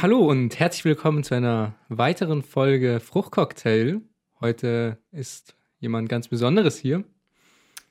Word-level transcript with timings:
Hallo 0.00 0.18
und 0.18 0.60
herzlich 0.60 0.84
willkommen 0.84 1.24
zu 1.24 1.34
einer 1.34 1.74
weiteren 1.88 2.44
Folge 2.44 3.00
Fruchtcocktail. 3.00 4.00
Heute 4.40 4.96
ist 5.10 5.56
jemand 5.80 6.08
ganz 6.08 6.28
Besonderes 6.28 6.78
hier. 6.78 7.02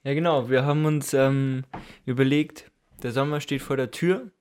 Ja, 0.06 0.14
genau. 0.14 0.50
Wir 0.50 0.64
haben 0.64 0.86
uns 0.86 1.14
ähm, 1.14 1.66
überlegt, 2.06 2.72
der 3.04 3.12
Sommer 3.12 3.42
steht 3.42 3.62
vor 3.62 3.76
der 3.76 3.92
Tür. 3.92 4.32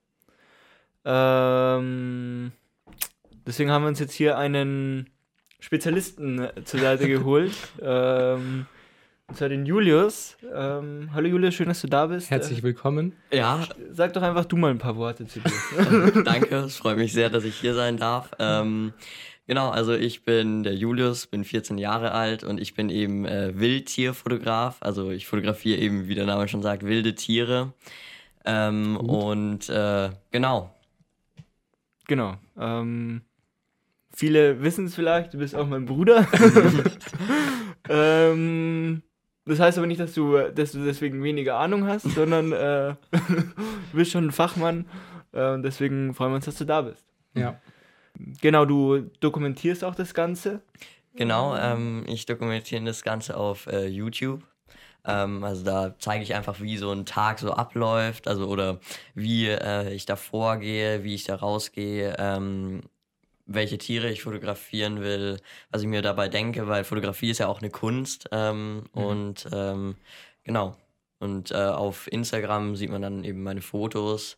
Ähm, 1.03 2.53
deswegen 3.45 3.69
haben 3.69 3.83
wir 3.83 3.89
uns 3.89 3.99
jetzt 3.99 4.13
hier 4.13 4.37
einen 4.37 5.09
Spezialisten 5.59 6.39
äh, 6.39 6.63
zur 6.63 6.79
Seite 6.79 7.09
geholt. 7.09 7.51
ähm, 7.81 8.65
zwar 9.33 9.49
den 9.49 9.65
Julius. 9.65 10.37
Ähm, 10.55 11.09
hallo 11.13 11.27
Julius, 11.27 11.53
schön, 11.53 11.67
dass 11.67 11.81
du 11.81 11.87
da 11.87 12.07
bist. 12.07 12.31
Herzlich 12.31 12.63
willkommen. 12.63 13.13
Ja. 13.31 13.67
Sag 13.91 14.13
doch 14.13 14.21
einfach 14.21 14.45
du 14.45 14.55
mal 14.55 14.71
ein 14.71 14.77
paar 14.77 14.95
Worte 14.95 15.27
zu 15.27 15.41
dir. 15.41 16.23
Danke, 16.23 16.55
es 16.55 16.77
freut 16.77 16.97
mich 16.97 17.11
sehr, 17.11 17.29
dass 17.29 17.43
ich 17.43 17.55
hier 17.55 17.73
sein 17.73 17.97
darf. 17.97 18.31
Ähm, 18.39 18.93
genau, 19.45 19.69
also 19.69 19.93
ich 19.93 20.23
bin 20.23 20.63
der 20.63 20.75
Julius, 20.75 21.27
bin 21.27 21.43
14 21.43 21.77
Jahre 21.77 22.13
alt 22.13 22.45
und 22.45 22.59
ich 22.59 22.73
bin 22.73 22.89
eben 22.89 23.25
äh, 23.25 23.51
Wildtierfotograf. 23.59 24.77
Also 24.79 25.11
ich 25.11 25.27
fotografiere 25.27 25.77
eben, 25.77 26.07
wie 26.07 26.15
der 26.15 26.25
Name 26.25 26.47
schon 26.47 26.61
sagt, 26.61 26.83
wilde 26.83 27.13
Tiere. 27.13 27.73
Ähm, 28.45 28.95
und 28.95 29.67
äh, 29.67 30.09
genau. 30.31 30.73
Genau. 32.07 32.37
Ähm, 32.57 33.23
viele 34.15 34.63
wissen 34.63 34.85
es 34.85 34.95
vielleicht, 34.95 35.33
du 35.33 35.37
bist 35.37 35.53
auch 35.53 35.67
mein 35.67 35.85
Bruder. 35.85 36.25
ähm, 37.89 39.03
das 39.47 39.59
heißt 39.59 39.77
aber 39.77 39.87
nicht, 39.87 39.99
dass 39.99 40.13
du, 40.13 40.37
dass 40.37 40.71
du 40.71 40.83
deswegen 40.83 41.23
weniger 41.23 41.57
Ahnung 41.57 41.85
hast, 41.85 42.03
sondern 42.15 42.51
äh, 42.51 42.95
du 43.11 43.93
bist 43.93 44.11
schon 44.11 44.27
ein 44.27 44.31
Fachmann. 44.31 44.85
Äh, 45.31 45.59
deswegen 45.59 46.13
freuen 46.13 46.31
wir 46.31 46.35
uns, 46.35 46.45
dass 46.45 46.57
du 46.57 46.65
da 46.65 46.81
bist. 46.81 47.05
Ja. 47.33 47.59
Genau, 48.41 48.65
du 48.65 49.09
dokumentierst 49.19 49.83
auch 49.83 49.95
das 49.95 50.13
Ganze. 50.13 50.61
Genau, 51.15 51.55
ähm, 51.55 52.03
ich 52.07 52.25
dokumentiere 52.25 52.83
das 52.83 53.03
Ganze 53.03 53.37
auf 53.37 53.67
äh, 53.67 53.87
YouTube. 53.87 54.43
Ähm, 55.05 55.43
also 55.43 55.63
da 55.63 55.95
zeige 55.99 56.23
ich 56.23 56.35
einfach, 56.35 56.59
wie 56.61 56.77
so 56.77 56.91
ein 56.91 57.05
Tag 57.05 57.39
so 57.39 57.51
abläuft, 57.51 58.27
also 58.27 58.47
oder 58.47 58.79
wie 59.15 59.47
äh, 59.47 59.93
ich 59.93 60.05
da 60.05 60.15
vorgehe, 60.15 61.03
wie 61.03 61.15
ich 61.15 61.23
da 61.23 61.35
rausgehe, 61.35 62.15
ähm, 62.19 62.81
welche 63.47 63.77
Tiere 63.77 64.11
ich 64.11 64.23
fotografieren 64.23 65.01
will, 65.01 65.39
was 65.71 65.81
ich 65.81 65.87
mir 65.87 66.01
dabei 66.01 66.27
denke, 66.27 66.67
weil 66.67 66.83
Fotografie 66.83 67.29
ist 67.29 67.37
ja 67.39 67.47
auch 67.47 67.59
eine 67.59 67.69
Kunst 67.69 68.27
ähm, 68.31 68.83
mhm. 68.93 69.03
und 69.03 69.47
ähm, 69.51 69.95
genau. 70.43 70.75
Und 71.19 71.51
äh, 71.51 71.55
auf 71.55 72.11
Instagram 72.11 72.75
sieht 72.75 72.91
man 72.91 73.01
dann 73.01 73.23
eben 73.23 73.41
meine 73.41 73.61
Fotos. 73.61 74.37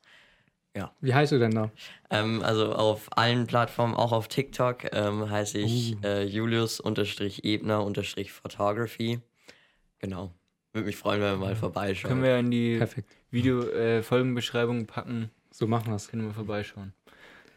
Ja. 0.75 0.93
Wie 1.01 1.13
heißt 1.13 1.33
du 1.33 1.39
denn 1.39 1.51
da? 1.51 1.71
Ähm, 2.09 2.41
also 2.41 2.73
auf 2.73 3.09
allen 3.17 3.47
Plattformen, 3.47 3.95
auch 3.95 4.13
auf 4.13 4.29
TikTok, 4.29 4.93
ähm, 4.93 5.29
heiße 5.29 5.57
ich 5.57 5.97
uh. 5.97 6.05
äh, 6.05 6.23
Julius-Ebner-Photography. 6.23 9.19
Genau. 9.97 10.31
Würde 10.71 10.85
mich 10.85 10.95
freuen, 10.95 11.19
wenn 11.21 11.31
wir 11.31 11.37
mal 11.47 11.55
vorbeischauen. 11.55 12.09
Können 12.09 12.23
wir 12.23 12.37
in 12.37 12.51
die 12.51 12.79
Video-Folgenbeschreibung 13.31 14.81
äh, 14.81 14.85
packen. 14.85 15.31
So 15.51 15.65
machen 15.67 15.87
wir 15.87 15.95
es. 15.95 16.07
Können 16.07 16.27
wir 16.27 16.33
vorbeischauen. 16.33 16.93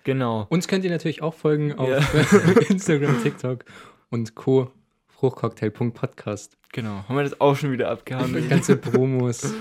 Genau. 0.04 0.46
Uns 0.48 0.68
könnt 0.68 0.84
ihr 0.84 0.90
natürlich 0.90 1.22
auch 1.22 1.34
folgen 1.34 1.74
auf 1.74 1.88
ja. 1.88 1.98
Instagram, 2.68 3.22
TikTok 3.22 3.64
und 4.10 4.34
Co. 4.34 4.70
Fruchtcocktail.podcast. 5.06 6.56
Genau. 6.72 7.04
Haben 7.06 7.16
wir 7.16 7.22
das 7.22 7.40
auch 7.40 7.54
schon 7.54 7.70
wieder 7.70 7.90
abgehandelt? 7.90 8.48
Ganze 8.50 8.76
Promos 8.76 9.54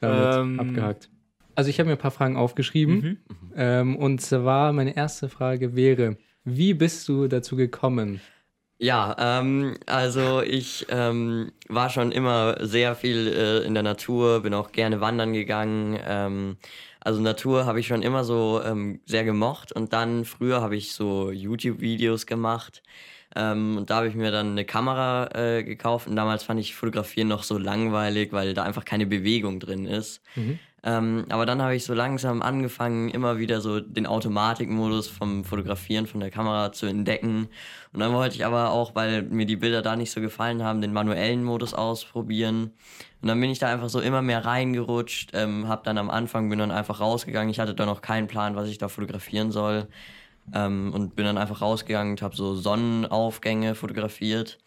damit 0.00 0.34
ähm, 0.34 0.60
abgehakt. 0.60 1.10
Also 1.54 1.70
ich 1.70 1.78
habe 1.78 1.88
mir 1.88 1.94
ein 1.94 1.98
paar 1.98 2.10
Fragen 2.10 2.36
aufgeschrieben. 2.36 2.96
Mhm. 2.96 3.18
Ähm, 3.56 3.96
und 3.96 4.20
zwar 4.20 4.72
meine 4.72 4.96
erste 4.96 5.28
Frage 5.28 5.76
wäre, 5.76 6.16
wie 6.44 6.74
bist 6.74 7.08
du 7.08 7.28
dazu 7.28 7.56
gekommen? 7.56 8.20
Ja, 8.78 9.16
ähm, 9.18 9.76
also 9.86 10.42
ich 10.42 10.86
ähm, 10.90 11.52
war 11.68 11.88
schon 11.88 12.12
immer 12.12 12.56
sehr 12.60 12.94
viel 12.94 13.28
äh, 13.28 13.66
in 13.66 13.72
der 13.72 13.82
Natur, 13.82 14.42
bin 14.42 14.52
auch 14.52 14.72
gerne 14.72 15.00
wandern 15.00 15.32
gegangen. 15.32 16.56
Also 17.06 17.20
Natur 17.20 17.66
habe 17.66 17.78
ich 17.78 17.86
schon 17.86 18.02
immer 18.02 18.24
so 18.24 18.60
ähm, 18.64 18.98
sehr 19.06 19.22
gemocht 19.22 19.70
und 19.70 19.92
dann 19.92 20.24
früher 20.24 20.60
habe 20.60 20.74
ich 20.74 20.92
so 20.92 21.30
YouTube-Videos 21.30 22.26
gemacht 22.26 22.82
ähm, 23.36 23.76
und 23.76 23.90
da 23.90 23.98
habe 23.98 24.08
ich 24.08 24.16
mir 24.16 24.32
dann 24.32 24.50
eine 24.50 24.64
Kamera 24.64 25.28
äh, 25.32 25.62
gekauft 25.62 26.08
und 26.08 26.16
damals 26.16 26.42
fand 26.42 26.58
ich 26.58 26.74
Fotografieren 26.74 27.28
noch 27.28 27.44
so 27.44 27.58
langweilig, 27.58 28.32
weil 28.32 28.54
da 28.54 28.64
einfach 28.64 28.84
keine 28.84 29.06
Bewegung 29.06 29.60
drin 29.60 29.86
ist. 29.86 30.20
Mhm. 30.34 30.58
Ähm, 30.86 31.26
aber 31.30 31.46
dann 31.46 31.60
habe 31.60 31.74
ich 31.74 31.84
so 31.84 31.94
langsam 31.94 32.42
angefangen, 32.42 33.08
immer 33.08 33.38
wieder 33.38 33.60
so 33.60 33.80
den 33.80 34.06
Automatikmodus 34.06 35.08
vom 35.08 35.44
Fotografieren 35.44 36.06
von 36.06 36.20
der 36.20 36.30
Kamera 36.30 36.70
zu 36.70 36.86
entdecken. 36.86 37.48
Und 37.92 37.98
dann 37.98 38.12
wollte 38.12 38.36
ich 38.36 38.46
aber 38.46 38.70
auch, 38.70 38.94
weil 38.94 39.22
mir 39.24 39.46
die 39.46 39.56
Bilder 39.56 39.82
da 39.82 39.96
nicht 39.96 40.12
so 40.12 40.20
gefallen 40.20 40.62
haben, 40.62 40.80
den 40.80 40.92
manuellen 40.92 41.42
Modus 41.42 41.74
ausprobieren. 41.74 42.70
Und 43.20 43.28
dann 43.28 43.40
bin 43.40 43.50
ich 43.50 43.58
da 43.58 43.66
einfach 43.66 43.88
so 43.88 44.00
immer 44.00 44.22
mehr 44.22 44.44
reingerutscht, 44.44 45.32
ähm, 45.34 45.66
habe 45.66 45.82
dann 45.84 45.98
am 45.98 46.08
Anfang, 46.08 46.48
bin 46.50 46.60
dann 46.60 46.70
einfach 46.70 47.00
rausgegangen. 47.00 47.50
Ich 47.50 47.58
hatte 47.58 47.74
da 47.74 47.84
noch 47.84 48.00
keinen 48.00 48.28
Plan, 48.28 48.54
was 48.54 48.68
ich 48.68 48.78
da 48.78 48.86
fotografieren 48.86 49.50
soll. 49.50 49.88
Ähm, 50.54 50.92
und 50.94 51.16
bin 51.16 51.24
dann 51.24 51.38
einfach 51.38 51.62
rausgegangen 51.62 52.12
und 52.12 52.22
habe 52.22 52.36
so 52.36 52.54
Sonnenaufgänge 52.54 53.74
fotografiert. 53.74 54.58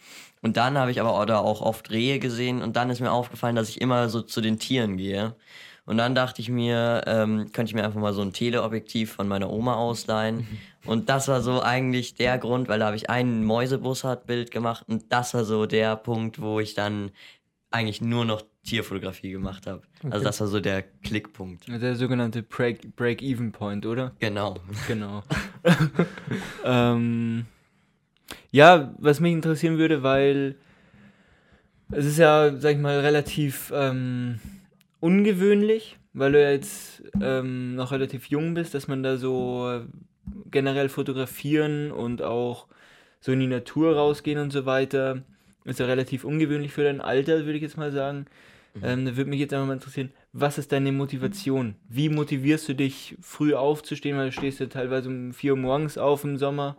Und 0.42 0.58
dann 0.58 0.78
habe 0.78 0.92
ich 0.92 1.00
aber 1.00 1.14
auch, 1.14 1.26
da 1.26 1.40
auch 1.40 1.62
oft 1.62 1.92
Rehe 1.92 2.20
gesehen 2.20 2.62
und 2.62 2.76
dann 2.76 2.90
ist 2.90 3.00
mir 3.00 3.12
aufgefallen, 3.12 3.56
dass 3.56 3.70
ich 3.70 3.80
immer 3.80 4.10
so 4.10 4.22
zu 4.22 4.42
den 4.42 4.60
Tieren 4.60 4.98
gehe. 4.98 5.36
Und 5.90 5.98
dann 5.98 6.14
dachte 6.14 6.40
ich 6.40 6.50
mir, 6.50 7.02
ähm, 7.08 7.52
könnte 7.52 7.72
ich 7.72 7.74
mir 7.74 7.84
einfach 7.84 8.00
mal 8.00 8.14
so 8.14 8.22
ein 8.22 8.32
Teleobjektiv 8.32 9.12
von 9.12 9.28
meiner 9.28 9.50
Oma 9.50 9.74
ausleihen. 9.74 10.46
Und 10.86 11.10
das 11.10 11.28
war 11.28 11.42
so 11.42 11.64
eigentlich 11.64 12.14
der 12.14 12.38
Grund, 12.38 12.70
weil 12.70 12.78
da 12.78 12.86
habe 12.86 12.96
ich 12.96 13.10
ein 13.10 13.44
Mäusebussard-Bild 13.44 14.52
gemacht 14.52 14.86
und 14.88 15.12
das 15.12 15.34
war 15.34 15.44
so 15.44 15.66
der 15.66 15.98
Punkt, 15.98 16.40
wo 16.42 16.60
ich 16.62 16.74
dann 16.74 17.12
eigentlich 17.70 18.02
nur 18.02 18.24
noch 18.24 18.44
Tierfotografie 18.64 19.32
gemacht 19.32 19.68
habe. 19.68 19.82
Also 19.82 19.98
okay. 20.06 20.14
Also 20.14 20.26
das 20.26 20.40
war 20.40 20.48
so 20.48 20.60
der 20.62 20.84
Klickpunkt. 20.84 21.68
Der 21.68 21.96
sogenannte 21.96 22.44
Break-Even-Point, 22.44 23.86
oder? 23.86 24.14
Genau. 24.20 24.58
Genau. 24.88 25.24
ähm, 26.64 27.46
ja, 28.52 28.94
was 29.00 29.20
mich 29.20 29.34
interessieren 29.34 29.78
würde, 29.78 30.02
weil 30.02 30.56
es 31.92 32.06
ist 32.06 32.20
ja, 32.20 32.56
sag 32.56 32.76
ich 32.76 32.80
mal, 32.80 33.00
relativ 33.00 33.72
ähm, 33.76 34.40
ungewöhnlich, 35.00 35.98
weil 36.14 36.32
du 36.32 36.42
ja 36.42 36.52
jetzt 36.52 37.04
ähm, 37.22 37.76
noch 37.76 37.92
relativ 37.92 38.26
jung 38.28 38.54
bist, 38.54 38.74
dass 38.74 38.88
man 38.88 39.04
da 39.04 39.18
so 39.18 39.70
äh, 39.70 39.82
generell 40.52 40.90
fotografieren 40.90 41.92
und 41.92 42.22
auch 42.22 42.68
so 43.20 43.32
in 43.32 43.40
die 43.40 43.48
Natur 43.48 43.96
rausgehen 43.96 44.40
und 44.40 44.52
so 44.52 44.66
weiter. 44.66 45.24
Ist 45.66 45.80
ja 45.80 45.86
relativ 45.86 46.24
ungewöhnlich 46.24 46.72
für 46.72 46.84
dein 46.84 47.02
Alter, 47.02 47.46
würde 47.46 47.58
ich 47.58 47.62
jetzt 47.62 47.78
mal 47.78 47.92
sagen. 47.92 48.26
Mhm. 48.74 48.82
Ähm, 48.84 49.06
da 49.06 49.18
würde 49.18 49.30
mich 49.30 49.40
jetzt 49.40 49.54
einfach 49.54 49.68
mal 49.68 49.74
interessieren, 49.74 50.12
was 50.32 50.58
ist 50.58 50.72
deine 50.72 50.92
Motivation? 50.92 51.76
Wie 51.90 52.10
motivierst 52.10 52.70
du 52.70 52.76
dich, 52.76 53.18
früh 53.22 53.54
aufzustehen? 53.54 54.18
Weil 54.18 54.28
du 54.28 54.32
stehst 54.32 54.60
ja 54.60 54.68
teilweise 54.68 55.10
um 55.10 55.34
4 55.34 55.54
Uhr 55.54 55.58
morgens 55.58 55.98
auf 55.98 56.24
im 56.24 56.38
Sommer 56.38 56.76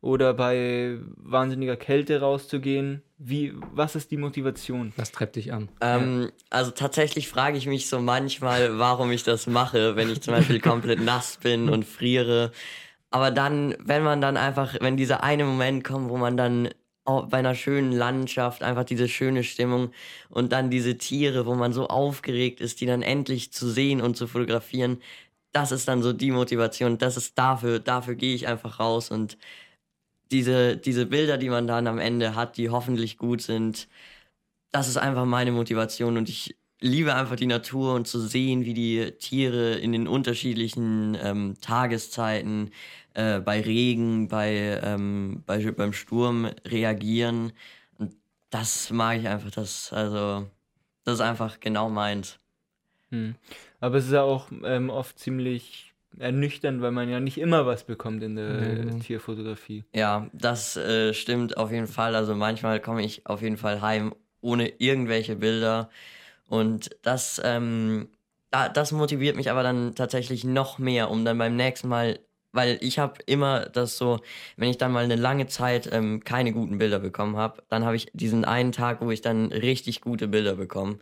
oder 0.00 0.34
bei 0.34 0.98
wahnsinniger 1.16 1.76
Kälte 1.76 2.20
rauszugehen? 2.20 3.02
Wie, 3.18 3.54
was 3.72 3.96
ist 3.96 4.10
die 4.10 4.16
Motivation? 4.16 4.92
Was 4.96 5.10
treibt 5.10 5.36
dich 5.36 5.52
an? 5.52 5.68
Ähm. 5.80 6.30
Also 6.50 6.70
tatsächlich 6.70 7.28
frage 7.28 7.58
ich 7.58 7.66
mich 7.66 7.88
so 7.88 8.00
manchmal, 8.00 8.78
warum 8.78 9.10
ich 9.10 9.24
das 9.24 9.46
mache, 9.46 9.96
wenn 9.96 10.10
ich 10.10 10.20
zum 10.20 10.34
Beispiel 10.34 10.60
komplett 10.60 11.00
nass 11.00 11.38
bin 11.42 11.68
und 11.68 11.84
friere. 11.84 12.52
Aber 13.10 13.30
dann, 13.30 13.74
wenn 13.80 14.02
man 14.02 14.20
dann 14.20 14.36
einfach, 14.36 14.76
wenn 14.80 14.96
dieser 14.96 15.22
eine 15.22 15.44
Moment 15.44 15.82
kommt, 15.82 16.10
wo 16.10 16.16
man 16.16 16.36
dann 16.36 16.68
bei 17.04 17.38
einer 17.38 17.54
schönen 17.54 17.92
Landschaft, 17.92 18.62
einfach 18.62 18.84
diese 18.84 19.08
schöne 19.08 19.42
Stimmung 19.42 19.92
und 20.28 20.52
dann 20.52 20.70
diese 20.70 20.98
Tiere, 20.98 21.46
wo 21.46 21.54
man 21.54 21.72
so 21.72 21.88
aufgeregt 21.88 22.60
ist, 22.60 22.80
die 22.80 22.86
dann 22.86 23.00
endlich 23.00 23.50
zu 23.50 23.68
sehen 23.68 24.02
und 24.02 24.16
zu 24.16 24.26
fotografieren, 24.26 25.00
das 25.52 25.72
ist 25.72 25.88
dann 25.88 26.02
so 26.02 26.12
die 26.12 26.30
Motivation. 26.30 26.98
Das 26.98 27.16
ist 27.16 27.38
dafür, 27.38 27.78
dafür 27.78 28.14
gehe 28.14 28.34
ich 28.34 28.46
einfach 28.46 28.78
raus 28.78 29.10
und 29.10 29.38
diese, 30.30 30.76
diese 30.76 31.06
Bilder, 31.06 31.38
die 31.38 31.48
man 31.48 31.66
dann 31.66 31.86
am 31.86 31.98
Ende 31.98 32.34
hat, 32.34 32.56
die 32.56 32.70
hoffentlich 32.70 33.18
gut 33.18 33.42
sind, 33.42 33.88
das 34.70 34.88
ist 34.88 34.96
einfach 34.96 35.24
meine 35.24 35.52
Motivation 35.52 36.16
und 36.16 36.28
ich 36.28 36.56
liebe 36.80 37.14
einfach 37.14 37.36
die 37.36 37.46
Natur 37.46 37.94
und 37.94 38.06
zu 38.06 38.20
sehen, 38.20 38.64
wie 38.64 38.74
die 38.74 39.12
Tiere 39.18 39.74
in 39.74 39.92
den 39.92 40.06
unterschiedlichen 40.06 41.16
ähm, 41.20 41.54
Tageszeiten 41.60 42.70
äh, 43.14 43.40
bei 43.40 43.60
Regen, 43.60 44.28
bei, 44.28 44.80
ähm, 44.82 45.42
bei, 45.46 45.70
beim 45.72 45.92
Sturm 45.92 46.50
reagieren. 46.64 47.52
Und 47.98 48.14
das 48.50 48.90
mag 48.90 49.18
ich 49.18 49.28
einfach, 49.28 49.50
das, 49.50 49.92
also, 49.92 50.46
das 51.04 51.14
ist 51.14 51.20
einfach 51.20 51.58
genau 51.58 51.88
meins. 51.88 52.38
Hm. 53.10 53.34
Aber 53.80 53.96
es 53.96 54.06
ist 54.06 54.12
ja 54.12 54.22
auch 54.22 54.48
ähm, 54.64 54.90
oft 54.90 55.18
ziemlich 55.18 55.87
ernüchternd, 56.20 56.80
weil 56.80 56.90
man 56.90 57.08
ja 57.08 57.20
nicht 57.20 57.38
immer 57.38 57.66
was 57.66 57.84
bekommt 57.84 58.22
in 58.22 58.36
der 58.36 58.46
mhm. 58.46 59.00
Tierfotografie. 59.00 59.84
Ja, 59.94 60.28
das 60.32 60.76
äh, 60.76 61.14
stimmt 61.14 61.56
auf 61.56 61.70
jeden 61.70 61.86
Fall. 61.86 62.14
Also 62.14 62.34
manchmal 62.34 62.80
komme 62.80 63.02
ich 63.02 63.26
auf 63.26 63.42
jeden 63.42 63.56
Fall 63.56 63.80
heim 63.80 64.14
ohne 64.40 64.68
irgendwelche 64.78 65.36
Bilder. 65.36 65.90
Und 66.48 66.90
das, 67.02 67.40
ähm, 67.44 68.08
da, 68.50 68.68
das 68.68 68.92
motiviert 68.92 69.36
mich 69.36 69.50
aber 69.50 69.62
dann 69.62 69.94
tatsächlich 69.94 70.44
noch 70.44 70.78
mehr, 70.78 71.10
um 71.10 71.24
dann 71.24 71.38
beim 71.38 71.56
nächsten 71.56 71.88
Mal 71.88 72.18
weil 72.52 72.78
ich 72.80 72.98
habe 72.98 73.20
immer 73.26 73.66
das 73.66 73.98
so, 73.98 74.20
wenn 74.56 74.70
ich 74.70 74.78
dann 74.78 74.92
mal 74.92 75.04
eine 75.04 75.16
lange 75.16 75.46
Zeit 75.46 75.88
ähm, 75.92 76.24
keine 76.24 76.52
guten 76.52 76.78
Bilder 76.78 76.98
bekommen 76.98 77.36
habe, 77.36 77.62
dann 77.68 77.84
habe 77.84 77.96
ich 77.96 78.10
diesen 78.14 78.44
einen 78.44 78.72
Tag, 78.72 79.00
wo 79.00 79.10
ich 79.10 79.20
dann 79.20 79.52
richtig 79.52 80.00
gute 80.00 80.28
Bilder 80.28 80.54
bekomme. 80.56 80.98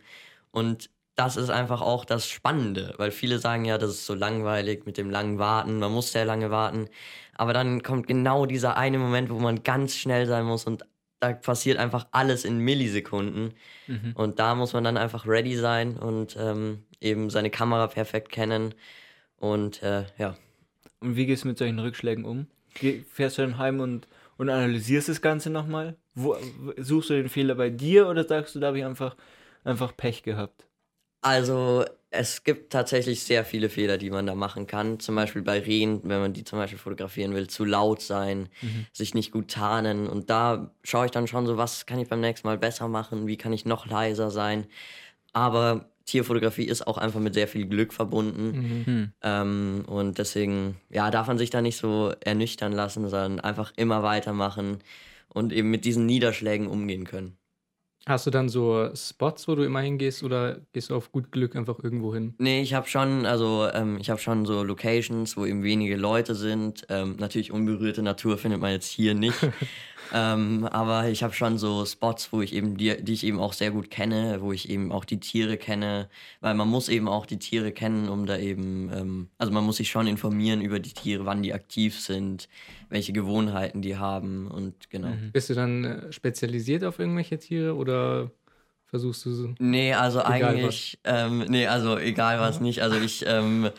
Und 0.51 0.89
das 1.17 1.35
ist 1.35 1.49
einfach 1.49 1.81
auch 1.81 2.05
das 2.05 2.29
Spannende, 2.29 2.93
weil 2.97 3.09
viele 3.09 3.39
sagen 3.39 3.65
ja, 3.65 3.79
das 3.79 3.89
ist 3.89 4.05
so 4.05 4.13
langweilig 4.13 4.85
mit 4.85 4.97
dem 4.97 5.09
langen 5.09 5.39
Warten, 5.39 5.79
man 5.79 5.91
muss 5.91 6.11
sehr 6.11 6.25
lange 6.25 6.51
warten. 6.51 6.87
Aber 7.33 7.53
dann 7.53 7.81
kommt 7.81 8.07
genau 8.07 8.45
dieser 8.45 8.77
eine 8.77 8.99
Moment, 8.99 9.31
wo 9.31 9.39
man 9.39 9.63
ganz 9.63 9.95
schnell 9.95 10.27
sein 10.27 10.45
muss 10.45 10.65
und 10.65 10.85
da 11.19 11.33
passiert 11.33 11.79
einfach 11.79 12.05
alles 12.11 12.45
in 12.45 12.59
Millisekunden. 12.59 13.55
Mhm. 13.87 14.11
Und 14.13 14.37
da 14.37 14.53
muss 14.53 14.73
man 14.73 14.83
dann 14.83 14.95
einfach 14.95 15.27
ready 15.27 15.55
sein 15.55 15.97
und 15.97 16.37
ähm, 16.39 16.83
eben 17.01 17.31
seine 17.31 17.49
Kamera 17.49 17.87
perfekt 17.87 18.31
kennen. 18.31 18.75
Und 19.37 19.81
äh, 19.81 20.05
ja. 20.19 20.35
Und 20.99 21.15
wie 21.15 21.25
gehst 21.25 21.43
du 21.43 21.47
mit 21.47 21.57
solchen 21.57 21.79
Rückschlägen 21.79 22.25
um? 22.25 22.45
Fährst 23.11 23.39
du 23.39 23.41
dann 23.41 23.57
heim 23.57 23.79
und, 23.79 24.07
und 24.37 24.49
analysierst 24.49 25.09
das 25.09 25.23
Ganze 25.23 25.49
nochmal? 25.49 25.95
Wo, 26.13 26.37
suchst 26.77 27.09
du 27.09 27.15
den 27.15 27.29
Fehler 27.29 27.55
bei 27.55 27.71
dir 27.71 28.07
oder 28.07 28.23
sagst 28.23 28.53
du, 28.53 28.59
da 28.59 28.67
habe 28.67 28.77
ich 28.77 28.85
einfach, 28.85 29.15
einfach 29.63 29.97
Pech 29.97 30.21
gehabt? 30.21 30.66
Also 31.27 31.85
es 32.09 32.43
gibt 32.43 32.71
tatsächlich 32.71 33.23
sehr 33.23 33.43
viele 33.43 33.69
Fehler, 33.69 33.97
die 33.97 34.09
man 34.09 34.25
da 34.25 34.33
machen 34.33 34.65
kann. 34.65 34.99
Zum 34.99 35.15
Beispiel 35.15 35.41
bei 35.41 35.59
Rehen, 35.59 36.01
wenn 36.03 36.21
man 36.21 36.33
die 36.33 36.43
zum 36.43 36.57
Beispiel 36.57 36.79
fotografieren 36.79 37.35
will, 37.35 37.47
zu 37.47 37.65
laut 37.65 38.01
sein, 38.01 38.49
mhm. 38.61 38.85
sich 38.93 39.13
nicht 39.13 39.31
gut 39.31 39.49
tarnen. 39.49 40.07
Und 40.07 40.29
da 40.29 40.71
schaue 40.83 41.05
ich 41.05 41.11
dann 41.11 41.27
schon 41.27 41.45
so, 41.45 41.57
was 41.57 41.85
kann 41.85 41.99
ich 41.99 42.07
beim 42.07 42.21
nächsten 42.21 42.47
Mal 42.47 42.57
besser 42.57 42.87
machen, 42.87 43.27
wie 43.27 43.37
kann 43.37 43.51
ich 43.51 43.65
noch 43.65 43.85
leiser 43.87 44.31
sein. 44.31 44.67
Aber 45.33 45.89
Tierfotografie 46.05 46.63
ist 46.63 46.87
auch 46.87 46.97
einfach 46.97 47.19
mit 47.19 47.33
sehr 47.33 47.49
viel 47.49 47.67
Glück 47.67 47.93
verbunden. 47.93 48.51
Mhm. 48.51 48.85
Hm. 48.85 49.11
Ähm, 49.21 49.85
und 49.87 50.17
deswegen, 50.17 50.77
ja, 50.89 51.11
darf 51.11 51.27
man 51.27 51.37
sich 51.37 51.49
da 51.49 51.61
nicht 51.61 51.77
so 51.77 52.13
ernüchtern 52.21 52.71
lassen, 52.71 53.09
sondern 53.09 53.41
einfach 53.41 53.73
immer 53.75 54.01
weitermachen 54.01 54.79
und 55.27 55.51
eben 55.51 55.69
mit 55.69 55.83
diesen 55.83 56.05
Niederschlägen 56.05 56.67
umgehen 56.67 57.03
können. 57.03 57.37
Hast 58.07 58.25
du 58.25 58.31
dann 58.31 58.47
so 58.47 58.89
Spots, 58.95 59.49
wo 59.49 59.55
du 59.55 59.63
immer 59.63 59.81
hingehst 59.81 60.23
oder 60.23 60.61
gehst 60.71 60.91
du 60.91 60.95
auf 60.95 61.11
gut 61.11 61.29
Glück 61.29 61.57
einfach 61.57 61.83
irgendwo 61.83 62.13
hin? 62.13 62.35
Nee, 62.37 62.61
ich 62.61 62.73
habe 62.73 62.87
schon, 62.87 63.25
also 63.25 63.67
ähm, 63.73 63.97
ich 63.99 64.09
habe 64.09 64.21
schon 64.21 64.45
so 64.45 64.63
Locations, 64.63 65.35
wo 65.35 65.45
eben 65.45 65.61
wenige 65.61 65.97
Leute 65.97 66.33
sind. 66.33 66.85
Ähm, 66.87 67.17
natürlich 67.19 67.51
unberührte 67.51 68.01
Natur 68.01 68.37
findet 68.37 68.61
man 68.61 68.71
jetzt 68.71 68.87
hier 68.87 69.13
nicht. 69.13 69.37
ähm, 70.13 70.65
aber 70.65 71.09
ich 71.09 71.23
habe 71.23 71.33
schon 71.33 71.57
so 71.57 71.85
Spots, 71.85 72.31
wo 72.31 72.41
ich 72.41 72.53
eben 72.53 72.77
die, 72.77 73.03
die 73.03 73.13
ich 73.13 73.25
eben 73.25 73.39
auch 73.39 73.53
sehr 73.53 73.71
gut 73.71 73.89
kenne, 73.89 74.37
wo 74.41 74.51
ich 74.51 74.69
eben 74.69 74.91
auch 74.91 75.05
die 75.05 75.19
Tiere 75.19 75.57
kenne, 75.57 76.09
weil 76.41 76.53
man 76.53 76.67
muss 76.67 76.89
eben 76.89 77.07
auch 77.07 77.25
die 77.25 77.39
Tiere 77.39 77.71
kennen, 77.71 78.09
um 78.09 78.25
da 78.25 78.37
eben, 78.37 78.91
ähm, 78.93 79.29
also 79.37 79.51
man 79.51 79.63
muss 79.63 79.77
sich 79.77 79.89
schon 79.89 80.07
informieren 80.07 80.61
über 80.61 80.79
die 80.79 80.93
Tiere, 80.93 81.25
wann 81.25 81.43
die 81.43 81.53
aktiv 81.53 81.99
sind, 81.99 82.47
welche 82.89 83.13
Gewohnheiten 83.13 83.81
die 83.81 83.97
haben 83.97 84.47
und 84.47 84.89
genau. 84.89 85.09
Mhm. 85.09 85.31
Bist 85.31 85.49
du 85.49 85.53
dann 85.53 85.83
äh, 85.83 86.11
spezialisiert 86.11 86.83
auf 86.83 86.99
irgendwelche 86.99 87.37
Tiere 87.37 87.75
oder 87.75 88.31
versuchst 88.85 89.25
du 89.25 89.31
so? 89.31 89.55
Nee, 89.59 89.93
also 89.93 90.21
eigentlich, 90.21 90.99
ähm, 91.03 91.45
nee, 91.49 91.67
also 91.67 91.97
egal 91.97 92.39
was 92.39 92.61
nicht. 92.61 92.81
Also 92.81 92.97
ich 92.97 93.25
ähm, 93.27 93.69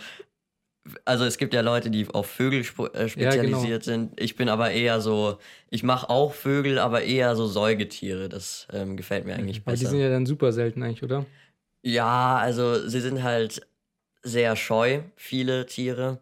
also 1.05 1.25
es 1.25 1.39
gibt 1.39 1.55
ja 1.55 1.61
Leute, 1.61 1.91
die 1.91 2.07
auf 2.09 2.27
Vögel 2.27 2.61
äh, 2.61 3.09
spezialisiert 3.09 3.87
ja, 3.87 3.93
genau. 3.95 4.07
sind. 4.09 4.21
Ich 4.21 4.37
bin 4.37 4.49
aber 4.49 4.71
eher 4.71 5.01
so, 5.01 5.39
ich 5.71 5.83
mache 5.83 6.09
auch 6.11 6.35
Vögel, 6.35 6.79
aber 6.79 7.03
eher 7.03 7.37
so 7.37 7.47
Säugetiere. 7.47 8.29
Das 8.29 8.69
ähm, 8.73 8.97
gefällt 8.97 9.25
mir 9.25 9.35
eigentlich 9.35 9.59
aber 9.59 9.73
besser. 9.73 9.89
Aber 9.89 9.95
die 9.95 10.01
sind 10.01 10.01
ja 10.01 10.11
dann 10.11 10.27
super 10.27 10.53
selten 10.53 10.83
eigentlich, 10.83 11.03
oder? 11.03 11.27
Ja, 11.83 12.37
also 12.37 12.89
sie 12.89 13.01
sind 13.01 13.23
halt 13.23 13.67
sehr 14.23 14.57
scheu, 14.57 15.01
viele 15.17 15.67
Tiere. 15.67 16.21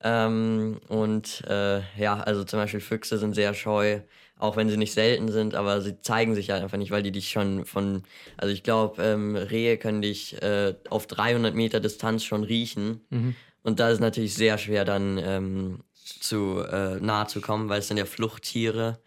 Ähm, 0.00 0.80
und 0.88 1.42
äh, 1.48 1.80
ja, 1.98 2.20
also 2.20 2.44
zum 2.44 2.60
Beispiel 2.60 2.80
Füchse 2.80 3.18
sind 3.18 3.34
sehr 3.34 3.52
scheu, 3.54 4.00
auch 4.38 4.56
wenn 4.56 4.68
sie 4.68 4.76
nicht 4.76 4.92
selten 4.92 5.28
sind, 5.28 5.56
aber 5.56 5.80
sie 5.80 6.00
zeigen 6.00 6.34
sich 6.36 6.50
halt 6.50 6.62
einfach 6.62 6.78
nicht, 6.78 6.92
weil 6.92 7.02
die 7.02 7.10
dich 7.10 7.30
schon 7.30 7.64
von, 7.64 8.04
also 8.36 8.52
ich 8.52 8.62
glaube, 8.62 9.02
ähm, 9.02 9.34
Rehe 9.34 9.76
können 9.76 10.02
dich 10.02 10.40
äh, 10.40 10.74
auf 10.88 11.08
300 11.08 11.54
Meter 11.54 11.80
Distanz 11.80 12.24
schon 12.24 12.44
riechen. 12.44 13.00
Mhm. 13.10 13.34
Und 13.62 13.80
da 13.80 13.90
ist 13.90 14.00
natürlich 14.00 14.34
sehr 14.34 14.58
schwer 14.58 14.84
dann 14.84 15.18
ähm, 15.18 15.84
zu 15.94 16.60
äh, 16.60 17.00
nahe 17.00 17.26
zu 17.26 17.40
kommen, 17.40 17.68
weil 17.68 17.80
es 17.80 17.88
sind 17.88 17.96
ja 17.96 18.06
Fluchttiere 18.06 18.98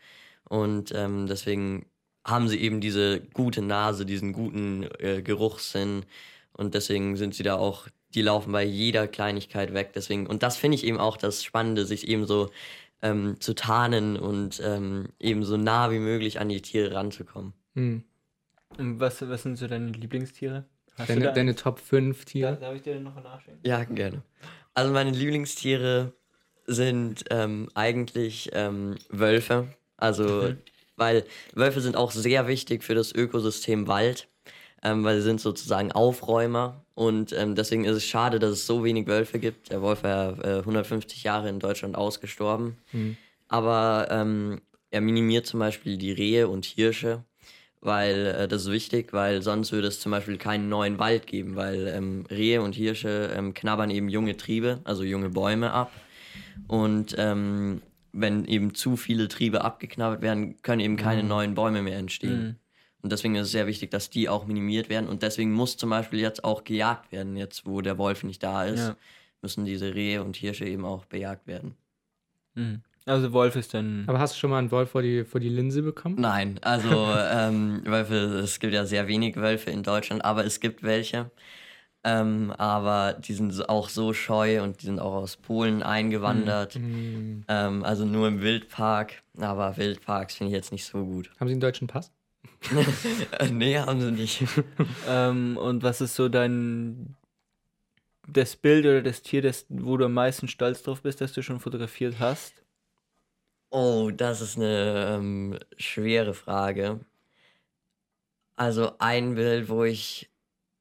und 0.47 0.91
ähm, 0.93 1.27
deswegen 1.27 1.85
haben 2.25 2.47
sie 2.47 2.59
eben 2.59 2.81
diese 2.81 3.21
gute 3.33 3.61
Nase, 3.61 4.05
diesen 4.05 4.33
guten 4.33 4.87
äh, 4.99 5.21
Geruchssinn 5.21 6.05
und 6.53 6.75
deswegen 6.75 7.17
sind 7.17 7.33
sie 7.33 7.43
da 7.43 7.55
auch, 7.55 7.87
die 8.13 8.21
laufen 8.21 8.51
bei 8.51 8.63
jeder 8.63 9.07
Kleinigkeit 9.07 9.73
weg. 9.73 9.93
Deswegen 9.95 10.27
und 10.27 10.43
das 10.43 10.57
finde 10.57 10.75
ich 10.75 10.83
eben 10.83 10.99
auch 10.99 11.17
das 11.17 11.43
Spannende, 11.43 11.85
sich 11.85 12.07
eben 12.07 12.27
so 12.27 12.51
ähm, 13.01 13.37
zu 13.39 13.55
tarnen 13.55 14.17
und 14.17 14.61
ähm, 14.63 15.07
eben 15.19 15.43
so 15.43 15.57
nah 15.57 15.89
wie 15.91 15.99
möglich 15.99 16.39
an 16.39 16.49
die 16.49 16.61
Tiere 16.61 16.93
ranzukommen. 16.93 17.53
Mhm. 17.73 18.03
Und 18.77 18.99
was, 18.99 19.21
was 19.27 19.43
sind 19.43 19.57
so 19.57 19.67
deine 19.67 19.91
Lieblingstiere? 19.91 20.65
Deine, 21.05 21.33
deine 21.33 21.55
Top 21.55 21.79
5 21.79 22.25
Tiere? 22.25 22.57
Darf 22.59 22.75
ich 22.75 22.81
dir 22.81 22.99
noch 22.99 23.15
nachschauen? 23.15 23.57
Ja, 23.63 23.83
gerne. 23.83 24.23
Also 24.73 24.93
meine 24.93 25.11
Lieblingstiere 25.11 26.13
sind 26.65 27.25
ähm, 27.29 27.69
eigentlich 27.73 28.49
ähm, 28.53 28.95
Wölfe. 29.09 29.67
Also, 29.97 30.23
mhm. 30.23 30.57
weil 30.95 31.25
Wölfe 31.53 31.81
sind 31.81 31.95
auch 31.95 32.11
sehr 32.11 32.47
wichtig 32.47 32.83
für 32.83 32.95
das 32.95 33.13
Ökosystem 33.13 33.87
Wald, 33.87 34.27
ähm, 34.83 35.03
weil 35.03 35.17
sie 35.17 35.23
sind 35.23 35.41
sozusagen 35.41 35.91
Aufräumer. 35.91 36.85
Und 36.95 37.33
ähm, 37.33 37.55
deswegen 37.55 37.85
ist 37.85 37.97
es 37.97 38.05
schade, 38.05 38.39
dass 38.39 38.51
es 38.51 38.67
so 38.67 38.83
wenig 38.83 39.07
Wölfe 39.07 39.39
gibt. 39.39 39.71
Der 39.71 39.81
Wolf 39.81 40.03
war 40.03 40.43
äh, 40.43 40.59
150 40.59 41.23
Jahre 41.23 41.49
in 41.49 41.59
Deutschland 41.59 41.95
ausgestorben. 41.95 42.77
Mhm. 42.91 43.17
Aber 43.47 44.07
ähm, 44.09 44.61
er 44.89 45.01
minimiert 45.01 45.45
zum 45.45 45.59
Beispiel 45.59 45.97
die 45.97 46.11
Rehe 46.11 46.47
und 46.47 46.65
Hirsche 46.65 47.23
weil 47.81 48.27
äh, 48.27 48.47
das 48.47 48.63
ist 48.63 48.71
wichtig, 48.71 49.11
weil 49.11 49.41
sonst 49.41 49.71
würde 49.71 49.87
es 49.87 49.99
zum 49.99 50.11
Beispiel 50.11 50.37
keinen 50.37 50.69
neuen 50.69 50.99
Wald 50.99 51.27
geben, 51.27 51.55
weil 51.55 51.87
ähm, 51.87 52.25
Rehe 52.29 52.61
und 52.61 52.75
Hirsche 52.75 53.31
ähm, 53.35 53.53
knabbern 53.53 53.89
eben 53.89 54.07
junge 54.07 54.37
Triebe, 54.37 54.79
also 54.83 55.03
junge 55.03 55.29
Bäume 55.29 55.71
ab. 55.71 55.91
Und 56.67 57.15
ähm, 57.17 57.81
wenn 58.13 58.45
eben 58.45 58.75
zu 58.75 58.97
viele 58.97 59.27
Triebe 59.27 59.63
abgeknabbert 59.63 60.21
werden, 60.21 60.61
können 60.61 60.81
eben 60.81 60.97
keine 60.97 61.23
mhm. 61.23 61.29
neuen 61.29 61.55
Bäume 61.55 61.81
mehr 61.81 61.97
entstehen. 61.97 62.43
Mhm. 62.43 62.55
Und 63.01 63.11
deswegen 63.11 63.35
ist 63.35 63.47
es 63.47 63.51
sehr 63.51 63.65
wichtig, 63.65 63.89
dass 63.89 64.11
die 64.11 64.29
auch 64.29 64.45
minimiert 64.45 64.89
werden. 64.89 65.09
Und 65.09 65.23
deswegen 65.23 65.51
muss 65.51 65.75
zum 65.75 65.89
Beispiel 65.89 66.19
jetzt 66.19 66.43
auch 66.43 66.63
gejagt 66.63 67.11
werden, 67.11 67.35
jetzt 67.35 67.65
wo 67.65 67.81
der 67.81 67.97
Wolf 67.97 68.23
nicht 68.23 68.43
da 68.43 68.65
ist, 68.65 68.79
ja. 68.79 68.95
müssen 69.41 69.65
diese 69.65 69.95
Rehe 69.95 70.23
und 70.23 70.35
Hirsche 70.35 70.65
eben 70.65 70.85
auch 70.85 71.05
bejagt 71.05 71.47
werden. 71.47 71.75
Mhm. 72.53 72.83
Also 73.05 73.33
Wolf 73.33 73.55
ist 73.55 73.73
dann. 73.73 74.03
Aber 74.07 74.19
hast 74.19 74.35
du 74.35 74.39
schon 74.39 74.51
mal 74.51 74.59
einen 74.59 74.71
Wolf 74.71 74.91
vor 74.91 75.01
die, 75.01 75.23
vor 75.25 75.39
die 75.39 75.49
Linse 75.49 75.81
bekommen? 75.81 76.15
Nein, 76.19 76.59
also 76.61 77.07
ähm, 77.31 77.81
Wölfe, 77.85 78.15
es 78.15 78.59
gibt 78.59 78.73
ja 78.73 78.85
sehr 78.85 79.07
wenig 79.07 79.35
Wölfe 79.37 79.71
in 79.71 79.83
Deutschland, 79.83 80.23
aber 80.23 80.45
es 80.45 80.59
gibt 80.59 80.83
welche. 80.83 81.31
Ähm, 82.03 82.51
aber 82.57 83.13
die 83.13 83.33
sind 83.33 83.69
auch 83.69 83.89
so 83.89 84.13
scheu 84.13 84.63
und 84.63 84.81
die 84.81 84.87
sind 84.87 84.99
auch 84.99 85.13
aus 85.13 85.37
Polen 85.37 85.83
eingewandert. 85.83 86.77
Mhm. 86.77 87.43
Ähm, 87.47 87.83
also 87.83 88.05
nur 88.05 88.27
im 88.27 88.41
Wildpark. 88.41 89.21
Aber 89.39 89.77
Wildparks 89.77 90.35
finde 90.35 90.51
ich 90.51 90.55
jetzt 90.55 90.71
nicht 90.71 90.85
so 90.85 91.05
gut. 91.05 91.29
Haben 91.39 91.47
sie 91.47 91.53
einen 91.53 91.61
deutschen 91.61 91.87
Pass? 91.87 92.11
nee, 93.51 93.77
haben 93.77 94.01
sie 94.01 94.11
nicht. 94.11 94.43
ähm, 95.07 95.57
und 95.57 95.83
was 95.83 96.01
ist 96.01 96.15
so 96.15 96.27
dein 96.27 97.15
das 98.27 98.55
Bild 98.55 98.85
oder 98.85 99.01
das 99.01 99.21
Tier, 99.21 99.41
das, 99.41 99.65
wo 99.69 99.97
du 99.97 100.05
am 100.05 100.13
meisten 100.13 100.47
stolz 100.47 100.83
drauf 100.83 101.01
bist, 101.01 101.21
dass 101.21 101.33
du 101.33 101.43
schon 101.43 101.59
fotografiert 101.59 102.15
hast? 102.19 102.60
Oh, 103.71 104.11
das 104.11 104.41
ist 104.41 104.57
eine 104.57 105.15
ähm, 105.15 105.57
schwere 105.77 106.33
Frage. 106.33 106.99
Also 108.57 108.91
ein 108.99 109.35
Bild, 109.35 109.69
wo 109.69 109.85
ich 109.85 110.29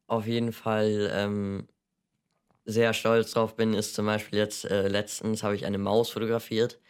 auf 0.08 0.26
jeden 0.26 0.52
Fall 0.52 1.08
ähm, 1.14 1.68
sehr 2.64 2.92
stolz 2.92 3.30
drauf 3.32 3.54
bin, 3.54 3.74
ist 3.74 3.94
zum 3.94 4.06
Beispiel 4.06 4.40
jetzt 4.40 4.64
äh, 4.64 4.88
letztens 4.88 5.44
habe 5.44 5.54
ich 5.54 5.66
eine 5.66 5.78
Maus 5.78 6.10
fotografiert, 6.10 6.80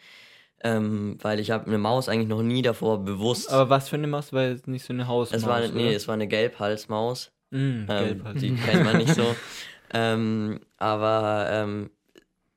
ähm, 0.63 1.19
weil 1.21 1.39
ich 1.39 1.51
habe 1.51 1.67
eine 1.67 1.77
Maus 1.77 2.09
eigentlich 2.09 2.27
noch 2.27 2.41
nie 2.41 2.63
davor 2.63 3.05
bewusst. 3.05 3.51
Aber 3.51 3.69
was 3.69 3.87
für 3.87 3.95
eine 3.95 4.07
Maus? 4.07 4.33
Weil 4.33 4.53
es 4.53 4.65
nicht 4.65 4.83
so 4.83 4.93
eine 4.93 5.07
Hausmaus. 5.07 5.39
Es 5.39 5.47
war 5.47 5.57
eine, 5.57 5.69
nee, 5.69 5.93
es 5.93 6.07
war 6.07 6.15
eine 6.15 6.27
Gelbhalsmaus. 6.27 7.31
Mm, 7.51 7.85
Gelbhals. 7.85 8.39
Die 8.41 8.55
kennt 8.55 8.83
man 8.85 8.97
nicht 8.97 9.13
so. 9.13 9.35
ähm, 9.93 10.61
aber 10.77 11.47
ähm, 11.51 11.91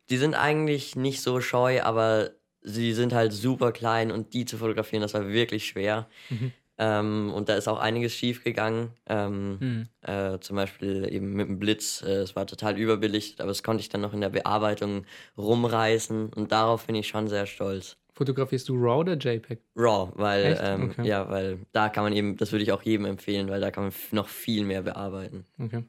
die 0.08 0.16
sind 0.16 0.34
eigentlich 0.34 0.96
nicht 0.96 1.20
so 1.20 1.42
scheu, 1.42 1.82
aber 1.82 2.30
sie 2.64 2.92
sind 2.92 3.12
halt 3.12 3.32
super 3.32 3.72
klein 3.72 4.10
und 4.10 4.34
die 4.34 4.44
zu 4.44 4.58
fotografieren, 4.58 5.02
das 5.02 5.14
war 5.14 5.28
wirklich 5.28 5.66
schwer. 5.66 6.08
Mhm. 6.30 6.52
Ähm, 6.76 7.32
und 7.32 7.48
da 7.48 7.54
ist 7.54 7.68
auch 7.68 7.78
einiges 7.78 8.14
schief 8.14 8.42
gegangen. 8.42 8.90
Ähm, 9.06 9.58
mhm. 9.60 9.88
äh, 10.02 10.40
zum 10.40 10.56
Beispiel 10.56 11.06
eben 11.10 11.34
mit 11.34 11.48
dem 11.48 11.58
Blitz. 11.58 12.02
Äh, 12.02 12.22
es 12.22 12.34
war 12.34 12.46
total 12.46 12.78
überbelichtet, 12.78 13.40
aber 13.40 13.48
das 13.48 13.62
konnte 13.62 13.80
ich 13.80 13.88
dann 13.88 14.00
noch 14.00 14.12
in 14.12 14.20
der 14.20 14.30
Bearbeitung 14.30 15.04
rumreißen 15.38 16.32
und 16.32 16.50
darauf 16.50 16.86
bin 16.86 16.96
ich 16.96 17.06
schon 17.06 17.28
sehr 17.28 17.46
stolz. 17.46 17.96
Fotografierst 18.12 18.68
du 18.68 18.76
RAW 18.76 19.00
oder 19.00 19.16
JPEG? 19.16 19.60
RAW, 19.76 20.12
weil 20.14 20.58
ähm, 20.60 20.90
okay. 20.90 21.06
ja, 21.06 21.28
weil 21.28 21.58
da 21.72 21.88
kann 21.88 22.04
man 22.04 22.12
eben, 22.12 22.36
das 22.36 22.52
würde 22.52 22.62
ich 22.62 22.72
auch 22.72 22.82
jedem 22.82 23.06
empfehlen, 23.06 23.48
weil 23.48 23.60
da 23.60 23.70
kann 23.70 23.84
man 23.84 23.92
noch 24.12 24.28
viel 24.28 24.64
mehr 24.64 24.82
bearbeiten. 24.82 25.44
Okay. 25.58 25.84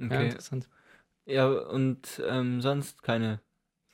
okay. 0.00 0.14
Ja, 0.14 0.20
interessant. 0.20 0.68
Ja, 1.24 1.48
und 1.48 2.22
ähm, 2.28 2.60
sonst 2.62 3.02
keine 3.02 3.40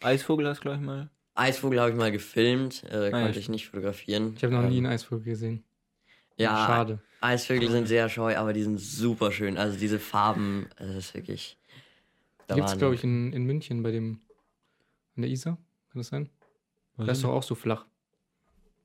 Eisvogel 0.03 0.47
hast 0.49 0.59
du, 0.59 0.63
glaube 0.63 0.79
ich, 0.79 0.85
mal. 0.85 1.11
Eisvogel 1.35 1.81
habe 1.81 1.91
ich 1.91 1.97
mal 1.97 2.13
gefilmt, 2.13 2.85
äh, 2.91 3.09
ah, 3.09 3.11
konnte 3.11 3.39
ich 3.39 3.49
nicht 3.49 3.69
fotografieren. 3.69 4.35
Ich 4.37 4.45
habe 4.45 4.53
noch 4.55 4.63
ähm, 4.63 4.71
nie 4.71 4.79
einen 4.79 4.87
Eisvogel 4.87 5.25
gesehen. 5.25 5.65
Ja, 6.37 6.57
schade. 6.67 7.01
Eisvögel 7.21 7.71
sind 7.71 7.87
sehr 7.87 8.09
scheu, 8.09 8.37
aber 8.37 8.53
die 8.53 8.63
sind 8.63 8.81
super 8.81 9.31
schön. 9.31 9.57
Also 9.57 9.79
diese 9.79 9.99
Farben, 9.99 10.67
das 10.77 10.97
ist 10.97 11.15
wirklich. 11.15 11.57
Gibt 12.49 12.69
es, 12.69 12.77
glaube 12.77 12.97
ich, 12.97 13.05
in, 13.05 13.33
in 13.33 13.45
München 13.45 13.83
bei 13.83 13.93
dem. 13.93 14.21
an 15.17 15.23
der 15.23 15.31
Isar? 15.31 15.57
Kann 15.91 16.01
das 16.01 16.09
sein? 16.09 16.29
Was 16.97 17.07
das 17.07 17.19
ist 17.19 17.25
doch 17.25 17.31
auch 17.31 17.43
so 17.43 17.55
flach. 17.55 17.87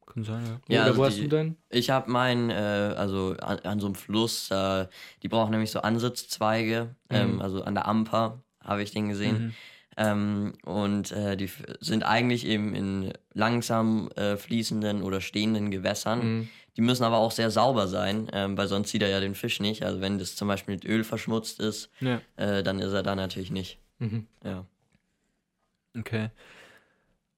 Kann 0.06 0.24
sein, 0.24 0.44
ja. 0.46 0.60
ja 0.68 0.82
Oder 0.82 0.86
also 0.86 0.98
wo 0.98 1.02
die, 1.04 1.08
hast 1.08 1.20
du 1.20 1.28
deinen? 1.28 1.58
Ich 1.70 1.90
habe 1.90 2.10
meinen, 2.10 2.50
äh, 2.50 2.54
also 2.54 3.36
an, 3.40 3.60
an, 3.60 3.80
so 3.80 3.88
einem 3.88 3.96
Fluss, 3.96 4.50
äh, 4.52 4.88
die 5.22 5.28
brauchen 5.28 5.52
nämlich 5.52 5.72
so 5.72 5.82
Ansitzzweige, 5.82 6.96
ähm, 7.10 7.28
mhm. 7.28 7.34
ähm, 7.34 7.42
also 7.42 7.64
an 7.64 7.76
der 7.76 7.88
Amper 7.88 8.42
habe 8.64 8.84
ich 8.84 8.92
den 8.92 9.10
gesehen. 9.10 9.48
Mhm. 9.48 9.54
Ähm, 9.98 10.54
und 10.64 11.12
äh, 11.12 11.36
die 11.36 11.50
sind 11.80 12.04
eigentlich 12.04 12.46
eben 12.46 12.76
in 12.76 13.14
langsam 13.34 14.10
äh, 14.16 14.38
fließenden 14.38 15.02
oder 15.02 15.22
stehenden 15.22 15.72
Gewässern. 15.72 16.20
Mhm. 16.20 16.50
Die 16.78 16.82
müssen 16.82 17.04
aber 17.04 17.18
auch 17.18 17.32
sehr 17.32 17.50
sauber 17.50 17.88
sein, 17.88 18.30
ähm, 18.32 18.56
weil 18.56 18.68
sonst 18.68 18.92
sieht 18.92 19.02
er 19.02 19.10
ja 19.10 19.20
den 19.20 19.34
Fisch 19.34 19.60
nicht. 19.60 19.84
Also 19.84 20.00
wenn 20.00 20.20
das 20.20 20.36
zum 20.36 20.48
Beispiel 20.48 20.76
mit 20.76 20.86
Öl 20.86 21.04
verschmutzt 21.04 21.60
ist, 21.60 21.90
ja. 22.00 22.22
äh, 22.36 22.62
dann 22.62 22.80
ist 22.80 22.94
er 22.94 23.02
da 23.02 23.16
natürlich 23.16 23.50
nicht. 23.50 23.80
Mhm. 23.98 24.28
Ja. 24.44 24.66
Okay. 25.98 26.30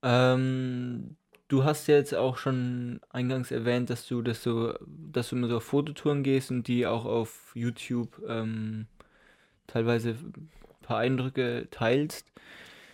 Ähm, 0.03 1.15
du 1.47 1.63
hast 1.63 1.87
jetzt 1.87 2.13
auch 2.13 2.37
schon 2.37 2.99
eingangs 3.09 3.51
erwähnt, 3.51 3.89
dass 3.89 4.05
du, 4.05 4.21
dass 4.21 4.43
du, 4.43 4.73
dass 4.85 5.29
du 5.29 5.37
immer 5.37 5.47
so 5.47 5.57
auf 5.57 5.63
Fototouren 5.63 6.23
gehst 6.23 6.51
und 6.51 6.67
die 6.67 6.85
auch 6.85 7.05
auf 7.05 7.51
YouTube 7.55 8.21
ähm, 8.27 8.87
teilweise 9.67 10.17
paar 10.89 10.99
Eindrücke 10.99 11.67
teilst. 11.71 12.25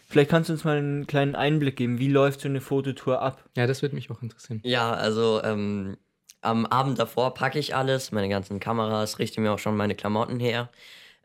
Vielleicht 0.07 0.29
kannst 0.29 0.49
du 0.49 0.53
uns 0.53 0.63
mal 0.63 0.77
einen 0.77 1.07
kleinen 1.07 1.33
Einblick 1.33 1.77
geben. 1.77 1.97
Wie 1.97 2.09
läuft 2.09 2.41
so 2.41 2.47
eine 2.47 2.61
Fototour 2.61 3.21
ab? 3.21 3.43
Ja, 3.55 3.65
das 3.65 3.81
würde 3.81 3.95
mich 3.95 4.11
auch 4.11 4.21
interessieren. 4.21 4.59
Ja, 4.63 4.93
also 4.93 5.41
ähm, 5.43 5.97
am 6.41 6.65
Abend 6.65 6.99
davor 6.99 7.33
packe 7.33 7.57
ich 7.57 7.73
alles, 7.73 8.11
meine 8.11 8.29
ganzen 8.29 8.59
Kameras, 8.59 9.17
richte 9.17 9.41
mir 9.41 9.51
auch 9.51 9.59
schon 9.59 9.77
meine 9.77 9.95
Klamotten 9.95 10.39
her. 10.39 10.69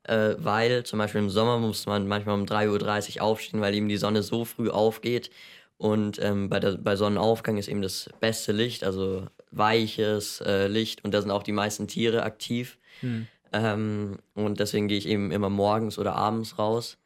Äh, 0.04 0.36
weil 0.38 0.84
zum 0.84 0.98
Beispiel 0.98 1.20
im 1.20 1.28
Sommer 1.28 1.58
muss 1.58 1.84
man 1.84 2.08
manchmal 2.08 2.36
um 2.36 2.46
3.30 2.46 3.16
Uhr 3.16 3.22
aufstehen, 3.22 3.60
weil 3.60 3.74
eben 3.74 3.88
die 3.88 3.98
Sonne 3.98 4.22
so 4.22 4.46
früh 4.46 4.70
aufgeht. 4.70 5.30
Und 5.76 6.18
ähm, 6.22 6.48
bei, 6.48 6.60
der, 6.60 6.76
bei 6.76 6.96
Sonnenaufgang 6.96 7.58
ist 7.58 7.68
eben 7.68 7.82
das 7.82 8.08
beste 8.20 8.52
Licht, 8.52 8.84
also 8.84 9.26
weiches 9.50 10.40
äh, 10.40 10.68
Licht. 10.68 11.04
Und 11.04 11.12
da 11.12 11.20
sind 11.20 11.30
auch 11.30 11.42
die 11.42 11.52
meisten 11.52 11.88
Tiere 11.88 12.22
aktiv. 12.22 12.78
Hm. 13.00 13.26
Ähm, 13.52 14.18
und 14.34 14.60
deswegen 14.60 14.88
gehe 14.88 14.98
ich 14.98 15.08
eben 15.08 15.30
immer 15.32 15.50
morgens 15.50 15.98
oder 15.98 16.14
abends 16.16 16.58
raus. 16.58 16.98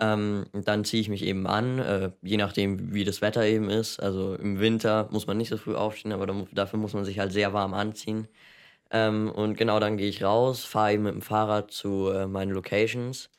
Ähm, 0.00 0.46
dann 0.52 0.84
ziehe 0.84 1.00
ich 1.00 1.08
mich 1.08 1.24
eben 1.24 1.46
an, 1.46 1.78
äh, 1.78 2.10
je 2.22 2.36
nachdem, 2.36 2.92
wie 2.94 3.04
das 3.04 3.20
Wetter 3.22 3.44
eben 3.46 3.70
ist. 3.70 4.00
Also 4.00 4.34
im 4.34 4.58
Winter 4.60 5.08
muss 5.12 5.26
man 5.26 5.36
nicht 5.36 5.50
so 5.50 5.56
früh 5.56 5.74
aufstehen, 5.74 6.12
aber 6.12 6.26
dafür 6.52 6.78
muss 6.78 6.94
man 6.94 7.04
sich 7.04 7.18
halt 7.20 7.32
sehr 7.32 7.52
warm 7.52 7.74
anziehen. 7.74 8.28
Ähm, 8.90 9.30
und 9.30 9.56
genau 9.56 9.80
dann 9.80 9.96
gehe 9.96 10.08
ich 10.08 10.22
raus, 10.22 10.64
fahre 10.64 10.94
eben 10.94 11.04
mit 11.04 11.14
dem 11.14 11.22
Fahrrad 11.22 11.70
zu 11.70 12.10
äh, 12.10 12.26
meinen 12.26 12.52
Locations. 12.52 13.30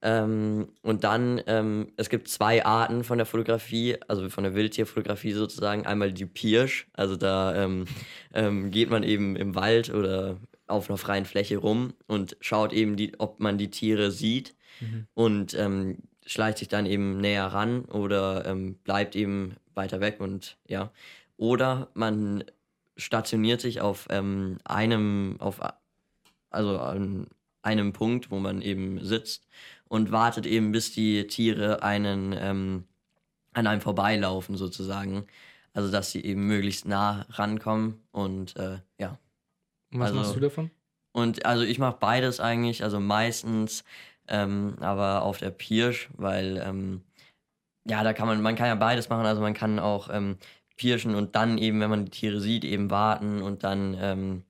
Ähm, 0.00 0.68
und 0.82 1.02
dann, 1.04 1.42
ähm, 1.46 1.92
es 1.96 2.08
gibt 2.08 2.28
zwei 2.28 2.64
Arten 2.64 3.02
von 3.04 3.18
der 3.18 3.26
Fotografie, 3.26 3.96
also 4.06 4.28
von 4.30 4.44
der 4.44 4.54
Wildtierfotografie 4.54 5.32
sozusagen. 5.32 5.86
Einmal 5.86 6.12
die 6.12 6.26
Pirsch, 6.26 6.88
also 6.94 7.16
da 7.16 7.54
ähm, 7.64 7.86
ähm, 8.34 8.70
geht 8.70 8.90
man 8.90 9.02
eben 9.02 9.36
im 9.36 9.54
Wald 9.54 9.92
oder 9.92 10.38
auf 10.68 10.88
einer 10.88 10.98
freien 10.98 11.24
Fläche 11.24 11.58
rum 11.58 11.94
und 12.06 12.36
schaut 12.40 12.72
eben, 12.72 12.96
die, 12.96 13.18
ob 13.18 13.40
man 13.40 13.58
die 13.58 13.70
Tiere 13.70 14.10
sieht 14.10 14.54
mhm. 14.80 15.06
und 15.14 15.54
ähm, 15.54 15.98
schleicht 16.26 16.58
sich 16.58 16.68
dann 16.68 16.86
eben 16.86 17.18
näher 17.20 17.46
ran 17.46 17.84
oder 17.86 18.44
ähm, 18.46 18.74
bleibt 18.84 19.16
eben 19.16 19.56
weiter 19.74 20.00
weg 20.00 20.20
und 20.20 20.58
ja. 20.66 20.90
Oder 21.36 21.88
man 21.94 22.44
stationiert 22.96 23.60
sich 23.60 23.80
auf 23.80 24.06
ähm, 24.10 24.58
einem, 24.64 25.36
auf 25.38 25.60
also 26.50 26.78
an 26.78 27.28
einem 27.62 27.92
Punkt, 27.92 28.30
wo 28.30 28.38
man 28.38 28.60
eben 28.60 29.02
sitzt 29.04 29.46
und 29.88 30.12
wartet 30.12 30.46
eben, 30.46 30.72
bis 30.72 30.92
die 30.92 31.26
Tiere 31.26 31.82
einen 31.82 32.34
ähm, 32.38 32.84
an 33.52 33.66
einem 33.66 33.80
vorbeilaufen 33.80 34.56
sozusagen. 34.56 35.26
Also 35.72 35.90
dass 35.90 36.10
sie 36.10 36.24
eben 36.24 36.46
möglichst 36.46 36.86
nah 36.86 37.26
rankommen 37.30 38.00
und 38.10 38.56
äh, 38.56 38.78
ja. 38.98 39.18
Und 39.92 40.00
was 40.00 40.08
also, 40.10 40.20
machst 40.20 40.36
du 40.36 40.40
davon? 40.40 40.70
Und 41.12 41.46
also 41.46 41.64
ich 41.64 41.78
mache 41.78 41.96
beides 41.98 42.40
eigentlich, 42.40 42.82
also 42.82 43.00
meistens 43.00 43.84
ähm, 44.28 44.76
aber 44.80 45.22
auf 45.22 45.38
der 45.38 45.50
Pirsch, 45.50 46.10
weil 46.16 46.62
ähm, 46.64 47.02
ja, 47.84 48.04
da 48.04 48.12
kann 48.12 48.28
man, 48.28 48.42
man 48.42 48.54
kann 48.54 48.66
ja 48.66 48.74
beides 48.74 49.08
machen, 49.08 49.26
also 49.26 49.40
man 49.40 49.54
kann 49.54 49.78
auch 49.78 50.10
ähm, 50.12 50.36
pirschen 50.76 51.14
und 51.14 51.34
dann 51.34 51.58
eben, 51.58 51.80
wenn 51.80 51.90
man 51.90 52.04
die 52.04 52.10
Tiere 52.10 52.40
sieht, 52.40 52.64
eben 52.64 52.90
warten 52.90 53.42
und 53.42 53.64
dann 53.64 53.96
ähm, 53.98 54.44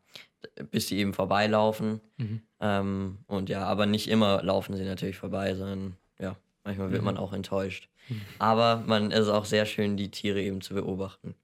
bis 0.71 0.89
sie 0.89 0.99
eben 0.99 1.15
vorbeilaufen. 1.15 2.01
Mhm. 2.17 2.43
Ähm, 2.61 3.19
und 3.27 3.49
ja, 3.49 3.65
aber 3.65 3.87
nicht 3.87 4.09
immer 4.09 4.43
laufen 4.43 4.77
sie 4.77 4.85
natürlich 4.85 5.17
vorbei, 5.17 5.55
sondern 5.55 5.97
ja, 6.19 6.37
manchmal 6.65 6.91
wird 6.91 7.03
mhm. 7.03 7.07
man 7.07 7.17
auch 7.17 7.33
enttäuscht. 7.33 7.89
Mhm. 8.09 8.23
Aber 8.39 8.83
man 8.87 9.11
ist 9.11 9.29
auch 9.29 9.45
sehr 9.45 9.67
schön, 9.67 9.97
die 9.97 10.11
Tiere 10.11 10.41
eben 10.41 10.61
zu 10.61 10.75
beobachten. 10.75 11.35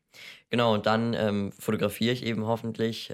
Genau, 0.50 0.74
und 0.74 0.86
dann 0.86 1.14
ähm, 1.14 1.52
fotografiere 1.52 2.12
ich 2.12 2.24
eben 2.24 2.46
hoffentlich, 2.46 3.10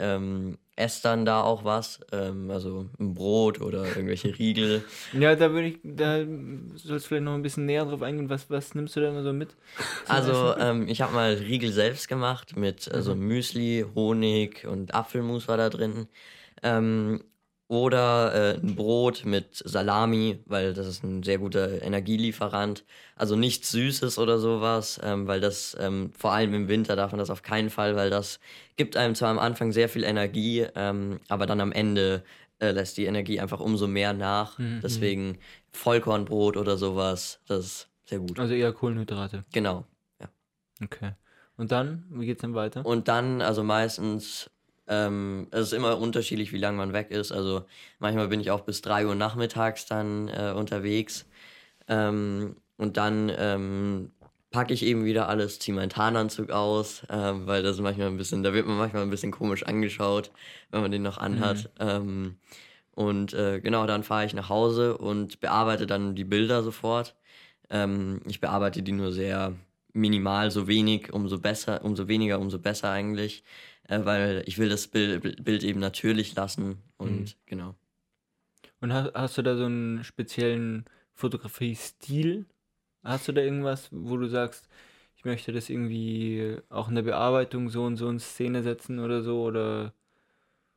esse 0.80 1.02
dann 1.02 1.24
da 1.24 1.42
auch 1.42 1.64
was, 1.64 2.00
ähm, 2.12 2.50
also 2.50 2.86
ein 2.98 3.14
Brot 3.14 3.60
oder 3.60 3.84
irgendwelche 3.86 4.38
Riegel. 4.38 4.84
Ja, 5.12 5.34
da 5.34 5.52
würde 5.52 5.68
ich, 5.68 5.78
da 5.82 6.24
sollst 6.76 7.06
du 7.06 7.08
vielleicht 7.08 7.24
noch 7.24 7.34
ein 7.34 7.42
bisschen 7.42 7.66
näher 7.66 7.84
drauf 7.84 8.02
eingehen. 8.02 8.30
Was, 8.30 8.48
was 8.50 8.74
nimmst 8.74 8.96
du 8.96 9.00
denn 9.00 9.22
so 9.22 9.32
mit? 9.32 9.54
Also, 10.08 10.56
ähm, 10.56 10.88
ich 10.88 11.02
habe 11.02 11.12
mal 11.14 11.34
Riegel 11.34 11.72
selbst 11.72 12.08
gemacht 12.08 12.56
mit 12.56 12.90
also 12.90 13.14
Müsli, 13.14 13.84
Honig 13.94 14.66
und 14.66 14.94
Apfelmus 14.94 15.48
war 15.48 15.56
da 15.56 15.68
drin. 15.68 16.08
Ähm, 16.62 17.22
oder 17.70 18.34
äh, 18.34 18.58
ein 18.58 18.74
Brot 18.74 19.24
mit 19.24 19.62
Salami, 19.64 20.40
weil 20.46 20.74
das 20.74 20.88
ist 20.88 21.04
ein 21.04 21.22
sehr 21.22 21.38
guter 21.38 21.80
Energielieferant. 21.82 22.84
Also 23.14 23.36
nichts 23.36 23.70
Süßes 23.70 24.18
oder 24.18 24.40
sowas, 24.40 24.98
ähm, 25.04 25.28
weil 25.28 25.40
das 25.40 25.76
ähm, 25.78 26.10
vor 26.18 26.32
allem 26.32 26.52
im 26.52 26.66
Winter 26.66 26.96
darf 26.96 27.12
man 27.12 27.20
das 27.20 27.30
auf 27.30 27.42
keinen 27.42 27.70
Fall, 27.70 27.94
weil 27.94 28.10
das 28.10 28.40
gibt 28.74 28.96
einem 28.96 29.14
zwar 29.14 29.28
am 29.28 29.38
Anfang 29.38 29.70
sehr 29.70 29.88
viel 29.88 30.02
Energie, 30.02 30.66
ähm, 30.74 31.20
aber 31.28 31.46
dann 31.46 31.60
am 31.60 31.70
Ende 31.70 32.24
äh, 32.58 32.72
lässt 32.72 32.96
die 32.96 33.04
Energie 33.04 33.38
einfach 33.38 33.60
umso 33.60 33.86
mehr 33.86 34.14
nach. 34.14 34.58
Mhm. 34.58 34.80
Deswegen 34.82 35.38
Vollkornbrot 35.70 36.56
oder 36.56 36.76
sowas, 36.76 37.38
das 37.46 37.64
ist 37.64 37.88
sehr 38.04 38.18
gut. 38.18 38.40
Also 38.40 38.52
eher 38.52 38.72
Kohlenhydrate. 38.72 39.44
Genau, 39.52 39.84
ja. 40.20 40.28
Okay. 40.82 41.12
Und 41.56 41.70
dann, 41.70 42.02
wie 42.10 42.26
geht's 42.26 42.42
dann 42.42 42.54
weiter? 42.54 42.84
Und 42.84 43.06
dann, 43.06 43.42
also 43.42 43.62
meistens 43.62 44.50
ähm, 44.90 45.46
es 45.52 45.68
ist 45.68 45.72
immer 45.72 45.98
unterschiedlich, 45.98 46.52
wie 46.52 46.58
lange 46.58 46.76
man 46.76 46.92
weg 46.92 47.10
ist. 47.10 47.30
Also 47.30 47.64
manchmal 48.00 48.28
bin 48.28 48.40
ich 48.40 48.50
auch 48.50 48.62
bis 48.62 48.82
3 48.82 49.06
Uhr 49.06 49.14
nachmittags 49.14 49.86
dann 49.86 50.28
äh, 50.28 50.52
unterwegs. 50.54 51.26
Ähm, 51.88 52.56
und 52.76 52.96
dann 52.96 53.30
ähm, 53.36 54.10
packe 54.50 54.74
ich 54.74 54.84
eben 54.84 55.04
wieder 55.04 55.28
alles, 55.28 55.60
ziehe 55.60 55.74
meinen 55.74 55.90
Tarnanzug 55.90 56.50
aus, 56.50 57.04
ähm, 57.08 57.46
weil 57.46 57.62
das 57.62 57.78
manchmal 57.78 58.08
ein 58.08 58.16
bisschen, 58.16 58.42
da 58.42 58.52
wird 58.52 58.66
man 58.66 58.78
manchmal 58.78 59.02
ein 59.02 59.10
bisschen 59.10 59.30
komisch 59.30 59.62
angeschaut, 59.62 60.32
wenn 60.70 60.80
man 60.82 60.90
den 60.90 61.02
noch 61.02 61.18
anhat. 61.18 61.70
Mhm. 61.78 61.88
Ähm, 61.88 62.36
und 62.92 63.32
äh, 63.32 63.60
genau, 63.60 63.86
dann 63.86 64.02
fahre 64.02 64.26
ich 64.26 64.34
nach 64.34 64.48
Hause 64.48 64.98
und 64.98 65.40
bearbeite 65.40 65.86
dann 65.86 66.16
die 66.16 66.24
Bilder 66.24 66.64
sofort. 66.64 67.14
Ähm, 67.70 68.22
ich 68.26 68.40
bearbeite 68.40 68.82
die 68.82 68.92
nur 68.92 69.12
sehr 69.12 69.54
minimal, 69.92 70.50
so 70.50 70.66
wenig, 70.66 71.12
umso 71.12 71.38
besser, 71.38 71.84
umso 71.84 72.08
weniger, 72.08 72.40
umso 72.40 72.58
besser 72.58 72.90
eigentlich 72.90 73.44
äh, 73.90 74.04
weil 74.04 74.42
ich 74.46 74.56
will 74.58 74.68
das 74.68 74.86
Bild, 74.86 75.44
Bild 75.44 75.64
eben 75.64 75.80
natürlich 75.80 76.34
lassen 76.34 76.78
und 76.96 77.20
mhm. 77.20 77.34
genau. 77.46 77.74
Und 78.80 78.92
hast, 78.92 79.12
hast 79.14 79.36
du 79.36 79.42
da 79.42 79.56
so 79.56 79.64
einen 79.64 80.04
speziellen 80.04 80.84
Fotografie-Stil? 81.14 82.46
Hast 83.02 83.28
du 83.28 83.32
da 83.32 83.42
irgendwas, 83.42 83.88
wo 83.90 84.16
du 84.16 84.28
sagst, 84.28 84.68
ich 85.16 85.24
möchte 85.24 85.52
das 85.52 85.68
irgendwie 85.68 86.56
auch 86.70 86.88
in 86.88 86.94
der 86.94 87.02
Bearbeitung 87.02 87.68
so 87.68 87.84
und 87.84 87.96
so 87.96 88.08
in 88.08 88.20
Szene 88.20 88.62
setzen 88.62 89.00
oder 89.00 89.22
so 89.22 89.42
oder? 89.42 89.92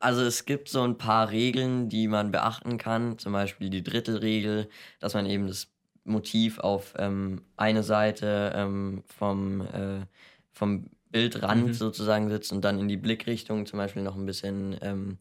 Also 0.00 0.22
es 0.22 0.44
gibt 0.44 0.68
so 0.68 0.82
ein 0.82 0.98
paar 0.98 1.30
Regeln, 1.30 1.88
die 1.88 2.08
man 2.08 2.30
beachten 2.30 2.76
kann, 2.76 3.18
zum 3.18 3.32
Beispiel 3.32 3.70
die 3.70 3.82
Drittelregel, 3.82 4.68
dass 4.98 5.14
man 5.14 5.24
eben 5.24 5.46
das 5.46 5.72
Motiv 6.02 6.58
auf 6.58 6.92
ähm, 6.98 7.42
eine 7.56 7.82
Seite 7.82 8.52
ähm, 8.54 9.02
vom, 9.06 9.62
äh, 9.62 10.04
vom 10.52 10.90
Bildrand 11.14 11.68
mhm. 11.68 11.72
sozusagen 11.74 12.28
sitzt 12.28 12.52
und 12.52 12.64
dann 12.64 12.80
in 12.80 12.88
die 12.88 12.96
Blickrichtung 12.96 13.66
zum 13.66 13.78
Beispiel 13.78 14.02
noch 14.02 14.16
ein 14.16 14.26
bisschen 14.26 14.76
ähm, 14.82 15.18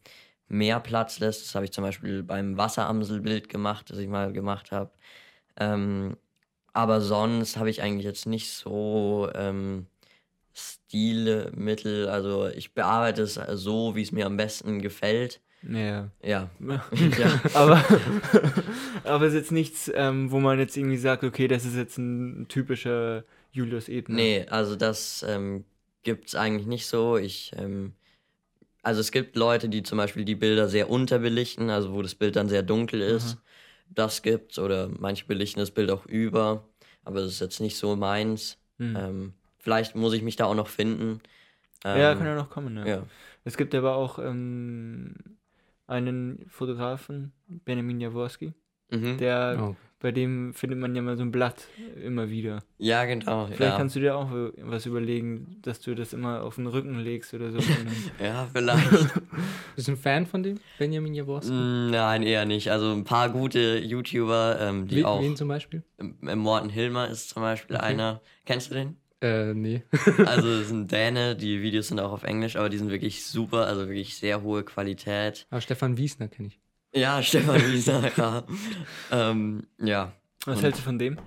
mehr 0.48 0.80
Platz 0.80 1.20
lässt. 1.20 1.46
Das 1.46 1.54
habe 1.54 1.66
ich 1.66 1.72
zum 1.72 1.84
Beispiel 1.84 2.24
beim 2.24 2.58
Wasseramselbild 2.58 3.48
gemacht, 3.48 3.92
das 3.92 4.00
ich 4.00 4.08
mal 4.08 4.34
gemacht 4.34 4.72
habe. 4.72 4.90
Ähm, 5.56 6.18
aber 6.74 7.00
sonst 7.00 7.58
habe 7.58 7.70
ich 7.70 7.84
eigentlich 7.84 8.06
jetzt 8.06 8.26
nicht 8.26 8.50
so 8.50 9.30
ähm, 9.36 9.86
Stilmittel. 10.52 12.10
Also 12.10 12.48
ich 12.48 12.74
bearbeite 12.74 13.22
es 13.22 13.36
so, 13.36 13.96
wie 13.96 14.02
es 14.02 14.12
mir 14.12 14.26
am 14.26 14.36
besten 14.36 14.82
gefällt. 14.82 15.42
Ja. 15.62 16.10
Ja. 16.24 16.50
ja. 16.60 17.42
aber, 17.54 17.86
aber 19.04 19.26
es 19.28 19.34
ist 19.34 19.40
jetzt 19.40 19.52
nichts, 19.52 19.92
ähm, 19.94 20.32
wo 20.32 20.40
man 20.40 20.58
jetzt 20.58 20.76
irgendwie 20.76 20.98
sagt, 20.98 21.24
okay, 21.24 21.48
das 21.48 21.66
ist 21.66 21.76
jetzt 21.76 22.00
ein 22.00 22.48
typischer 22.48 23.26
Julius 23.52 23.90
Ebner. 23.90 24.16
Nee, 24.16 24.46
also 24.50 24.76
das 24.76 25.24
ähm, 25.30 25.66
gibt 26.03 26.27
es 26.27 26.36
eigentlich 26.36 26.67
nicht 26.67 26.88
so. 26.88 27.17
Ich, 27.17 27.51
ähm, 27.57 27.93
also 28.81 29.00
es 29.01 29.12
gibt 29.12 29.36
Leute, 29.36 29.69
die 29.69 29.83
zum 29.83 29.98
Beispiel 29.98 30.25
die 30.25 30.36
Bilder 30.36 30.67
sehr 30.67 30.89
unterbelichten, 30.89 31.69
also 31.69 31.93
wo 31.93 32.01
das 32.01 32.15
Bild 32.15 32.36
dann 32.36 32.50
sehr 32.50 32.63
dunkel 32.63 33.01
ist. 33.01 33.36
Mhm. 33.36 33.39
Das 33.89 34.22
gibt's. 34.22 34.60
Oder 34.60 34.89
manche 35.00 35.25
belichten 35.25 35.60
das 35.60 35.72
Bild 35.72 35.89
auch 35.89 36.05
über. 36.05 36.67
Aber 37.03 37.22
das 37.22 37.31
ist 37.31 37.41
jetzt 37.41 37.60
nicht 37.60 37.77
so 37.77 37.95
meins. 37.95 38.57
Mhm. 38.77 38.95
Ähm, 38.98 39.33
vielleicht 39.57 39.95
muss 39.95 40.13
ich 40.13 40.22
mich 40.22 40.36
da 40.36 40.45
auch 40.45 40.55
noch 40.55 40.67
finden. 40.67 41.22
ja, 41.83 42.12
ähm, 42.12 42.17
kann 42.17 42.27
ja 42.27 42.36
noch 42.36 42.50
kommen, 42.50 42.77
ja. 42.77 42.86
ja. 42.86 43.03
Es 43.43 43.57
gibt 43.57 43.75
aber 43.75 43.95
auch 43.95 44.19
ähm, 44.19 45.15
einen 45.88 46.45
Fotografen, 46.50 47.33
Benjamin 47.48 48.00
Jaworski, 48.00 48.53
mhm. 48.89 49.17
der 49.17 49.57
oh. 49.60 49.75
Bei 50.03 50.12
dem 50.12 50.53
findet 50.53 50.77
man 50.79 50.93
ja 50.98 51.01
mal 51.01 51.15
so 51.15 51.24
ein 51.24 51.31
Blatt 51.31 51.65
immer 52.03 52.29
wieder. 52.29 52.62
Ja, 52.77 53.05
genau. 53.05 53.45
Vielleicht 53.45 53.62
ja. 53.62 53.77
kannst 53.77 53.95
du 53.95 54.01
dir 54.01 54.17
auch 54.17 54.29
was 54.57 54.86
überlegen, 54.86 55.55
dass 55.62 55.79
du 55.79 55.95
das 55.95 56.12
immer 56.12 56.43
auf 56.43 56.55
den 56.55 56.67
Rücken 56.67 57.00
legst 57.00 57.33
oder 57.33 57.51
so. 57.51 57.60
ja, 58.22 58.50
vielleicht. 58.53 58.91
Bist 59.77 59.88
du 59.88 59.93
ein 59.93 59.98
Fan 59.98 60.25
von 60.25 60.43
dem, 60.43 60.60
Benjamin 60.77 61.13
Jaworski? 61.13 61.53
Mm, 61.53 61.91
nein, 61.91 62.22
eher 62.22 62.43
nicht. 62.43 62.69
Also 62.69 62.91
ein 62.91 63.05
paar 63.05 63.29
gute 63.29 63.77
YouTuber, 63.77 64.57
ähm, 64.60 64.88
die 64.89 64.98
Wen, 64.98 65.05
auch. 65.05 65.22
Wen 65.22 65.38
zum 65.38 65.48
Beispiel? 65.48 65.83
Morten 66.19 66.67
Hilmer 66.67 67.07
ist 67.07 67.29
zum 67.29 67.41
Beispiel 67.41 67.77
okay. 67.77 67.86
einer. 67.86 68.22
Kennst 68.45 68.72
du 68.72 68.75
den? 68.75 68.98
Äh, 69.22 69.53
nee. 69.53 69.83
also 70.25 70.50
es 70.50 70.67
sind 70.67 70.91
Däne, 70.91 71.38
die 71.38 71.62
Videos 71.62 71.88
sind 71.88 72.01
auch 72.01 72.12
auf 72.12 72.24
Englisch, 72.24 72.57
aber 72.57 72.67
die 72.67 72.77
sind 72.77 72.91
wirklich 72.91 73.25
super, 73.25 73.67
also 73.67 73.88
wirklich 73.88 74.17
sehr 74.17 74.43
hohe 74.43 74.63
Qualität. 74.63 75.48
Aber 75.50 75.62
Stefan 75.62 75.98
Wiesner 75.98 76.27
kenne 76.27 76.50
ich. 76.50 76.60
Ja, 76.94 77.22
Stefan 77.24 77.62
Wiesner, 77.72 78.12
ja. 78.16 78.44
ähm, 79.12 79.68
ja. 79.80 80.14
Was 80.46 80.58
Und, 80.58 80.64
hältst 80.64 80.82
du 80.82 80.86
von 80.86 81.00
dem? 81.00 81.18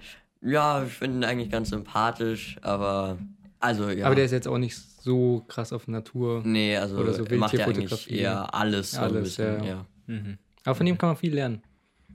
Ja, 0.42 0.84
ich 0.84 0.92
finde 0.92 1.18
ihn 1.18 1.24
eigentlich 1.24 1.50
ganz 1.50 1.70
sympathisch, 1.70 2.56
aber 2.62 3.18
also 3.58 3.88
ja. 3.90 4.06
Aber 4.06 4.14
der 4.14 4.26
ist 4.26 4.32
jetzt 4.32 4.46
auch 4.46 4.58
nicht 4.58 4.76
so 4.76 5.44
krass 5.48 5.72
auf 5.72 5.88
Natur. 5.88 6.42
Nee, 6.44 6.76
also 6.76 6.98
oder 6.98 7.14
so 7.14 7.24
macht 7.36 7.54
ja 7.54 7.66
eigentlich 7.66 8.10
eher 8.10 8.54
alles, 8.54 8.92
so 8.92 9.00
alles 9.00 9.24
bisschen, 9.24 9.64
ja. 9.64 9.70
ja. 9.70 9.86
Mhm. 10.06 10.38
Aber 10.64 10.74
von 10.74 10.86
dem 10.86 10.98
kann 10.98 11.10
man 11.10 11.16
viel 11.16 11.34
lernen. 11.34 11.62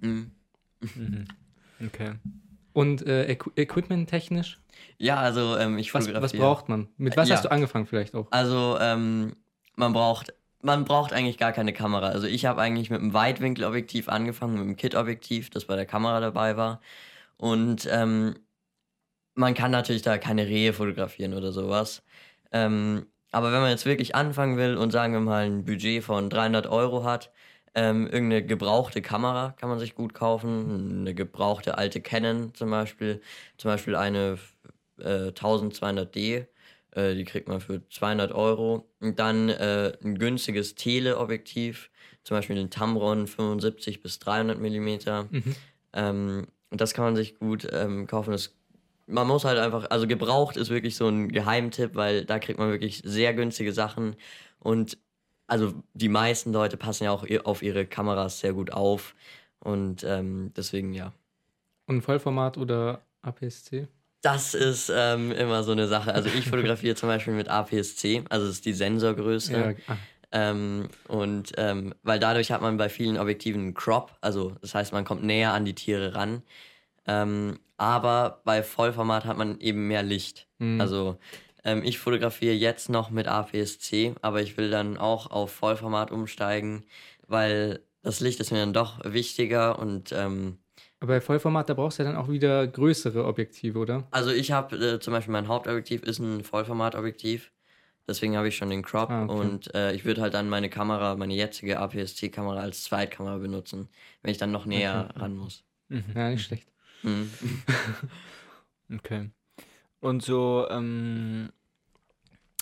Mhm. 0.02 0.32
Mhm. 0.82 1.26
Okay. 1.88 2.14
Und 2.74 3.06
äh, 3.06 3.26
Equ 3.26 3.52
Equipment 3.56 4.10
technisch? 4.10 4.62
Ja, 4.98 5.18
also 5.18 5.58
ähm, 5.58 5.78
ich 5.78 5.94
was, 5.94 6.12
was 6.14 6.34
braucht 6.34 6.70
man? 6.70 6.88
Mit 6.98 7.18
was 7.18 7.28
ja. 7.28 7.36
hast 7.36 7.46
du 7.46 7.52
angefangen 7.52 7.86
vielleicht 7.86 8.16
auch? 8.16 8.28
Also 8.32 8.78
ähm, 8.80 9.36
man 9.76 9.94
braucht 9.94 10.34
man 10.64 10.86
braucht 10.86 11.14
eigentlich 11.14 11.38
gar 11.38 11.52
keine 11.54 11.74
Kamera. 11.74 12.10
Also 12.10 12.28
ich 12.28 12.46
habe 12.46 12.62
eigentlich 12.62 12.90
mit 12.90 13.02
einem 13.02 13.14
Weitwinkelobjektiv 13.14 14.10
angefangen, 14.10 14.54
mit 14.54 14.62
einem 14.64 14.76
Kit-Objektiv, 14.76 15.50
das 15.50 15.66
bei 15.66 15.76
der 15.76 15.86
Kamera 15.86 16.20
dabei 16.20 16.58
war. 16.58 16.82
Und 17.38 17.88
ähm, 17.92 18.36
man 19.36 19.54
kann 19.54 19.72
natürlich 19.72 20.02
da 20.04 20.18
keine 20.18 20.48
Rehe 20.48 20.74
fotografieren 20.74 21.34
oder 21.34 21.52
sowas. 21.52 22.04
Ähm, 22.52 23.08
aber 23.32 23.52
wenn 23.54 23.62
man 23.62 23.72
jetzt 23.72 23.86
wirklich 23.86 24.16
anfangen 24.16 24.58
will 24.58 24.78
und 24.78 24.92
sagen 24.92 25.14
wir 25.14 25.22
mal 25.22 25.46
ein 25.46 25.66
Budget 25.66 26.04
von 26.04 26.30
300 26.30 26.68
Euro 26.68 27.04
hat, 27.04 27.32
ähm, 27.76 28.08
irgendeine 28.08 28.46
gebrauchte 28.46 29.02
Kamera 29.02 29.52
kann 29.58 29.70
man 29.70 29.80
sich 29.80 29.96
gut 29.96 30.14
kaufen. 30.14 31.00
Eine 31.02 31.14
gebrauchte 31.16 31.78
alte 31.78 32.02
Canon 32.02 32.54
zum 32.54 32.70
Beispiel. 32.70 33.22
Zum 33.58 33.72
Beispiel 33.72 33.96
eine 33.96 34.38
äh, 35.00 35.32
1200D. 35.32 36.48
Äh, 36.92 37.16
die 37.16 37.24
kriegt 37.24 37.48
man 37.48 37.62
für 37.62 37.88
200 37.90 38.32
Euro. 38.32 38.90
Und 39.00 39.20
dann 39.20 39.50
äh, 39.50 39.94
ein 40.04 40.18
günstiges 40.18 40.76
Teleobjektiv. 40.76 41.90
Zum 42.24 42.38
Beispiel 42.38 42.58
ein 42.60 42.70
Tamron 42.70 43.28
75 43.28 44.02
bis 44.02 44.20
300 44.20 44.60
Millimeter. 44.60 45.28
Mhm. 45.32 45.56
Ähm, 45.94 46.48
das 46.70 46.94
kann 46.94 47.06
man 47.06 47.16
sich 47.16 47.40
gut 47.40 47.68
ähm, 47.72 48.08
kaufen. 48.08 48.32
Das, 48.32 48.56
man 49.08 49.28
muss 49.28 49.44
halt 49.44 49.60
einfach, 49.60 49.90
also 49.90 50.08
gebraucht 50.08 50.56
ist 50.58 50.70
wirklich 50.70 50.96
so 50.96 51.08
ein 51.08 51.30
Geheimtipp, 51.30 51.96
weil 51.96 52.26
da 52.26 52.40
kriegt 52.40 52.60
man 52.60 52.70
wirklich 52.70 53.02
sehr 53.04 53.34
günstige 53.34 53.74
Sachen. 53.74 54.16
Und 54.60 54.98
also 55.48 55.74
die 55.94 56.08
meisten 56.08 56.54
Leute 56.54 56.78
passen 56.78 57.04
ja 57.04 57.12
auch 57.12 57.26
auf 57.44 57.62
ihre 57.62 57.86
Kameras 57.86 58.40
sehr 58.40 58.54
gut 58.54 58.72
auf 58.72 59.16
und 59.60 60.04
ähm, 60.06 60.54
deswegen 60.56 60.94
ja. 60.94 61.12
Und 61.88 62.04
Vollformat 62.04 62.58
oder 62.58 63.02
APS-C? 63.22 63.88
Das 64.22 64.54
ist 64.54 64.92
ähm, 64.96 65.32
immer 65.32 65.64
so 65.64 65.72
eine 65.72 65.88
Sache. 65.88 66.14
Also 66.14 66.30
ich 66.30 66.48
fotografiere 66.48 66.96
zum 66.96 67.10
Beispiel 67.10 67.34
mit 67.34 67.50
APS-C, 67.50 68.24
also 68.30 68.46
das 68.46 68.56
ist 68.56 68.66
die 68.66 68.74
Sensorgröße. 68.74 69.54
Ja, 69.54 69.94
ah. 69.94 69.98
ähm, 70.32 70.90
und 71.08 71.54
ähm, 71.58 71.96
weil 72.04 72.20
dadurch 72.20 72.52
hat 72.52 72.62
man 72.62 72.78
bei 72.78 72.90
vielen 72.90 73.18
Objektiven 73.18 73.62
einen 73.62 73.74
Crop, 73.74 74.16
also 74.22 74.56
das 74.62 74.76
heißt, 74.76 74.94
man 74.94 75.06
kommt 75.06 75.24
näher 75.24 75.54
an 75.54 75.66
die 75.66 75.74
Tiere 75.74 76.14
ran. 76.14 76.44
Ähm, 77.08 77.60
aber 77.78 78.42
bei 78.46 78.62
Vollformat 78.62 79.26
hat 79.26 79.38
man 79.38 79.60
eben 79.60 79.88
mehr 79.88 80.04
Licht. 80.04 80.48
Mhm. 80.60 80.80
Also 80.80 81.18
ähm, 81.64 81.82
ich 81.84 81.98
fotografiere 81.98 82.54
jetzt 82.54 82.90
noch 82.90 83.10
mit 83.10 83.28
APS-C, 83.28 84.14
aber 84.22 84.42
ich 84.42 84.56
will 84.56 84.70
dann 84.70 84.98
auch 84.98 85.32
auf 85.32 85.52
Vollformat 85.52 86.12
umsteigen, 86.12 86.86
weil 87.28 87.82
das 88.04 88.20
Licht 88.20 88.40
ist 88.40 88.52
mir 88.52 88.60
dann 88.60 88.74
doch 88.74 89.00
wichtiger 89.04 89.80
und 89.80 90.12
ähm, 90.12 90.58
aber 91.02 91.16
bei 91.16 91.22
Vollformat, 91.22 91.68
da 91.68 91.74
brauchst 91.74 91.98
du 91.98 92.04
ja 92.04 92.12
dann 92.12 92.18
auch 92.18 92.30
wieder 92.30 92.68
größere 92.68 93.26
Objektive, 93.26 93.80
oder? 93.80 94.08
Also 94.12 94.30
ich 94.30 94.52
habe 94.52 94.76
äh, 94.76 95.00
zum 95.00 95.14
Beispiel 95.14 95.32
mein 95.32 95.48
Hauptobjektiv 95.48 96.04
ist 96.04 96.20
ein 96.20 96.44
Vollformatobjektiv. 96.44 97.52
Deswegen 98.08 98.38
habe 98.38 98.48
ich 98.48 98.56
schon 98.56 98.70
den 98.70 98.84
Crop 98.84 99.10
ah, 99.10 99.24
okay. 99.24 99.34
und 99.34 99.74
äh, 99.74 99.94
ich 99.94 100.06
würde 100.06 100.22
halt 100.22 100.36
dann 100.36 100.48
meine 100.48 100.70
Kamera, 100.70 101.16
meine 101.16 101.34
jetzige 101.34 101.80
APS-C-Kamera 101.80 102.60
als 102.60 102.84
Zweitkamera 102.84 103.38
benutzen, 103.38 103.90
wenn 104.22 104.32
ich 104.32 104.38
dann 104.38 104.52
noch 104.52 104.66
näher 104.66 105.08
okay. 105.10 105.20
ran 105.20 105.36
muss. 105.36 105.64
Mhm. 105.90 106.04
Ja, 106.16 106.30
nicht 106.30 106.46
schlecht. 106.46 106.68
Mhm. 107.02 107.32
okay. 108.96 109.32
Und 110.02 110.22
so, 110.22 110.68
ähm, 110.70 111.50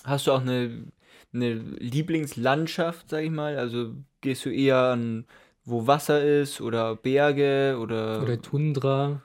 hast 0.06 0.28
du 0.28 0.32
auch 0.32 0.42
eine, 0.42 0.86
eine 1.34 1.54
Lieblingslandschaft, 1.54 3.10
sag 3.10 3.24
ich 3.24 3.32
mal? 3.32 3.58
Also 3.58 3.96
gehst 4.22 4.46
du 4.46 4.50
eher 4.50 4.78
an, 4.78 5.26
wo 5.70 5.88
Wasser 5.88 6.24
ist 6.24 6.62
oder 6.62 6.96
Berge 6.96 7.78
oder. 7.80 8.22
Oder 8.22 8.42
Tundra. 8.42 9.22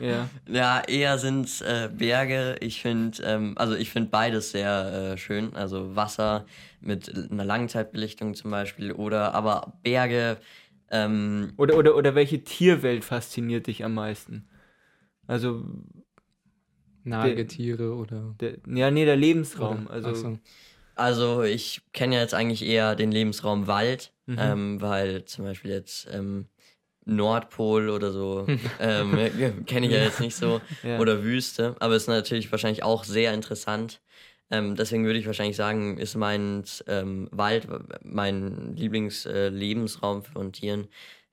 ja. 0.00 0.28
ja, 0.48 0.82
eher 0.86 1.18
sind 1.18 1.46
es 1.46 1.60
äh, 1.60 1.90
Berge. 1.92 2.56
Ich 2.60 2.82
finde, 2.82 3.22
ähm, 3.22 3.54
also 3.56 3.74
ich 3.74 3.90
finde 3.90 4.10
beides 4.10 4.52
sehr 4.52 5.12
äh, 5.12 5.18
schön. 5.18 5.54
Also 5.54 5.94
Wasser 5.94 6.46
mit 6.80 7.30
einer 7.30 7.44
Langzeitbelichtung 7.44 8.34
zum 8.34 8.50
Beispiel 8.50 8.92
oder 8.92 9.34
aber 9.34 9.74
Berge. 9.82 10.38
Ähm, 10.90 11.52
oder, 11.56 11.76
oder, 11.76 11.96
oder 11.96 12.14
welche 12.14 12.42
Tierwelt 12.42 13.04
fasziniert 13.04 13.68
dich 13.68 13.84
am 13.84 13.94
meisten? 13.94 14.48
Also 15.26 15.64
Nagetiere 17.04 17.94
oder. 17.94 18.34
Der, 18.40 18.56
ja, 18.66 18.90
nee, 18.90 19.04
der 19.04 19.16
Lebensraum. 19.16 19.86
Oder, 19.86 19.94
also, 19.94 20.14
so. 20.14 20.38
Also 21.00 21.42
ich 21.42 21.80
kenne 21.92 22.16
ja 22.16 22.20
jetzt 22.20 22.34
eigentlich 22.34 22.64
eher 22.64 22.94
den 22.94 23.10
Lebensraum 23.10 23.66
Wald, 23.66 24.12
mhm. 24.26 24.36
ähm, 24.38 24.80
weil 24.80 25.24
zum 25.24 25.44
Beispiel 25.44 25.70
jetzt 25.70 26.08
ähm, 26.12 26.46
Nordpol 27.04 27.88
oder 27.88 28.12
so 28.12 28.46
ähm, 28.80 29.16
kenne 29.66 29.86
ich 29.86 29.92
ja 29.92 30.02
jetzt 30.02 30.20
nicht 30.20 30.36
so. 30.36 30.60
ja. 30.82 30.98
Oder 30.98 31.24
Wüste, 31.24 31.74
aber 31.80 31.96
ist 31.96 32.06
natürlich 32.06 32.52
wahrscheinlich 32.52 32.82
auch 32.82 33.04
sehr 33.04 33.32
interessant. 33.34 34.00
Ähm, 34.50 34.76
deswegen 34.76 35.04
würde 35.04 35.18
ich 35.18 35.26
wahrscheinlich 35.26 35.56
sagen, 35.56 35.96
ist 35.96 36.16
mein 36.16 36.64
ähm, 36.86 37.28
Wald 37.30 37.66
mein 38.02 38.74
Lieblingslebensraum 38.76 40.20
äh, 40.20 40.22
von 40.22 40.52
Tieren. 40.52 40.88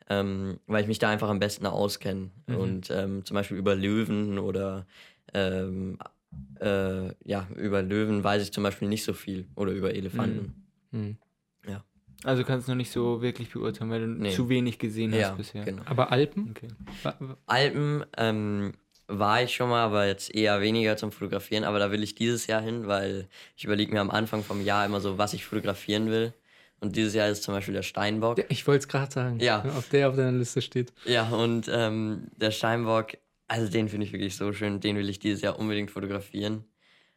Ähm, 0.09 0.61
weil 0.67 0.83
ich 0.83 0.87
mich 0.87 0.99
da 0.99 1.09
einfach 1.09 1.27
am 1.27 1.39
besten 1.39 1.65
auskenne. 1.65 2.31
Mhm. 2.45 2.55
Und 2.55 2.85
zum 2.85 3.23
Beispiel 3.29 3.57
über 3.57 3.75
Löwen 3.75 4.39
oder 4.39 4.87
ähm, 5.33 5.99
äh, 6.59 7.07
ja, 7.23 7.47
über 7.55 7.81
Löwen 7.81 8.23
weiß 8.23 8.43
ich 8.43 8.51
zum 8.51 8.63
Beispiel 8.63 8.87
nicht 8.87 9.03
so 9.03 9.13
viel 9.13 9.47
oder 9.55 9.71
über 9.71 9.93
Elefanten. 9.93 10.65
Mhm. 10.91 10.99
Mhm. 10.99 11.17
Ja. 11.67 11.83
Also 12.23 12.43
kannst 12.43 12.67
du 12.67 12.71
noch 12.71 12.77
nicht 12.77 12.91
so 12.91 13.21
wirklich 13.21 13.51
beurteilen, 13.51 13.89
weil 13.89 14.01
du 14.01 14.07
nee. 14.07 14.31
zu 14.31 14.49
wenig 14.49 14.79
gesehen 14.79 15.11
hast 15.13 15.19
ja, 15.19 15.31
bisher. 15.35 15.63
Genau. 15.63 15.83
Aber 15.85 16.11
Alpen? 16.11 16.49
Okay. 16.51 16.67
Alpen 17.45 18.05
ähm, 18.17 18.73
war 19.07 19.43
ich 19.43 19.55
schon 19.55 19.69
mal, 19.69 19.83
aber 19.83 20.07
jetzt 20.07 20.33
eher 20.33 20.61
weniger 20.61 20.97
zum 20.97 21.11
Fotografieren. 21.11 21.63
Aber 21.63 21.79
da 21.79 21.91
will 21.91 22.03
ich 22.03 22.15
dieses 22.15 22.47
Jahr 22.47 22.61
hin, 22.61 22.87
weil 22.87 23.27
ich 23.55 23.65
überlege 23.65 23.93
mir 23.93 24.01
am 24.01 24.11
Anfang 24.11 24.43
vom 24.43 24.61
Jahr 24.61 24.85
immer 24.85 24.99
so, 24.99 25.17
was 25.17 25.33
ich 25.33 25.45
fotografieren 25.45 26.09
will. 26.09 26.33
Und 26.79 26.95
dieses 26.95 27.13
Jahr 27.13 27.27
ist 27.29 27.43
zum 27.43 27.55
Beispiel 27.55 27.73
der 27.73 27.83
Steinbock. 27.83 28.43
Ich 28.49 28.67
wollte 28.67 28.79
es 28.79 28.87
gerade 28.87 29.11
sagen. 29.11 29.39
Ja. 29.39 29.63
Auf 29.77 29.89
der 29.89 30.09
auf 30.09 30.15
deiner 30.15 30.37
Liste 30.37 30.61
steht. 30.61 30.93
Ja, 31.05 31.27
und 31.29 31.69
ähm, 31.71 32.27
der 32.35 32.51
Steinbock 32.51 33.13
also 33.47 33.71
den 33.71 33.89
finde 33.89 34.05
ich 34.05 34.13
wirklich 34.13 34.35
so 34.35 34.51
schön. 34.53 34.79
Den 34.79 34.97
will 34.97 35.09
ich 35.09 35.19
dieses 35.19 35.41
Jahr 35.41 35.57
unbedingt 35.59 35.91
fotografieren. 35.91 36.65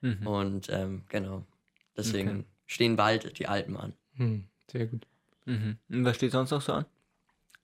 Mhm. 0.00 0.26
Und 0.26 0.68
ähm, 0.70 1.02
genau. 1.08 1.44
Deswegen 1.96 2.30
okay. 2.30 2.44
stehen 2.66 2.96
bald 2.96 3.38
die 3.38 3.46
Alpen 3.46 3.76
an. 3.76 3.92
Mhm. 4.14 4.44
Sehr 4.70 4.86
gut. 4.86 5.06
Mhm. 5.44 5.78
Und 5.88 6.04
was 6.04 6.16
steht 6.16 6.32
sonst 6.32 6.50
noch 6.50 6.62
so 6.62 6.72
an? 6.72 6.86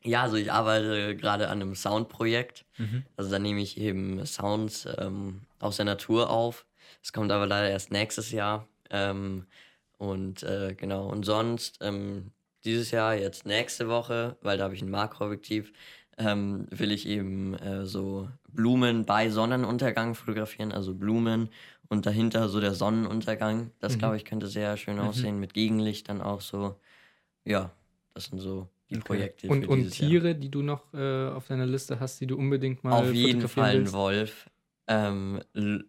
Ja, 0.03 0.23
also 0.23 0.37
ich 0.37 0.53
arbeite 0.53 1.17
gerade 1.17 1.49
an 1.49 1.63
einem 1.63 1.75
Soundprojekt. 1.75 2.65
Mhm. 2.79 3.05
Also 3.17 3.31
da 3.31 3.39
nehme 3.39 3.61
ich 3.61 3.79
eben 3.79 4.25
Sounds 4.27 4.87
ähm, 4.99 5.43
aus 5.59 5.77
der 5.77 5.85
Natur 5.85 6.31
auf. 6.31 6.67
Das 7.01 7.13
kommt 7.13 7.33
aber 7.33 7.47
leider 7.47 7.71
erst 7.71 7.91
nächstes 7.91 8.31
Jahr. 8.31 8.69
Ähm, 8.91 9.47
und 9.99 10.43
äh, 10.43 10.75
genau, 10.77 11.09
und 11.09 11.25
sonst, 11.25 11.79
ähm, 11.81 12.33
dieses 12.65 12.91
Jahr, 12.91 13.15
jetzt 13.15 13.47
nächste 13.47 13.89
Woche, 13.89 14.37
weil 14.43 14.59
da 14.59 14.65
habe 14.65 14.75
ich 14.75 14.83
ein 14.83 14.91
Makroobjektiv, 14.91 15.73
ähm, 16.19 16.67
will 16.71 16.93
ich 16.93 17.07
eben 17.07 17.55
äh, 17.55 17.87
so 17.87 18.29
Blumen 18.57 19.05
bei 19.05 19.31
Sonnenuntergang 19.31 20.15
fotografieren, 20.15 20.73
also 20.73 20.95
Blumen 20.95 21.51
und 21.89 22.07
dahinter 22.07 22.49
so 22.49 22.61
der 22.61 22.75
Sonnenuntergang. 22.75 23.71
Das 23.79 23.95
mhm. 23.95 23.99
glaube 23.99 24.17
ich 24.17 24.25
könnte 24.25 24.49
sehr 24.49 24.77
schön 24.77 24.97
mhm. 24.97 25.03
aussehen, 25.03 25.39
mit 25.39 25.55
Gegenlicht 25.55 26.09
dann 26.09 26.21
auch 26.21 26.41
so. 26.41 26.77
Ja, 27.45 27.71
das 28.15 28.25
sind 28.25 28.41
so 28.41 28.69
die 28.91 28.97
okay. 28.97 29.05
Projekte. 29.05 29.49
Und, 29.49 29.69
und 29.69 29.91
Tiere, 29.91 30.29
Jahr. 30.29 30.35
die 30.35 30.51
du 30.51 30.63
noch 30.63 30.93
äh, 30.95 31.29
auf 31.29 31.47
deiner 31.47 31.67
Liste 31.67 32.01
hast, 32.01 32.21
die 32.21 32.27
du 32.27 32.37
unbedingt 32.37 32.83
mal 32.83 32.93
Auf 32.93 33.13
jeden 33.13 33.49
Fall 33.49 33.77
ein 33.77 33.93
Wolf. 33.93 34.51
Ähm, 34.89 35.41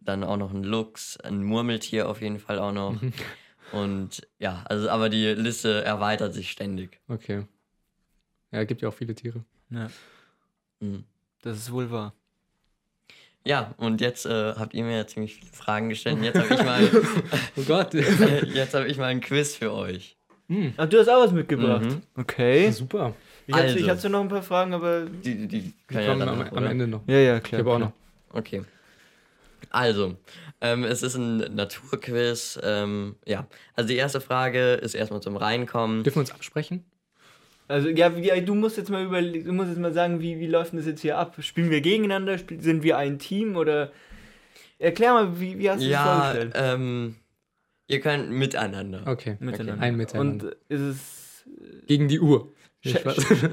dann 0.01 0.23
auch 0.23 0.38
noch 0.38 0.51
ein 0.51 0.63
Luchs, 0.63 1.17
ein 1.17 1.43
Murmeltier 1.43 2.10
auf 2.10 2.21
jeden 2.21 2.39
Fall 2.39 2.58
auch 2.58 2.71
noch. 2.71 2.99
Mhm. 2.99 3.13
Und 3.71 4.27
ja, 4.39 4.63
also 4.65 4.89
aber 4.89 5.10
die 5.10 5.25
Liste 5.25 5.84
erweitert 5.84 6.34
sich 6.34 6.51
ständig. 6.51 6.99
Okay. 7.08 7.45
Ja, 8.51 8.63
gibt 8.63 8.82
ja 8.82 8.89
auch 8.89 8.93
viele 8.93 9.13
Tiere. 9.13 9.43
Ja. 9.69 9.91
Mhm. 10.80 11.03
Das 11.41 11.58
ist 11.58 11.71
wohl 11.71 11.91
wahr. 11.91 12.13
Ja, 13.45 13.73
und 13.78 14.02
jetzt 14.02 14.26
äh, 14.26 14.54
habt 14.56 14.73
ihr 14.73 14.84
mir 14.84 14.97
ja 14.97 15.08
ziemlich 15.08 15.36
viele 15.36 15.52
Fragen 15.52 15.89
gestellt. 15.89 16.17
Jetzt 16.21 16.38
habe 16.38 16.54
ich 16.54 16.63
mal. 16.63 16.89
oh 17.56 17.62
Gott. 17.65 17.93
jetzt 18.54 18.73
habe 18.73 18.88
ich 18.88 18.97
mal 18.97 19.06
ein 19.06 19.21
Quiz 19.21 19.56
für 19.56 19.71
euch. 19.71 20.17
Mhm. 20.47 20.73
Ach, 20.78 20.88
du 20.88 21.00
hast 21.00 21.08
auch 21.10 21.23
was 21.23 21.32
mitgebracht. 21.32 21.86
Mhm. 21.86 22.02
Okay. 22.15 22.65
Ja, 22.65 22.71
super. 22.71 23.13
Ich 23.45 23.56
also, 23.56 23.69
hatte, 23.69 23.80
ich 23.80 23.89
hatte 23.89 24.10
noch 24.10 24.21
ein 24.21 24.28
paar 24.28 24.43
Fragen, 24.43 24.73
aber. 24.73 25.06
Die, 25.06 25.47
die, 25.47 25.47
die 25.47 25.73
kann 25.88 26.04
ja 26.04 26.15
dann 26.15 26.28
am, 26.28 26.39
noch, 26.39 26.52
am 26.52 26.65
Ende 26.65 26.88
noch. 26.88 27.02
Ja, 27.08 27.17
ja, 27.17 27.39
klar. 27.39 27.62
Ich 27.62 27.65
habe 27.65 27.76
auch 27.76 27.80
noch. 27.80 27.91
Okay. 28.34 28.63
Also, 29.69 30.15
ähm, 30.62 30.84
es 30.84 31.04
ist 31.04 31.15
ein 31.15 31.38
Naturquiz. 31.56 32.60
Ähm, 32.63 33.15
ja, 33.26 33.47
also 33.76 33.88
die 33.88 33.95
erste 33.95 34.21
Frage 34.21 34.73
ist 34.73 34.93
erstmal 34.93 35.21
zum 35.21 35.38
Reinkommen. 35.38 36.04
Dürfen 36.04 36.17
wir 36.17 36.21
uns 36.21 36.32
absprechen? 36.32 36.84
Also 37.67 37.89
ja, 37.89 38.10
du 38.10 38.56
musst 38.56 38.77
jetzt 38.77 38.89
mal 38.89 39.03
über, 39.03 39.21
du 39.21 39.51
musst 39.51 39.69
jetzt 39.69 39.80
mal 39.80 39.93
sagen, 39.93 40.21
wie, 40.21 40.39
wie 40.39 40.47
läuft 40.47 40.73
das 40.73 40.86
jetzt 40.86 41.01
hier 41.01 41.17
ab? 41.17 41.36
Spielen 41.39 41.69
wir 41.69 41.82
gegeneinander? 41.82 42.38
Spiel, 42.38 42.62
sind 42.62 42.84
wir 42.84 42.97
ein 42.97 43.19
Team 43.19 43.58
oder 43.58 43.91
erklär 44.80 45.13
mal, 45.13 45.39
wie, 45.39 45.60
wie 45.60 45.69
hast 45.69 45.82
du 45.82 45.88
ja, 45.88 46.06
das 46.06 46.15
vorgestellt? 46.15 46.53
Ähm, 46.56 47.15
ihr 47.88 47.99
könnt 47.99 48.32
miteinander. 48.32 49.03
Okay, 49.06 49.38
miteinander. 49.39 49.73
Okay. 49.73 49.84
ein 49.84 49.97
Miteinander. 49.97 50.45
Und 50.45 50.58
ist 50.69 50.82
es 50.82 51.45
gegen 51.88 52.08
die 52.08 52.19
Uhr? 52.19 52.53
Sch 52.86 52.95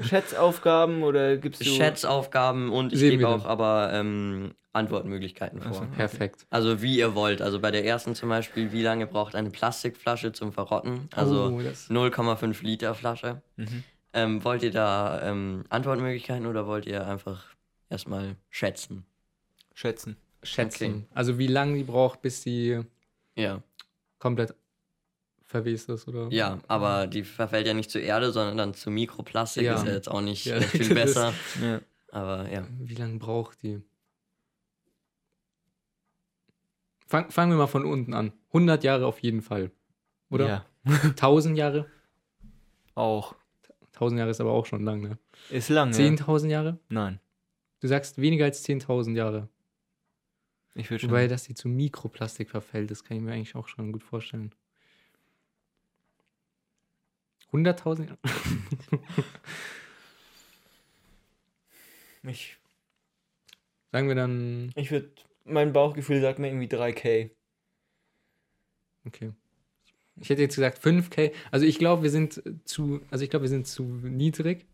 Schätzaufgaben 0.07 1.03
oder 1.03 1.37
gibst 1.37 1.61
du 1.61 1.65
Schätzaufgaben 1.65 2.69
und 2.69 2.93
ich 2.93 2.99
gebe 2.99 3.27
auch 3.27 3.45
aber 3.45 3.89
ähm, 3.91 4.53
Antwortmöglichkeiten 4.71 5.61
vor. 5.61 5.69
Also, 5.69 5.85
perfekt. 5.95 6.45
Also 6.49 6.81
wie 6.81 6.97
ihr 6.97 7.15
wollt. 7.15 7.41
Also 7.41 7.59
bei 7.59 7.71
der 7.71 7.85
ersten 7.85 8.13
zum 8.13 8.29
Beispiel, 8.29 8.71
wie 8.71 8.83
lange 8.83 9.07
braucht 9.07 9.35
eine 9.35 9.49
Plastikflasche 9.49 10.31
zum 10.31 10.53
Verrotten? 10.53 11.09
Also 11.15 11.45
oh, 11.45 11.59
0,5 11.91 12.63
Liter 12.63 12.93
Flasche. 12.93 13.41
Mhm. 13.55 13.83
Ähm, 14.15 14.43
wollt 14.45 14.63
ihr 14.63 14.71
da 14.71 15.21
ähm, 15.23 15.65
Antwortmöglichkeiten 15.67 16.45
oder 16.45 16.65
wollt 16.67 16.85
ihr 16.85 17.05
einfach 17.05 17.43
erstmal 17.89 18.37
schätzen? 18.49 19.05
Schätzen. 19.73 20.15
Schätzen. 20.41 20.85
Okay. 20.85 21.07
Also 21.13 21.37
wie 21.37 21.47
lange 21.47 21.75
die 21.75 21.83
braucht, 21.83 22.21
bis 22.21 22.41
sie 22.41 22.79
ja. 23.35 23.61
komplett 24.17 24.55
verwest 25.43 25.89
ist, 25.89 26.07
oder? 26.07 26.29
Ja, 26.31 26.59
aber 26.69 27.07
die 27.07 27.23
verfällt 27.23 27.67
ja 27.67 27.73
nicht 27.73 27.91
zur 27.91 28.01
Erde, 28.01 28.31
sondern 28.31 28.57
dann 28.57 28.73
zu 28.73 28.89
Mikroplastik. 28.89 29.63
Ja. 29.63 29.75
Ist 29.75 29.85
ja 29.85 29.93
jetzt 29.93 30.09
auch 30.09 30.21
nicht 30.21 30.45
ja, 30.45 30.61
viel 30.61 30.95
besser. 30.95 31.33
ja. 31.61 31.81
Aber 32.09 32.49
ja. 32.49 32.65
Wie 32.79 32.95
lange 32.95 33.19
braucht 33.19 33.61
die? 33.63 33.81
Fang, 37.05 37.29
fangen 37.31 37.51
wir 37.51 37.57
mal 37.57 37.67
von 37.67 37.83
unten 37.83 38.13
an. 38.13 38.31
100 38.47 38.81
Jahre 38.85 39.05
auf 39.07 39.19
jeden 39.19 39.41
Fall. 39.41 39.71
Oder? 40.29 40.47
Ja. 40.47 40.65
1000 40.85 41.57
Jahre? 41.57 41.85
Auch. 42.95 43.35
1000 43.95 44.19
Jahre 44.19 44.31
ist 44.31 44.41
aber 44.41 44.51
auch 44.51 44.65
schon 44.65 44.83
lang, 44.83 45.01
ne? 45.01 45.17
Ist 45.49 45.69
lang, 45.69 45.91
10.000 45.91 46.49
Jahre? 46.49 46.79
Nein. 46.89 47.19
Du 47.79 47.87
sagst 47.87 48.19
weniger 48.19 48.45
als 48.45 48.65
10.000 48.65 49.15
Jahre. 49.15 49.49
Ich 50.73 50.89
würde 50.89 51.01
schon. 51.01 51.09
Wobei, 51.09 51.27
dass 51.27 51.43
die 51.43 51.55
zu 51.55 51.69
Mikroplastik 51.69 52.49
verfällt, 52.49 52.91
das 52.91 53.03
kann 53.03 53.17
ich 53.17 53.23
mir 53.23 53.31
eigentlich 53.31 53.55
auch 53.55 53.67
schon 53.67 53.91
gut 53.91 54.03
vorstellen. 54.03 54.53
100.000 57.53 58.07
Jahre? 58.07 58.19
ich. 62.23 62.57
Sagen 63.91 64.07
wir 64.09 64.15
dann. 64.15 64.71
Ich 64.75 64.91
würde. 64.91 65.11
Mein 65.45 65.73
Bauchgefühl 65.73 66.21
sagt 66.21 66.39
mir 66.39 66.47
irgendwie 66.47 66.67
3K. 66.67 67.29
Okay. 69.05 69.31
Ich 70.19 70.29
hätte 70.29 70.41
jetzt 70.41 70.55
gesagt 70.55 70.83
5K. 70.83 71.31
Also 71.51 71.65
ich 71.65 71.77
glaube, 71.77 72.03
wir 72.03 72.09
sind 72.09 72.41
zu, 72.65 73.01
also 73.11 73.23
ich 73.23 73.29
glaube, 73.29 73.43
wir 73.43 73.49
sind 73.49 73.67
zu 73.67 73.83
niedrig. 73.83 74.65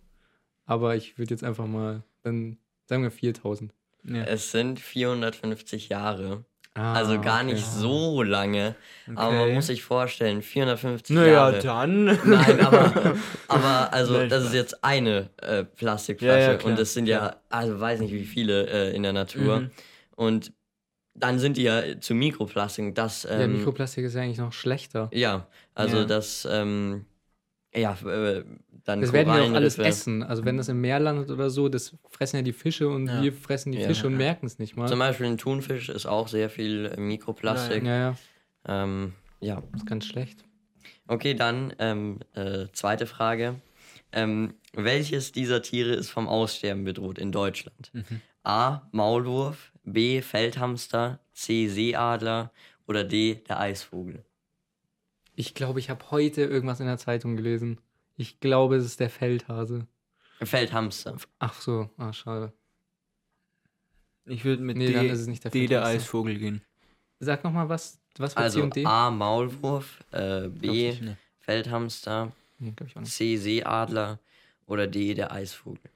Aber 0.66 0.96
ich 0.96 1.18
würde 1.18 1.34
jetzt 1.34 1.44
einfach 1.44 1.68
mal, 1.68 2.04
dann 2.24 2.58
sagen 2.86 3.04
wir 3.04 3.12
4000. 3.12 3.74
Ja. 4.04 4.24
Es 4.24 4.52
sind 4.52 4.80
450 4.80 5.90
Jahre. 5.90 6.46
Ah, 6.74 6.94
also 6.94 7.20
gar 7.20 7.44
nicht 7.44 7.66
okay. 7.66 7.80
so 7.80 8.24
lange. 8.24 8.76
Okay. 9.06 9.18
Aber 9.18 9.34
man 9.34 9.54
muss 9.54 9.68
sich 9.68 9.84
vorstellen, 9.84 10.42
450 10.42 11.14
naja, 11.14 11.34
Jahre. 11.34 11.52
Naja, 11.52 11.64
dann. 11.64 12.06
Nein, 12.24 12.62
aber, 12.66 13.16
aber 13.50 13.94
also 13.94 14.26
das 14.26 14.46
ist 14.46 14.54
jetzt 14.54 14.82
eine 14.82 15.30
äh, 15.42 15.66
Plastikflasche 15.66 16.40
ja, 16.40 16.54
ja, 16.54 16.64
und 16.64 16.80
es 16.80 16.94
sind 16.94 17.08
ja, 17.08 17.36
also 17.50 17.78
weiß 17.78 18.00
nicht 18.00 18.14
wie 18.14 18.24
viele 18.24 18.68
äh, 18.68 18.96
in 18.96 19.04
der 19.04 19.12
Natur. 19.12 19.62
Mhm. 19.62 19.72
Und 20.16 20.54
dann 21.14 21.40
sind 21.40 21.58
die 21.58 21.64
ja 21.64 22.00
zu 22.00 22.14
Mikroplastik. 22.14 22.96
Das, 22.96 23.26
ähm, 23.30 23.40
ja, 23.40 23.48
Mikroplastik 23.48 24.06
ist 24.06 24.16
ja 24.16 24.22
eigentlich 24.22 24.38
noch 24.38 24.54
schlechter. 24.54 25.10
Ja, 25.14 25.48
also 25.74 25.98
ja. 25.98 26.06
das, 26.06 26.48
ähm, 26.50 27.06
ja, 27.74 27.94
äh, 28.06 28.44
dann 28.84 29.02
Das 29.02 29.14
werden 29.14 29.34
wir 29.34 29.44
auch 29.44 29.54
alles 29.54 29.78
essen. 29.78 30.24
Also 30.24 30.44
wenn 30.44 30.58
das 30.58 30.68
im 30.68 30.82
Meer 30.82 31.00
landet 31.00 31.30
oder 31.30 31.50
so, 31.50 31.70
das 31.70 31.96
fressen 32.10 32.38
ja 32.38 32.42
die 32.42 32.54
Fische 32.54 32.90
und 32.90 33.08
ja. 33.08 33.22
wir 33.22 33.34
fressen 33.34 33.72
die 33.72 33.80
ja. 33.80 33.88
Fische 33.88 34.08
und 34.08 34.18
merken 34.18 34.46
es 34.46 34.60
nicht 34.60 34.76
mal. 34.76 34.88
Zum 34.88 35.00
Beispiel 35.00 35.28
ein 35.28 35.38
Thunfisch 35.38 35.90
ist 35.90 36.06
auch 36.06 36.28
sehr 36.28 36.50
viel 36.50 36.86
äh, 36.86 37.00
Mikroplastik. 37.00 37.84
Ja, 37.84 37.98
ja. 37.98 38.16
Ähm, 38.68 39.14
ja. 39.40 39.62
Das 39.72 39.82
ist 39.82 39.88
ganz 39.88 40.06
schlecht. 40.06 40.44
Okay, 41.08 41.34
dann 41.34 41.74
ähm, 41.80 42.20
äh, 42.34 42.68
zweite 42.74 43.06
Frage. 43.06 43.56
Ähm, 44.12 44.56
welches 44.74 45.32
dieser 45.32 45.62
Tiere 45.62 45.94
ist 45.94 46.10
vom 46.10 46.28
Aussterben 46.28 46.84
bedroht 46.84 47.18
in 47.18 47.32
Deutschland? 47.32 47.92
Mhm. 47.94 48.22
A. 48.44 48.82
Maulwurf, 48.92 49.71
B. 49.84 50.22
Feldhamster, 50.22 51.20
C. 51.34 51.68
Seeadler 51.68 52.52
oder 52.88 53.04
D. 53.04 53.36
der 53.48 53.60
Eisvogel? 53.60 54.24
Ich 55.36 55.54
glaube, 55.54 55.80
ich 55.80 55.90
habe 55.90 56.12
heute 56.12 56.44
irgendwas 56.44 56.80
in 56.80 56.86
der 56.86 56.98
Zeitung 56.98 57.36
gelesen. 57.36 57.80
Ich 58.18 58.40
glaube, 58.40 58.76
es 58.76 58.86
ist 58.86 59.00
der 59.00 59.10
Feldhase. 59.10 59.88
Feldhamster. 60.42 61.18
Ach 61.40 61.60
so, 61.62 61.90
ah, 61.98 62.14
schade. 62.14 62.54
Ich 64.26 64.46
würde 64.46 64.62
mit 64.62 64.78
nee, 64.78 64.88
D, 64.88 64.94
dann 64.94 65.06
ist 65.08 65.22
es 65.22 65.28
nicht 65.28 65.44
der, 65.44 65.52
D 65.52 65.68
der 65.68 65.86
Eisvogel 65.86 66.38
gehen. 66.38 66.62
Sag 67.20 67.44
nochmal 67.44 67.70
was. 67.70 68.00
Was 68.18 68.36
war 68.36 68.44
also 68.44 68.60
C 68.60 68.64
und 68.64 68.76
D? 68.76 68.86
A. 68.86 69.10
Maulwurf, 69.10 70.04
äh, 70.12 70.48
B. 70.48 70.90
Ich, 70.90 71.02
ne. 71.02 71.18
Feldhamster, 71.40 72.32
nee, 72.60 72.74
C. 73.04 73.38
Seeadler 73.38 74.20
oder 74.68 74.88
D. 74.88 75.14
der 75.14 75.32
Eisvogel. 75.32 75.90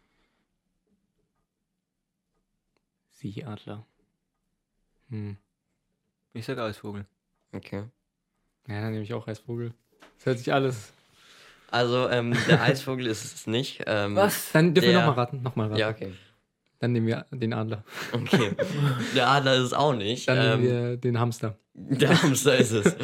Seeadler. 3.31 3.85
Hm. 5.09 5.37
Ich 6.33 6.45
sag 6.45 6.57
Eisvogel. 6.57 7.05
Okay. 7.53 7.83
Ja, 8.67 8.81
dann 8.81 8.91
nehme 8.91 9.03
ich 9.03 9.13
auch 9.13 9.27
Eisvogel. 9.27 9.73
Das 10.17 10.25
hört 10.25 10.39
sich 10.39 10.53
alles. 10.53 10.93
Also, 11.71 12.09
ähm, 12.09 12.35
der 12.47 12.61
Eisvogel 12.61 13.07
ist 13.07 13.23
es 13.23 13.47
nicht. 13.47 13.83
Ähm, 13.87 14.15
Was? 14.15 14.51
Dann 14.51 14.73
dürfen 14.73 14.89
der... 14.89 14.99
wir 14.99 15.05
nochmal 15.05 15.25
raten. 15.25 15.41
Nochmal 15.41 15.67
raten. 15.67 15.79
Ja, 15.79 15.89
okay. 15.89 16.13
Dann 16.79 16.91
nehmen 16.91 17.07
wir 17.07 17.25
den 17.31 17.53
Adler. 17.53 17.83
Okay. 18.11 18.51
Der 19.15 19.29
Adler 19.29 19.55
ist 19.55 19.63
es 19.63 19.73
auch 19.73 19.93
nicht. 19.93 20.27
Dann 20.27 20.37
ähm, 20.37 20.43
nehmen 20.43 20.63
wir 20.63 20.97
den 20.97 21.19
Hamster. 21.19 21.57
Der 21.77 22.21
Hamster 22.21 22.55
ist 22.57 22.71
es. 22.71 22.95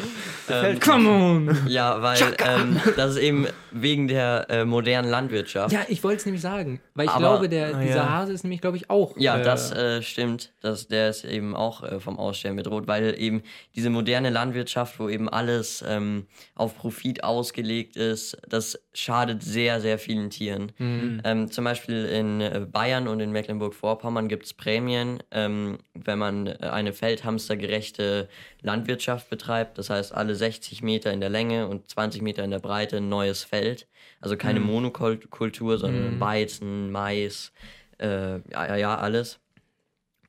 ähm, 0.49 0.79
Come 0.79 1.09
on! 1.09 1.57
Ja, 1.67 2.01
weil 2.01 2.17
ähm, 2.39 2.79
das 2.95 3.15
ist 3.15 3.17
eben 3.21 3.47
wegen 3.71 4.07
der 4.07 4.47
äh, 4.49 4.65
modernen 4.65 5.09
Landwirtschaft. 5.09 5.73
Ja, 5.73 5.81
ich 5.89 6.01
wollte 6.03 6.19
es 6.19 6.25
nämlich 6.25 6.41
sagen. 6.41 6.79
Weil 6.93 7.05
ich 7.05 7.11
Aber, 7.11 7.19
glaube, 7.19 7.49
der, 7.49 7.73
dieser 7.79 7.95
ja. 7.95 8.09
Hase 8.09 8.31
ist 8.31 8.43
nämlich, 8.43 8.61
glaube 8.61 8.77
ich, 8.77 8.89
auch. 8.89 9.17
Ja, 9.17 9.37
äh, 9.37 9.43
das 9.43 9.73
äh, 9.73 10.01
stimmt. 10.01 10.53
Das, 10.61 10.87
der 10.87 11.09
ist 11.09 11.25
eben 11.25 11.53
auch 11.53 11.83
äh, 11.83 11.99
vom 11.99 12.17
Aussterben 12.17 12.55
bedroht, 12.55 12.87
weil 12.87 13.13
eben 13.19 13.43
diese 13.75 13.89
moderne 13.89 14.29
Landwirtschaft, 14.29 14.99
wo 14.99 15.09
eben 15.09 15.27
alles 15.27 15.83
ähm, 15.85 16.27
auf 16.55 16.77
Profit 16.77 17.25
ausgelegt 17.25 17.97
ist, 17.97 18.37
das 18.47 18.79
schadet 18.93 19.43
sehr, 19.43 19.81
sehr 19.81 19.99
vielen 19.99 20.29
Tieren. 20.29 20.71
Mhm. 20.77 21.21
Ähm, 21.25 21.51
zum 21.51 21.65
Beispiel 21.65 22.05
in 22.05 22.39
äh, 22.39 22.65
Bayern 22.71 23.09
und 23.09 23.19
in 23.19 23.33
Mecklenburg-Vorpommern 23.33 24.29
gibt 24.29 24.45
es 24.45 24.53
Prämien, 24.53 25.19
ähm, 25.31 25.79
wenn 25.93 26.19
man 26.19 26.47
eine 26.47 26.93
feldhamstergerechte 26.93 28.29
Landwirtschaft 28.61 29.29
betreibt. 29.29 29.77
Das 29.77 29.89
heißt, 29.89 30.13
alle 30.13 30.35
60 30.35 30.81
Meter 30.81 31.11
in 31.11 31.19
der 31.19 31.29
Länge 31.29 31.67
und 31.67 31.89
20 31.89 32.21
Meter 32.21 32.43
in 32.43 32.51
der 32.51 32.59
Breite 32.59 32.97
ein 32.97 33.09
neues 33.09 33.43
Feld. 33.43 33.87
Also 34.19 34.37
keine 34.37 34.59
mhm. 34.59 34.67
Monokultur, 34.67 35.77
sondern 35.77 36.15
mhm. 36.15 36.19
Weizen, 36.19 36.91
Mais, 36.91 37.51
äh, 37.99 38.39
ja, 38.51 38.75
ja, 38.75 38.97
alles. 38.97 39.39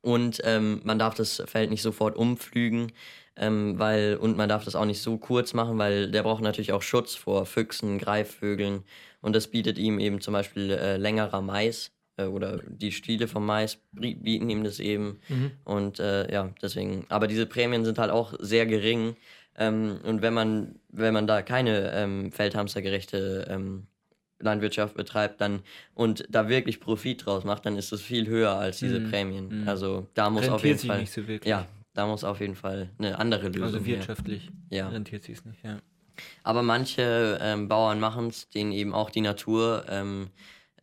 Und 0.01 0.41
ähm, 0.45 0.81
man 0.85 0.99
darf 0.99 1.15
das 1.15 1.43
Feld 1.47 1.71
nicht 1.71 1.83
sofort 1.83 2.17
umpflügen, 2.17 2.93
ähm, 3.37 3.79
weil, 3.79 4.17
und 4.17 4.37
man 4.37 4.49
darf 4.49 4.65
das 4.65 4.75
auch 4.75 4.85
nicht 4.85 5.01
so 5.01 5.17
kurz 5.17 5.55
machen, 5.55 5.79
weil 5.79 6.11
der 6.11 6.25
braucht 6.25 6.43
natürlich 6.43 6.73
auch 6.73 6.83
Schutz 6.83 7.15
vor 7.15 7.47
Füchsen, 7.47 7.99
Greifvögeln. 7.99 8.83
Und 9.21 9.37
das 9.37 9.47
bietet 9.47 9.79
ihm 9.79 10.01
eben 10.01 10.21
zum 10.21 10.33
Beispiel 10.33 10.71
äh, 10.73 10.97
längerer 10.97 11.41
Mais 11.41 11.93
äh, 12.25 12.27
oder 12.27 12.59
die 12.67 12.93
Stiele 12.93 13.29
vom 13.29 13.47
Mais 13.47 13.79
bie- 13.95 14.17
bieten 14.17 14.49
ihm 14.51 14.65
das 14.65 14.81
eben. 14.81 15.21
Und 15.65 15.99
äh, 16.01 16.33
ja, 16.33 16.53
deswegen, 16.63 17.05
aber 17.09 17.27
diese 17.27 17.47
Prämien 17.47 17.85
sind 17.85 17.99
halt 17.99 18.11
auch 18.11 18.35
sehr 18.41 18.67
gering. 18.67 19.17
Ähm, 19.57 20.01
und 20.05 20.23
wenn 20.23 20.35
man, 20.35 20.77
wenn 20.89 21.13
man 21.15 21.27
da 21.27 21.43
keine 21.43 21.93
ähm, 21.93 22.33
feldhamstergerechte 22.33 23.47
ähm, 23.51 23.87
Landwirtschaft 24.39 24.97
betreibt 24.97 25.41
dann 25.41 25.61
und 25.95 26.25
da 26.29 26.49
wirklich 26.49 26.81
Profit 26.81 27.27
draus 27.27 27.45
macht, 27.45 27.65
dann 27.67 27.77
ist 27.77 27.93
es 27.93 28.03
viel 28.03 28.27
höher 28.27 28.53
als 28.53 28.79
diese 28.79 28.99
Mhm. 29.01 29.11
Prämien. 29.11 29.61
Mhm. 29.63 29.69
Also 29.69 30.09
da 30.15 30.31
muss 30.31 30.49
auf 30.49 30.63
Rentiert 30.65 30.65
jeden 30.65 30.79
sich 30.81 30.89
Fall. 30.89 31.01
nicht 31.01 31.13
so 31.13 31.29
wirklich. 31.29 31.49
Ja, 31.51 31.67
da 31.95 32.07
muss 32.07 32.25
auf 32.25 32.41
jeden 32.41 32.57
Fall 32.57 32.91
eine 32.99 33.19
andere 33.19 33.49
Lösung 33.49 33.63
Also 33.63 33.87
wirtschaftlich 33.87 34.51
Ja. 34.71 34.89
rentiert 34.89 35.23
sich 35.25 35.45
nicht, 35.45 35.63
ja. 35.63 35.79
Aber 36.43 36.63
manche 36.63 37.39
ähm, 37.41 37.69
Bauern 37.69 38.01
machen 38.01 38.29
es, 38.29 38.49
denen 38.51 38.73
eben 38.73 38.93
auch 38.95 39.11
die 39.11 39.21
Natur 39.21 39.85
ähm, 39.89 40.31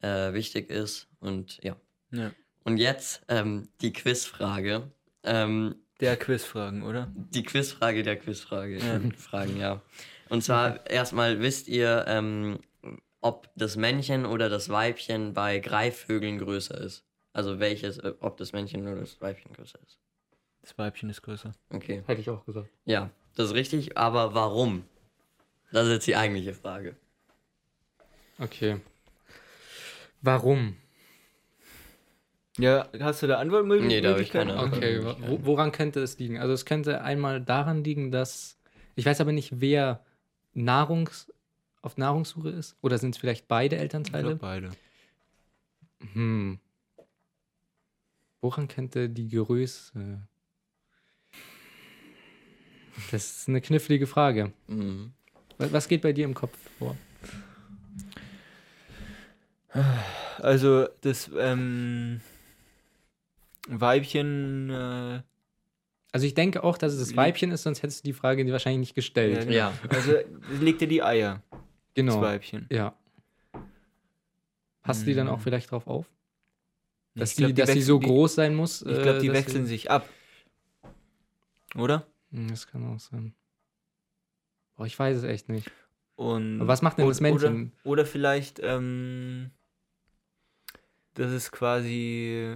äh, 0.01 0.33
wichtig 0.33 0.69
ist. 0.69 1.07
Und 1.19 1.59
ja. 1.63 1.75
ja. 2.11 2.31
Und 2.63 2.77
jetzt 2.77 3.23
ähm, 3.27 3.69
die 3.81 3.93
Quizfrage. 3.93 4.91
Ähm, 5.23 5.75
Der 5.99 6.15
Quizfragen, 6.17 6.83
oder? 6.83 7.11
die 7.15 7.43
Quizfrage 7.43 8.03
der 8.03 8.17
Quizfrage. 8.17 8.77
Ja. 8.77 8.99
Fragen, 9.17 9.57
ja. 9.57 9.81
Und 10.29 10.43
zwar 10.43 10.87
erstmal 10.89 11.39
wisst 11.41 11.67
ihr, 11.67 12.05
ähm, 12.07 12.59
ob 13.21 13.49
das 13.55 13.75
Männchen 13.75 14.25
oder 14.25 14.49
das 14.49 14.69
Weibchen 14.69 15.33
bei 15.33 15.59
Greifvögeln 15.59 16.37
größer 16.37 16.77
ist. 16.79 17.03
Also 17.33 17.59
welches, 17.59 17.97
äh, 17.97 18.13
ob 18.19 18.37
das 18.37 18.53
Männchen 18.53 18.87
oder 18.87 19.01
das 19.01 19.19
Weibchen 19.21 19.53
größer 19.53 19.79
ist. 19.85 19.99
Das 20.61 20.77
Weibchen 20.77 21.09
ist 21.09 21.21
größer. 21.21 21.51
Okay. 21.71 22.03
Hätte 22.05 22.21
ich 22.21 22.29
auch 22.29 22.45
gesagt. 22.45 22.69
Ja, 22.85 23.09
das 23.35 23.47
ist 23.47 23.55
richtig, 23.55 23.97
aber 23.97 24.33
warum? 24.33 24.85
Das 25.71 25.85
ist 25.87 25.93
jetzt 25.93 26.07
die 26.07 26.15
eigentliche 26.15 26.53
Frage. 26.53 26.95
Okay. 28.39 28.79
Warum? 30.21 30.75
Ja, 32.57 32.89
hast 32.99 33.23
du 33.23 33.27
da 33.27 33.37
Antwortmöglichkeiten? 33.37 33.87
Nee, 33.87 34.01
da 34.01 34.13
hab 34.15 34.19
ich 34.21 34.29
keine 34.31 34.53
Ahnung. 34.57 34.73
Okay, 34.77 35.01
woran 35.43 35.71
könnte 35.71 36.01
es 36.01 36.17
liegen? 36.19 36.37
Also 36.39 36.53
es 36.53 36.65
könnte 36.65 37.01
einmal 37.01 37.39
daran 37.41 37.83
liegen, 37.83 38.11
dass 38.11 38.57
ich 38.95 39.05
weiß 39.05 39.21
aber 39.21 39.31
nicht, 39.31 39.61
wer 39.61 40.03
Nahrungs 40.53 41.31
auf 41.81 41.95
Nahrungssuche 41.95 42.49
ist. 42.49 42.75
Oder 42.81 42.97
sind 42.97 43.15
es 43.15 43.17
vielleicht 43.19 43.47
beide 43.47 43.77
Ich 43.77 43.81
Elternteile? 43.81 44.27
glaub, 44.35 44.39
beide. 44.39 44.71
Hm. 46.13 46.59
Woran 48.41 48.67
könnte 48.67 49.09
die 49.09 49.29
Größe? 49.29 50.21
Das 53.11 53.37
ist 53.39 53.47
eine 53.47 53.61
knifflige 53.61 54.07
Frage. 54.07 54.51
Mhm. 54.67 55.13
Wa- 55.57 55.67
Was 55.71 55.87
geht 55.87 56.01
bei 56.01 56.11
dir 56.11 56.25
im 56.25 56.33
Kopf 56.33 56.57
vor? 56.77 56.97
Also 60.39 60.87
das 61.01 61.29
ähm, 61.37 62.21
Weibchen, 63.67 64.69
äh, 64.69 65.21
Also 66.11 66.25
ich 66.25 66.33
denke 66.33 66.63
auch, 66.63 66.77
dass 66.77 66.93
es 66.93 66.99
das 66.99 67.15
Weibchen 67.15 67.51
ist, 67.51 67.63
sonst 67.63 67.83
hättest 67.83 68.03
du 68.03 68.07
die 68.09 68.13
Frage 68.13 68.49
wahrscheinlich 68.51 68.79
nicht 68.79 68.95
gestellt. 68.95 69.41
genau. 69.41 69.51
Ja. 69.51 69.73
also 69.89 70.13
es 70.13 70.59
legt 70.61 70.81
dir 70.81 70.87
die 70.87 71.03
Eier, 71.03 71.43
das 71.51 71.59
genau. 71.93 72.21
Weibchen. 72.21 72.67
Ja. 72.71 72.95
Passt 74.81 75.05
die 75.05 75.13
dann 75.13 75.27
auch 75.27 75.35
Hm. 75.37 75.43
vielleicht 75.43 75.69
drauf 75.71 75.85
auf? 75.87 76.05
Dass, 77.15 77.35
glaub, 77.35 77.49
die, 77.49 77.53
dass 77.53 77.69
die 77.69 77.75
wechseln- 77.79 77.85
so 77.85 77.99
die- 77.99 78.05
groß 78.07 78.35
sein 78.35 78.55
muss? 78.55 78.81
Ich 78.81 78.87
glaube, 79.01 79.17
äh, 79.17 79.21
die 79.21 79.31
wechseln 79.33 79.65
sie- 79.65 79.69
sich 79.71 79.91
ab. 79.91 80.07
Oder? 81.75 82.07
Hm, 82.31 82.47
Das 82.49 82.65
kann 82.65 82.87
auch 82.87 82.99
sein. 82.99 83.33
Boah, 84.75 84.85
ich 84.85 84.97
weiß 84.97 85.17
es 85.17 85.23
echt 85.23 85.49
nicht. 85.49 85.69
Und 86.15 86.59
Aber 86.61 86.67
was 86.69 86.81
macht 86.81 86.97
denn 86.97 87.05
o- 87.05 87.09
das 87.09 87.19
Männchen? 87.21 87.71
Oder, 87.83 87.91
oder 87.91 88.05
vielleicht, 88.05 88.59
ähm, 88.63 89.51
das 91.19 91.31
ist 91.31 91.51
quasi 91.51 92.55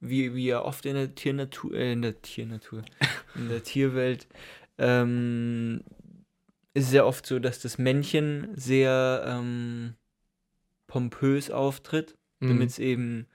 wie, 0.00 0.34
wie 0.34 0.46
ja 0.46 0.62
oft 0.62 0.84
in 0.86 0.94
der 0.94 1.14
Tiernatur, 1.14 1.72
äh, 1.74 1.92
in 1.92 2.02
der 2.02 2.20
Tiernatur, 2.20 2.82
in 3.36 3.48
der 3.48 3.62
Tierwelt, 3.62 4.26
ähm, 4.78 5.82
ist 6.74 6.88
es 6.88 6.92
ja 6.92 7.04
oft 7.04 7.24
so, 7.26 7.38
dass 7.38 7.60
das 7.60 7.78
Männchen 7.78 8.48
sehr 8.54 9.24
ähm, 9.26 9.94
pompös 10.86 11.50
auftritt, 11.50 12.16
Hm. 12.40 12.48
damit 12.48 12.70
es 12.70 12.78
eben 12.80 13.26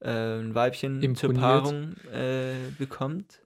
äh, 0.00 0.38
ein 0.38 0.54
Weibchen 0.54 1.00
zur 1.16 1.30
Imponiert. 1.30 1.40
Paarung 1.40 1.96
äh, 2.12 2.70
bekommt. 2.78 3.40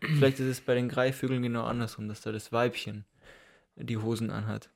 Vielleicht 0.00 0.38
ist 0.38 0.46
es 0.46 0.60
bei 0.60 0.74
den 0.76 0.88
Greifvögeln 0.88 1.42
genau 1.42 1.64
andersrum, 1.64 2.06
dass 2.08 2.20
da 2.20 2.30
das 2.32 2.52
Weibchen 2.52 3.04
die 3.76 3.96
Hosen 3.96 4.30
anhat. 4.30 4.70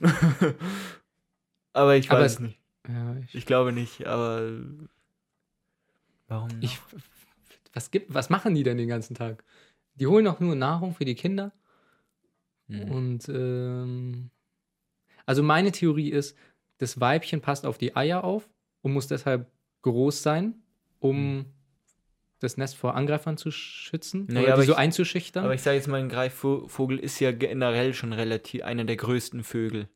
aber 1.72 1.96
ich 1.96 2.10
Aber 2.10 2.20
weiß 2.20 2.32
es- 2.34 2.40
nicht. 2.40 2.60
Ja, 2.88 3.16
ich, 3.24 3.34
Ich 3.34 3.46
glaube 3.46 3.72
nicht, 3.72 4.06
aber 4.06 4.50
warum? 6.28 6.48
noch? 6.48 6.62
ich, 6.62 6.78
was, 7.72 7.90
gibt, 7.90 8.12
was 8.12 8.30
machen 8.30 8.54
die 8.54 8.62
denn 8.62 8.76
den 8.76 8.88
ganzen 8.88 9.14
Tag? 9.14 9.44
Die 9.94 10.06
holen 10.06 10.24
doch 10.24 10.40
nur 10.40 10.54
Nahrung 10.54 10.94
für 10.94 11.04
die 11.04 11.14
Kinder. 11.14 11.52
Hm. 12.68 12.90
Und 12.90 13.28
ähm, 13.28 14.30
also 15.26 15.42
meine 15.42 15.72
Theorie 15.72 16.10
ist, 16.10 16.36
das 16.78 17.00
Weibchen 17.00 17.40
passt 17.40 17.66
auf 17.66 17.78
die 17.78 17.94
Eier 17.96 18.24
auf 18.24 18.48
und 18.82 18.92
muss 18.92 19.06
deshalb 19.06 19.50
groß 19.82 20.22
sein, 20.22 20.54
um 20.98 21.16
Hm. 21.16 21.44
das 22.40 22.56
Nest 22.56 22.76
vor 22.76 22.94
Angreifern 22.96 23.36
zu 23.36 23.50
schützen 23.50 24.26
Naja, 24.28 24.42
oder 24.44 24.52
aber 24.54 24.62
die 24.62 24.66
so 24.68 24.72
ich- 24.72 24.78
einzuschüchtern. 24.78 25.44
aber 25.44 25.54
ich 25.54 25.62
sage 25.62 25.76
jetzt 25.76 25.88
mal, 25.88 26.00
ein 26.00 26.08
Greifvogel 26.08 26.98
ist 26.98 27.20
ja 27.20 27.32
generell 27.32 27.94
schon 27.94 28.12
relativ 28.12 28.62
einer 28.64 28.84
der 28.84 28.96
größten 28.96 29.44
Vögel. 29.44 29.88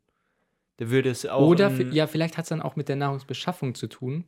Der 0.79 0.91
würde 0.91 1.11
es 1.11 1.27
auch. 1.27 1.47
Oder 1.47 1.71
ja, 1.71 2.07
vielleicht 2.07 2.37
hat 2.37 2.45
es 2.45 2.49
dann 2.51 2.63
auch 2.63 2.77
mit 2.77 2.89
der 2.89 2.97
Nahrungsbeschaffung 2.97 3.75
zu 3.75 3.89
tun, 3.89 4.25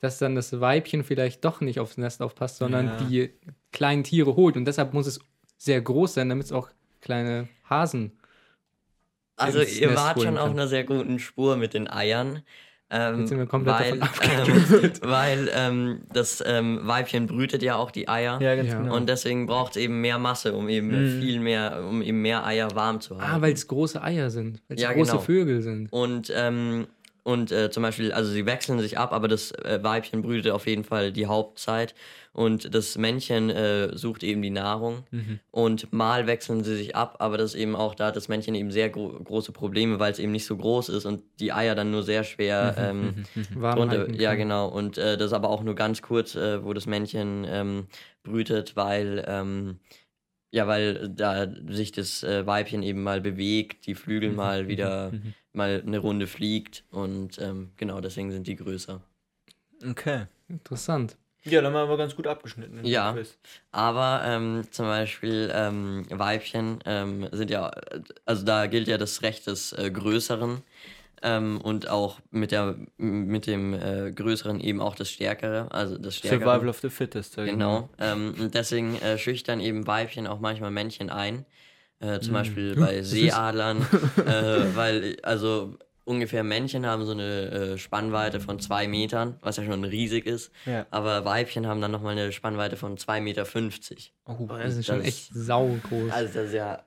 dass 0.00 0.18
dann 0.18 0.34
das 0.34 0.60
Weibchen 0.60 1.04
vielleicht 1.04 1.44
doch 1.44 1.60
nicht 1.60 1.80
aufs 1.80 1.96
Nest 1.96 2.22
aufpasst, 2.22 2.56
sondern 2.58 2.86
Ja. 2.86 2.96
die 3.04 3.30
kleinen 3.72 4.04
Tiere 4.04 4.36
holt. 4.36 4.56
Und 4.56 4.64
deshalb 4.66 4.92
muss 4.94 5.06
es 5.06 5.20
sehr 5.56 5.80
groß 5.80 6.14
sein, 6.14 6.28
damit 6.28 6.46
es 6.46 6.52
auch 6.52 6.70
kleine 7.00 7.48
Hasen. 7.68 8.12
Also 9.36 9.60
ihr 9.62 9.88
Nest 9.88 9.96
wart 10.02 10.20
schon 10.22 10.36
auf 10.36 10.44
kann. 10.48 10.52
einer 10.52 10.68
sehr 10.68 10.84
guten 10.84 11.18
Spur 11.18 11.56
mit 11.56 11.72
den 11.74 11.88
Eiern. 11.88 12.42
Ähm, 12.92 13.20
Jetzt 13.20 13.28
sind 13.28 13.38
wir 13.38 13.46
komplett 13.46 13.74
weil, 13.78 13.98
davon 14.00 14.26
ähm, 14.82 14.92
weil 15.02 15.50
ähm, 15.54 16.00
das 16.12 16.42
ähm, 16.44 16.80
Weibchen 16.82 17.26
brütet 17.28 17.62
ja 17.62 17.76
auch 17.76 17.90
die 17.92 18.08
Eier. 18.08 18.40
Ja, 18.42 18.56
ganz 18.56 18.68
Ja. 18.68 18.78
genau. 18.82 18.96
Und 18.96 19.08
deswegen 19.08 19.46
braucht 19.46 19.76
es 19.76 19.82
eben 19.82 20.00
mehr 20.00 20.18
Masse, 20.18 20.52
um 20.54 20.68
eben 20.68 20.88
Mhm. 20.88 21.20
viel 21.20 21.38
mehr, 21.40 21.84
um 21.88 22.02
eben 22.02 22.20
mehr 22.20 22.44
Eier 22.44 22.74
warm 22.74 23.00
zu 23.00 23.16
halten. 23.16 23.32
Ah, 23.32 23.40
weil 23.40 23.52
es 23.52 23.68
große 23.68 24.02
Eier 24.02 24.30
sind, 24.30 24.60
weil 24.68 24.76
es 24.76 24.82
Ja, 24.82 24.92
große 24.92 25.12
genau. 25.12 25.22
Vögel 25.22 25.62
sind. 25.62 25.92
Und, 25.92 26.32
ähm, 26.34 26.86
und 27.22 27.52
äh, 27.52 27.70
zum 27.70 27.82
Beispiel, 27.82 28.12
also 28.12 28.30
sie 28.30 28.46
wechseln 28.46 28.78
sich 28.80 28.98
ab, 28.98 29.12
aber 29.12 29.28
das 29.28 29.52
äh, 29.52 29.80
Weibchen 29.82 30.22
brütet 30.22 30.52
auf 30.52 30.66
jeden 30.66 30.84
Fall 30.84 31.12
die 31.12 31.26
Hauptzeit. 31.26 31.94
Und 32.32 32.74
das 32.74 32.96
Männchen 32.96 33.50
äh, 33.50 33.96
sucht 33.96 34.22
eben 34.22 34.40
die 34.40 34.50
Nahrung. 34.50 35.04
Mhm. 35.10 35.40
Und 35.50 35.92
mal 35.92 36.28
wechseln 36.28 36.62
sie 36.62 36.76
sich 36.76 36.94
ab, 36.94 37.16
aber 37.18 37.36
das 37.38 37.54
ist 37.54 37.60
eben 37.60 37.74
auch, 37.74 37.96
da 37.96 38.06
hat 38.06 38.16
das 38.16 38.28
Männchen 38.28 38.54
eben 38.54 38.70
sehr 38.70 38.88
gro 38.88 39.08
große 39.08 39.50
Probleme, 39.50 39.98
weil 39.98 40.12
es 40.12 40.20
eben 40.20 40.30
nicht 40.30 40.46
so 40.46 40.56
groß 40.56 40.90
ist 40.90 41.06
und 41.06 41.22
die 41.40 41.52
Eier 41.52 41.74
dann 41.74 41.90
nur 41.90 42.04
sehr 42.04 42.22
schwer 42.22 42.76
ähm, 42.78 43.24
Warm 43.54 43.76
drunter, 43.76 43.98
halten 43.98 44.14
ja 44.14 44.34
genau 44.34 44.68
und 44.68 44.96
äh, 44.96 45.16
das 45.16 45.28
ist 45.28 45.32
aber 45.32 45.50
auch 45.50 45.62
nur 45.64 45.74
ganz 45.74 46.02
kurz, 46.02 46.36
äh, 46.36 46.64
wo 46.64 46.72
das 46.72 46.86
Männchen 46.86 47.44
ähm, 47.48 47.86
brütet, 48.22 48.76
weil 48.76 49.24
ähm, 49.26 49.80
ja, 50.50 50.66
weil 50.66 51.08
da 51.08 51.46
sich 51.68 51.92
das 51.92 52.22
äh, 52.22 52.46
Weibchen 52.46 52.82
eben 52.82 53.02
mal 53.02 53.20
bewegt, 53.20 53.86
die 53.86 53.94
Flügel 53.94 54.32
mal 54.32 54.68
wieder 54.68 55.12
mal 55.52 55.82
eine 55.84 55.98
Runde 55.98 56.26
fliegt 56.26 56.84
und 56.90 57.38
ähm, 57.40 57.70
genau 57.76 58.00
deswegen 58.00 58.30
sind 58.30 58.46
die 58.46 58.56
größer. 58.56 59.00
Okay. 59.88 60.26
Interessant. 60.48 61.16
Ja, 61.44 61.62
dann 61.62 61.74
haben 61.74 61.88
wir 61.88 61.96
ganz 61.96 62.14
gut 62.14 62.26
abgeschnitten. 62.26 62.84
Ja. 62.84 63.12
Quiz. 63.12 63.38
Aber 63.72 64.22
ähm, 64.24 64.64
zum 64.70 64.86
Beispiel 64.86 65.50
ähm, 65.54 66.04
Weibchen 66.10 66.80
ähm, 66.84 67.28
sind 67.32 67.50
ja, 67.50 67.70
also 68.26 68.44
da 68.44 68.66
gilt 68.66 68.88
ja 68.88 68.98
das 68.98 69.22
Recht 69.22 69.46
des 69.46 69.72
äh, 69.72 69.90
Größeren 69.90 70.62
ähm, 71.22 71.60
und 71.60 71.88
auch 71.88 72.20
mit 72.30 72.50
der 72.52 72.76
mit 72.96 73.46
dem 73.46 73.74
äh, 73.74 74.10
Größeren 74.12 74.60
eben 74.60 74.80
auch 74.80 74.94
das 74.94 75.10
Stärkere, 75.10 75.68
also 75.70 75.98
das 75.98 76.16
Stärkere. 76.16 76.48
Survival 76.50 76.68
of 76.68 76.80
the 76.80 76.88
Fittest. 76.90 77.36
Genau. 77.36 77.88
Ähm, 77.98 78.34
und 78.38 78.54
deswegen 78.54 78.96
äh, 79.00 79.18
schüchtern 79.18 79.60
eben 79.60 79.86
Weibchen 79.86 80.26
auch 80.26 80.40
manchmal 80.40 80.70
Männchen 80.70 81.10
ein. 81.10 81.44
Äh, 82.00 82.20
zum 82.20 82.32
Mm. 82.32 82.34
Beispiel 82.34 82.74
bei 82.80 83.02
Seeadlern, 83.02 83.82
äh, 84.26 84.74
weil 84.74 85.16
also 85.22 85.76
ungefähr 86.04 86.42
Männchen 86.42 86.86
haben 86.86 87.04
so 87.04 87.12
eine 87.12 87.50
äh, 87.74 87.78
Spannweite 87.78 88.40
von 88.40 88.58
zwei 88.58 88.88
Metern, 88.88 89.36
was 89.42 89.58
ja 89.58 89.64
schon 89.64 89.84
riesig 89.84 90.26
ist. 90.26 90.50
Ja. 90.66 90.86
Aber 90.90 91.24
Weibchen 91.26 91.66
haben 91.66 91.80
dann 91.82 91.90
nochmal 91.92 92.12
eine 92.18 92.32
Spannweite 92.32 92.76
von 92.76 92.96
2,50 92.96 93.20
Meter. 93.20 93.46
Oh, 94.26 94.46
Das 94.48 94.76
ist 94.76 94.86
schon 94.86 94.98
Das- 94.98 95.06
echt 95.06 95.34
saugroß. 95.34 96.10
Also 96.10 96.34
das 96.34 96.46
ist 96.48 96.54
ja. 96.54 96.82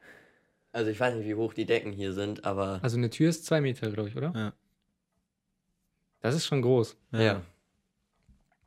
Also 0.73 0.89
ich 0.91 0.99
weiß 0.99 1.15
nicht, 1.15 1.25
wie 1.27 1.35
hoch 1.35 1.53
die 1.53 1.65
Decken 1.65 1.91
hier 1.93 2.11
sind, 2.13 2.43
aber. 2.45 2.79
Also 2.83 2.97
eine 2.97 3.09
Tür 3.09 3.29
ist 3.29 3.45
zwei 3.45 3.61
Meter, 3.61 3.89
glaube 3.91 4.09
ich, 4.09 4.17
oder? 4.17 4.33
Ja. 4.35 4.53
Das 6.19 6.35
ist 6.35 6.45
schon 6.45 6.61
groß. 6.61 6.97
Ja. 7.11 7.41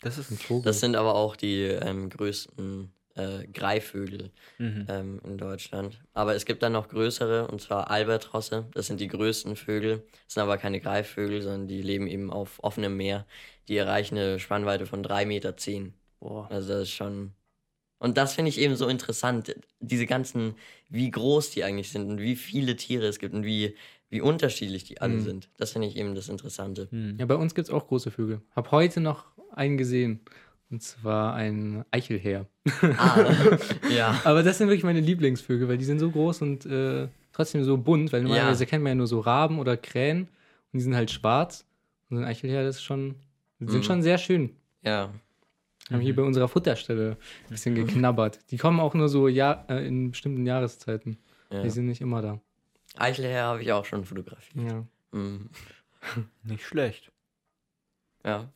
Das 0.03 0.17
ist 0.19 0.31
Ein 0.31 0.37
Vogel. 0.39 0.65
Das 0.65 0.81
sind 0.81 0.95
aber 0.95 1.15
auch 1.15 1.37
die 1.37 1.63
ähm, 1.63 2.09
größten 2.11 2.93
äh, 3.15 3.47
Greifvögel 3.49 4.31
Mhm. 4.59 4.87
ähm, 4.89 5.21
in 5.25 5.39
Deutschland. 5.39 6.01
Aber 6.13 6.35
es 6.35 6.45
gibt 6.45 6.63
dann 6.63 6.73
noch 6.73 6.89
größere, 6.89 7.49
und 7.49 7.61
zwar 7.63 7.91
Albatrosse. 7.91 8.67
Das 8.75 8.87
sind 8.87 9.01
die 9.01 9.09
größten 9.09 9.57
Vögel. 9.57 10.05
Das 10.27 10.35
sind 10.35 10.43
aber 10.43 10.59
keine 10.59 10.81
Greifvögel, 10.81 11.41
sondern 11.43 11.67
die 11.67 11.81
leben 11.83 12.07
eben 12.07 12.31
auf 12.31 12.63
offenem 12.63 12.97
Meer. 12.97 13.27
Die 13.69 13.77
erreichen 13.79 14.17
eine 14.19 14.39
Spannweite 14.39 14.87
von 14.87 15.03
3,10 15.03 15.27
Meter. 15.27 15.55
Boah. 16.21 16.51
Also 16.51 16.69
das 16.75 16.83
ist 16.83 16.91
schon. 16.93 17.33
Und 17.99 18.19
das 18.19 18.35
finde 18.35 18.51
ich 18.51 18.59
eben 18.61 18.77
so 18.77 18.87
interessant. 18.89 19.55
Diese 19.81 20.07
ganzen, 20.07 20.55
wie 20.89 21.11
groß 21.11 21.51
die 21.51 21.65
eigentlich 21.65 21.91
sind 21.91 22.09
und 22.11 22.21
wie 22.21 22.37
viele 22.37 22.77
Tiere 22.77 23.07
es 23.07 23.19
gibt 23.19 23.35
und 23.35 23.45
wie, 23.45 23.75
wie 24.11 24.21
unterschiedlich 24.21 24.85
die 24.85 25.01
alle 25.01 25.15
Mhm. 25.15 25.21
sind. 25.21 25.49
Das 25.57 25.73
finde 25.73 25.89
ich 25.89 25.97
eben 25.97 26.15
das 26.15 26.29
Interessante. 26.29 26.89
Mhm. 26.91 27.17
Ja, 27.19 27.27
bei 27.27 27.37
uns 27.37 27.55
gibt 27.55 27.69
es 27.69 27.75
auch 27.75 27.87
große 27.89 28.11
Vögel. 28.11 28.41
Hab 28.55 28.71
heute 28.71 29.01
noch 29.01 29.25
einen 29.53 29.79
gesehen. 29.79 30.21
Und 30.69 30.83
zwar 30.83 31.35
ein 31.35 31.85
Eichelherr. 31.93 32.47
Ah, 32.99 33.57
ja. 33.97 34.21
Aber 34.25 34.43
das 34.43 34.59
sind 34.59 34.67
wirklich 34.69 34.83
meine 34.83 35.01
Lieblingsvögel, 35.01 35.69
weil 35.69 35.79
die 35.79 35.85
sind 35.85 36.01
so 36.01 36.11
groß 36.11 36.43
und 36.43 36.67
äh, 36.67 37.07
trotzdem 37.33 37.63
so 37.63 37.77
bunt, 37.79 38.13
weil 38.13 38.23
normalerweise 38.23 38.67
kennt 38.67 38.83
man 38.83 38.91
ja 38.91 38.95
nur 38.97 39.07
so 39.07 39.21
Raben 39.21 39.61
oder 39.61 39.77
Krähen 39.77 40.23
und 40.23 40.29
die 40.79 40.81
sind 40.81 40.97
halt 40.97 41.11
schwarz. 41.13 41.65
Und 42.11 42.17
so 42.17 42.23
ein 42.23 42.29
Eichelherr, 42.29 42.65
das 42.65 42.77
ist 42.77 42.83
schon, 42.83 43.15
die 43.61 43.67
sind 43.71 43.79
Mhm. 43.79 43.85
schon 43.85 44.03
sehr 44.03 44.19
schön. 44.19 44.51
Ja. 44.83 45.13
Haben 45.91 46.01
hier 46.01 46.17
bei 46.17 46.23
unserer 46.23 46.49
Futterstelle 46.49 47.17
ein 47.45 47.51
bisschen 47.51 47.75
geknabbert. 47.75 48.41
Die 48.51 48.57
kommen 48.57 48.81
auch 48.81 48.95
nur 48.95 49.09
so 49.09 49.29
ja, 49.29 49.65
äh, 49.69 49.87
in 49.87 50.11
bestimmten 50.11 50.45
Jahreszeiten. 50.45 51.19
ja. 51.51 51.63
Die 51.63 51.71
sind 51.71 51.87
nicht 51.87 52.01
immer 52.01 52.23
da. 52.23 52.41
Eichelherr 52.97 53.45
habe 53.45 53.63
ich 53.63 53.73
auch 53.73 53.85
schon 53.85 54.05
fotografiert. 54.05 54.67
Ja. 54.67 54.85
Mhm. 55.13 55.51
Nicht 56.45 56.65
schlecht. 56.65 57.13
Ja. 58.25 58.51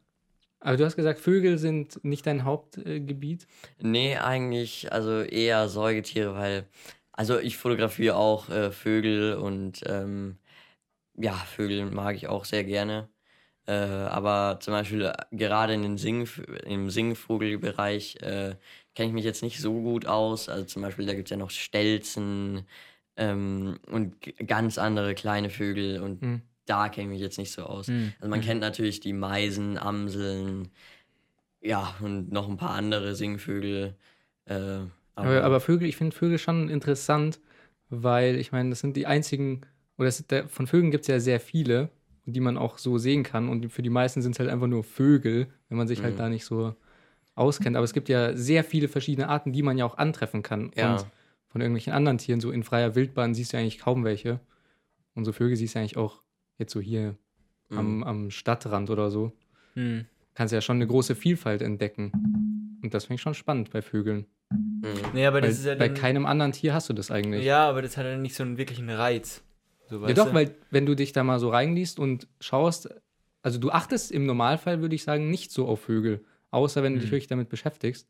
Aber 0.60 0.76
du 0.76 0.84
hast 0.84 0.96
gesagt, 0.96 1.20
Vögel 1.20 1.56
sind 1.56 2.04
nicht 2.04 2.26
dein 2.26 2.44
Hauptgebiet. 2.44 3.46
Nee, 3.78 4.16
eigentlich, 4.16 4.92
also 4.92 5.22
eher 5.22 5.68
Säugetiere, 5.70 6.34
weil, 6.34 6.66
also 7.12 7.38
ich 7.38 7.56
fotografiere 7.56 8.16
auch 8.16 8.50
äh, 8.50 8.70
Vögel 8.70 9.34
und 9.34 9.80
ähm, 9.86 10.36
ja, 11.16 11.32
Vögel 11.32 11.86
mag 11.86 12.14
ich 12.14 12.28
auch 12.28 12.44
sehr 12.44 12.64
gerne. 12.64 13.08
Äh, 13.70 13.72
aber 13.72 14.58
zum 14.58 14.72
Beispiel 14.72 15.02
äh, 15.02 15.12
gerade 15.30 15.74
in 15.74 15.82
den 15.82 15.96
Sing 15.96 16.26
im 16.66 16.90
Singvogelbereich 16.90 18.16
äh, 18.16 18.56
kenne 18.96 19.08
ich 19.08 19.12
mich 19.12 19.24
jetzt 19.24 19.44
nicht 19.44 19.60
so 19.60 19.80
gut 19.80 20.06
aus. 20.06 20.48
Also 20.48 20.64
zum 20.64 20.82
Beispiel, 20.82 21.06
da 21.06 21.14
gibt 21.14 21.28
es 21.28 21.30
ja 21.30 21.36
noch 21.36 21.50
Stelzen 21.50 22.62
ähm, 23.16 23.78
und 23.88 24.16
ganz 24.44 24.76
andere 24.76 25.14
kleine 25.14 25.50
Vögel 25.50 26.00
und 26.00 26.20
Hm. 26.20 26.42
da 26.66 26.88
kenne 26.88 27.06
ich 27.06 27.12
mich 27.12 27.20
jetzt 27.20 27.38
nicht 27.38 27.52
so 27.52 27.62
aus. 27.62 27.86
Mhm. 27.86 28.12
Also 28.18 28.28
man 28.28 28.40
kennt 28.40 28.60
natürlich 28.60 28.98
die 28.98 29.12
Meisen, 29.12 29.78
Amseln, 29.78 30.72
ja, 31.60 31.94
und 32.00 32.32
noch 32.32 32.48
ein 32.48 32.56
paar 32.56 32.74
andere 32.74 33.14
Singvögel. 33.14 33.94
Äh, 34.46 34.80
Aber, 35.14 35.44
aber 35.44 35.60
Vögel, 35.60 35.88
ich 35.88 35.96
finde 35.96 36.16
Vögel 36.16 36.38
schon 36.38 36.68
interessant, 36.68 37.38
weil 37.88 38.34
ich 38.34 38.50
meine, 38.50 38.70
das 38.70 38.80
sind 38.80 38.96
die 38.96 39.06
einzigen, 39.06 39.60
oder 39.96 40.10
der, 40.28 40.48
von 40.48 40.66
Vögeln 40.66 40.90
gibt 40.90 41.02
es 41.02 41.08
ja 41.08 41.20
sehr 41.20 41.38
viele, 41.38 41.88
die 42.26 42.40
man 42.40 42.56
auch 42.58 42.78
so 42.78 42.98
sehen 42.98 43.22
kann. 43.22 43.48
Und 43.48 43.70
für 43.72 43.82
die 43.82 43.90
meisten 43.90 44.22
sind 44.22 44.32
es 44.32 44.38
halt 44.40 44.50
einfach 44.50 44.66
nur 44.66 44.84
Vögel, 44.84 45.48
wenn 45.68 45.78
man 45.78 45.88
sich 45.88 46.02
halt 46.02 46.14
Mhm. 46.14 46.18
da 46.18 46.28
nicht 46.28 46.44
so 46.44 46.74
auskennt. 47.34 47.76
Aber 47.76 47.84
es 47.84 47.92
gibt 47.92 48.08
ja 48.08 48.36
sehr 48.36 48.64
viele 48.64 48.88
verschiedene 48.88 49.28
Arten, 49.28 49.52
die 49.52 49.62
man 49.62 49.78
ja 49.78 49.84
auch 49.84 49.98
antreffen 49.98 50.42
kann. 50.42 50.70
Ja. 50.76 50.92
Und 50.94 51.06
von 51.48 51.60
irgendwelchen 51.60 51.92
anderen 51.92 52.18
Tieren, 52.18 52.40
so 52.40 52.50
in 52.50 52.62
freier 52.62 52.94
Wildbahn, 52.94 53.34
siehst 53.34 53.52
du 53.52 53.56
eigentlich 53.56 53.78
kaum 53.78 54.04
welche. 54.04 54.40
Und 55.14 55.24
so 55.24 55.32
Vögel 55.32 55.56
siehst 55.56 55.74
du 55.74 55.78
eigentlich 55.80 55.96
auch 55.96 56.22
jetzt 56.58 56.72
so 56.72 56.80
hier 56.80 57.16
Mhm. 57.70 57.78
am, 57.78 58.02
am 58.04 58.30
Stadtrand 58.30 58.90
oder 58.90 59.10
so. 59.10 59.32
Mhm. 59.74 60.06
Kannst 60.34 60.52
ja 60.52 60.60
schon 60.60 60.76
eine 60.76 60.86
große 60.86 61.14
Vielfalt 61.14 61.62
entdecken. 61.62 62.12
Und 62.82 62.94
das 62.94 63.04
finde 63.04 63.16
ich 63.16 63.22
schon 63.22 63.34
spannend 63.34 63.70
bei 63.70 63.82
Vögeln. 63.82 64.26
Mhm. 64.50 64.88
Nee, 65.14 65.26
aber 65.26 65.36
Weil 65.36 65.48
das 65.48 65.58
ist 65.58 65.66
ja 65.66 65.74
bei 65.76 65.88
keinem 65.88 66.26
anderen 66.26 66.52
Tier 66.52 66.74
hast 66.74 66.88
du 66.88 66.92
das 66.92 67.10
eigentlich. 67.10 67.44
Ja, 67.44 67.68
aber 67.68 67.82
das 67.82 67.96
hat 67.96 68.04
ja 68.06 68.16
nicht 68.16 68.34
so 68.34 68.42
einen 68.42 68.56
wirklichen 68.58 68.90
Reiz. 68.90 69.42
So, 69.90 70.06
Ja 70.06 70.14
doch, 70.14 70.26
du? 70.26 70.34
weil 70.34 70.54
wenn 70.70 70.86
du 70.86 70.94
dich 70.94 71.12
da 71.12 71.24
mal 71.24 71.38
so 71.38 71.50
reinliest 71.50 71.98
und 71.98 72.28
schaust, 72.40 72.88
also 73.42 73.58
du 73.58 73.70
achtest 73.70 74.12
im 74.12 74.26
Normalfall, 74.26 74.80
würde 74.80 74.94
ich 74.94 75.02
sagen, 75.02 75.30
nicht 75.30 75.50
so 75.50 75.66
auf 75.66 75.80
Vögel, 75.80 76.24
außer 76.50 76.82
wenn 76.82 76.94
du 76.94 77.00
dich 77.00 77.08
Hm. 77.08 77.12
wirklich 77.16 77.26
damit 77.28 77.48
beschäftigst. 77.48 78.08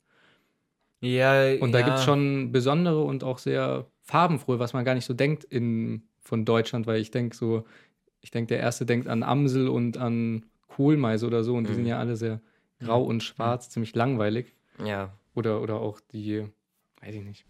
Ja, 1.00 1.42
Und 1.62 1.72
da 1.72 1.78
ja. 1.78 1.84
gibt 1.84 1.96
es 1.96 2.04
schon 2.04 2.52
besondere 2.52 3.02
und 3.02 3.24
auch 3.24 3.38
sehr 3.38 3.86
farbenfrohe, 4.02 4.58
was 4.58 4.72
man 4.74 4.84
gar 4.84 4.94
nicht 4.94 5.06
so 5.06 5.14
denkt 5.14 5.44
in, 5.44 6.02
von 6.20 6.44
Deutschland, 6.44 6.86
weil 6.86 7.00
ich 7.00 7.10
denke 7.10 7.34
so, 7.34 7.64
ich 8.20 8.30
denke, 8.30 8.48
der 8.48 8.60
erste 8.60 8.84
denkt 8.84 9.08
an 9.08 9.22
Amsel 9.22 9.68
und 9.68 9.96
an 9.96 10.44
Kohlmeise 10.68 11.26
oder 11.26 11.42
so 11.42 11.54
und 11.56 11.64
die 11.64 11.70
Mhm. 11.70 11.76
sind 11.76 11.86
ja 11.86 11.98
alle 11.98 12.16
sehr 12.16 12.40
grau 12.80 13.02
und 13.02 13.22
schwarz, 13.22 13.70
ziemlich 13.70 13.94
langweilig. 13.94 14.54
Ja. 14.84 15.16
Oder, 15.34 15.62
oder 15.62 15.76
auch 15.80 16.00
die, 16.00 16.46
weiß 17.00 17.14
ich 17.14 17.22
nicht. 17.22 17.44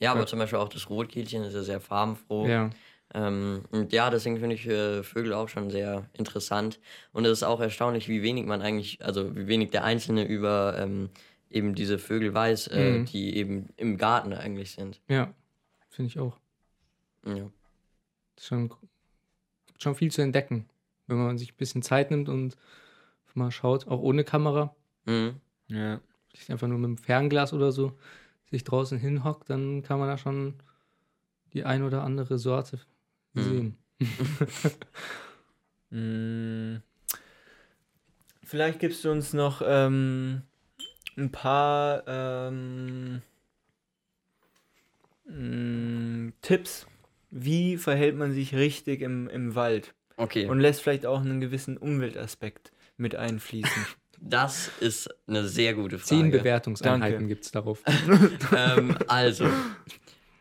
Ja, 0.00 0.12
aber 0.12 0.20
Ja. 0.20 0.26
zum 0.26 0.38
Beispiel 0.38 0.58
auch 0.58 0.68
das 0.68 0.88
Rotkehlchen 0.90 1.44
ist 1.44 1.54
ja 1.54 1.62
sehr 1.62 1.80
farbenfroh. 1.80 2.48
Ja. 2.48 2.70
Ähm, 3.12 3.62
und 3.70 3.92
ja, 3.92 4.10
deswegen 4.10 4.38
finde 4.38 4.56
ich 4.56 4.66
äh, 4.66 5.02
Vögel 5.02 5.34
auch 5.34 5.48
schon 5.48 5.70
sehr 5.70 6.08
interessant. 6.14 6.80
Und 7.12 7.24
es 7.26 7.32
ist 7.32 7.42
auch 7.44 7.60
erstaunlich, 7.60 8.08
wie 8.08 8.22
wenig 8.22 8.44
man 8.46 8.60
eigentlich, 8.62 9.04
also 9.04 9.36
wie 9.36 9.46
wenig 9.46 9.70
der 9.70 9.84
Einzelne 9.84 10.24
über 10.26 10.76
ähm, 10.78 11.10
eben 11.50 11.74
diese 11.74 11.98
Vögel 11.98 12.34
weiß, 12.34 12.68
äh, 12.68 12.98
Mhm. 12.98 13.04
die 13.06 13.36
eben 13.36 13.68
im 13.76 13.98
Garten 13.98 14.32
eigentlich 14.32 14.72
sind. 14.72 15.00
Ja, 15.08 15.32
finde 15.90 16.08
ich 16.08 16.18
auch. 16.18 16.38
Ja. 17.26 17.50
ist 18.36 18.46
schon, 18.46 18.68
gibt 19.66 19.82
schon 19.82 19.94
viel 19.94 20.10
zu 20.10 20.22
entdecken, 20.22 20.68
wenn 21.06 21.18
man 21.18 21.38
sich 21.38 21.52
ein 21.52 21.56
bisschen 21.56 21.82
Zeit 21.82 22.10
nimmt 22.10 22.28
und 22.28 22.56
mal 23.34 23.50
schaut, 23.50 23.86
auch 23.88 24.00
ohne 24.00 24.24
Kamera, 24.24 24.74
Mhm. 25.06 25.40
Ja. 25.68 26.00
einfach 26.48 26.66
nur 26.68 26.78
mit 26.78 26.88
dem 26.88 26.98
Fernglas 26.98 27.52
oder 27.52 27.70
so 27.72 27.92
sich 28.54 28.64
draußen 28.64 28.98
hinhockt, 28.98 29.50
dann 29.50 29.82
kann 29.82 29.98
man 29.98 30.08
da 30.08 30.16
schon 30.16 30.54
die 31.52 31.64
ein 31.64 31.82
oder 31.82 32.02
andere 32.04 32.38
Sorte 32.38 32.78
Mhm. 33.34 33.42
sehen. 33.42 33.78
Mm. 35.90 36.78
Vielleicht 38.42 38.80
gibst 38.80 39.04
du 39.04 39.12
uns 39.12 39.32
noch 39.32 39.62
ähm, 39.64 40.42
ein 41.16 41.30
paar 41.30 42.02
ähm, 42.08 43.22
mm, 45.26 46.32
Tipps. 46.42 46.86
Wie 47.30 47.76
verhält 47.76 48.16
man 48.16 48.32
sich 48.32 48.56
richtig 48.56 49.02
im, 49.02 49.28
im 49.28 49.54
Wald? 49.54 49.94
Okay, 50.16 50.46
Und 50.48 50.58
lässt 50.58 50.82
vielleicht 50.82 51.06
auch 51.06 51.20
einen 51.20 51.40
gewissen 51.40 51.76
Umweltaspekt 51.76 52.72
mit 52.96 53.14
einfließen. 53.14 53.86
das 54.26 54.70
ist 54.80 55.08
eine 55.26 55.46
sehr 55.46 55.74
gute 55.74 56.00
Zehn 56.00 56.20
Frage. 56.20 56.38
Bewertungseinheiten 56.38 57.12
Danke. 57.12 57.28
gibt 57.28 57.44
es 57.44 57.50
darauf. 57.50 57.82
ähm, 58.56 58.96
also, 59.06 59.46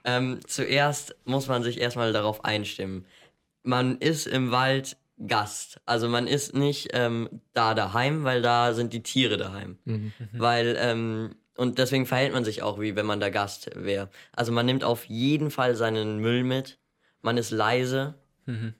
ähm, 0.06 0.40
zuerst 0.48 1.16
muss 1.26 1.48
man 1.48 1.64
sich 1.64 1.80
erstmal 1.80 2.14
darauf 2.14 2.46
einstimmen. 2.46 3.06
Man 3.64 3.98
ist 3.98 4.26
im 4.26 4.52
Wald 4.52 4.98
Gast. 5.28 5.82
Also 5.86 6.08
man 6.10 6.28
ist 6.28 6.56
nicht 6.56 6.90
ähm, 6.94 7.30
da 7.54 7.74
daheim, 7.74 8.24
weil 8.24 8.42
da 8.42 8.74
sind 8.74 8.94
die 8.94 9.04
Tiere 9.04 9.38
daheim. 9.38 9.78
Mhm. 9.86 10.14
Weil, 10.32 10.76
ähm, 10.80 11.36
und 11.56 11.78
deswegen 11.78 12.06
verhält 12.06 12.34
man 12.34 12.46
sich 12.46 12.64
auch, 12.64 12.80
wie 12.80 12.96
wenn 12.96 13.06
man 13.06 13.20
da 13.20 13.30
Gast 13.30 13.70
wäre. 13.76 14.10
Also 14.32 14.52
man 14.52 14.66
nimmt 14.66 14.84
auf 14.84 15.06
jeden 15.06 15.52
Fall 15.52 15.76
seinen 15.76 16.20
Müll 16.20 16.44
mit. 16.44 16.80
Man 17.22 17.38
ist 17.38 17.52
leise. 17.52 18.16
Mhm. 18.46 18.74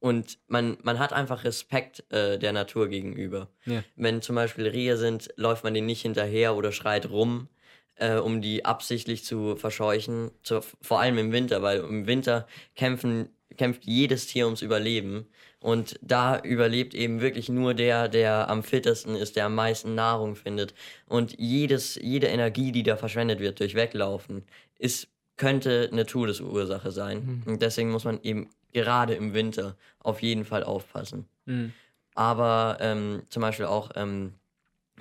Und 0.00 0.38
man, 0.48 0.78
man 0.82 0.98
hat 0.98 1.12
einfach 1.12 1.44
Respekt 1.44 2.04
äh, 2.10 2.38
der 2.38 2.52
Natur 2.52 2.88
gegenüber. 2.88 3.48
Ja. 3.66 3.84
Wenn 3.96 4.22
zum 4.22 4.34
Beispiel 4.34 4.66
Rehe 4.66 4.96
sind, 4.96 5.28
läuft 5.36 5.62
man 5.62 5.74
denen 5.74 5.86
nicht 5.86 6.00
hinterher 6.02 6.56
oder 6.56 6.72
schreit 6.72 7.10
rum, 7.10 7.48
äh, 7.96 8.16
um 8.16 8.40
die 8.40 8.64
absichtlich 8.64 9.24
zu 9.24 9.56
verscheuchen. 9.56 10.30
Zu, 10.42 10.62
vor 10.80 11.00
allem 11.00 11.18
im 11.18 11.32
Winter, 11.32 11.60
weil 11.62 11.80
im 11.80 12.06
Winter 12.06 12.48
kämpfen, 12.76 13.28
kämpft 13.58 13.84
jedes 13.84 14.26
Tier 14.26 14.46
ums 14.46 14.62
Überleben. 14.62 15.26
Und 15.60 15.98
da 16.00 16.40
überlebt 16.40 16.94
eben 16.94 17.20
wirklich 17.20 17.50
nur 17.50 17.74
der, 17.74 18.08
der 18.08 18.48
am 18.48 18.62
fittesten 18.62 19.14
ist, 19.14 19.36
der 19.36 19.44
am 19.46 19.54
meisten 19.54 19.94
Nahrung 19.94 20.34
findet. 20.34 20.72
Und 21.06 21.38
jedes, 21.38 21.96
jede 21.96 22.28
Energie, 22.28 22.72
die 22.72 22.82
da 22.82 22.96
verschwendet 22.96 23.40
wird 23.40 23.60
durch 23.60 23.74
Weglaufen, 23.74 24.44
ist, 24.78 25.08
könnte 25.36 25.90
eine 25.92 26.06
Todesursache 26.06 26.90
sein. 26.90 27.42
Und 27.44 27.60
deswegen 27.60 27.90
muss 27.90 28.04
man 28.04 28.22
eben 28.22 28.48
gerade 28.72 29.14
im 29.14 29.34
Winter 29.34 29.76
auf 29.98 30.22
jeden 30.22 30.44
Fall 30.44 30.64
aufpassen. 30.64 31.28
Mhm. 31.46 31.72
Aber 32.14 32.78
ähm, 32.80 33.22
zum 33.28 33.40
Beispiel 33.42 33.66
auch 33.66 33.90
ähm, 33.94 34.34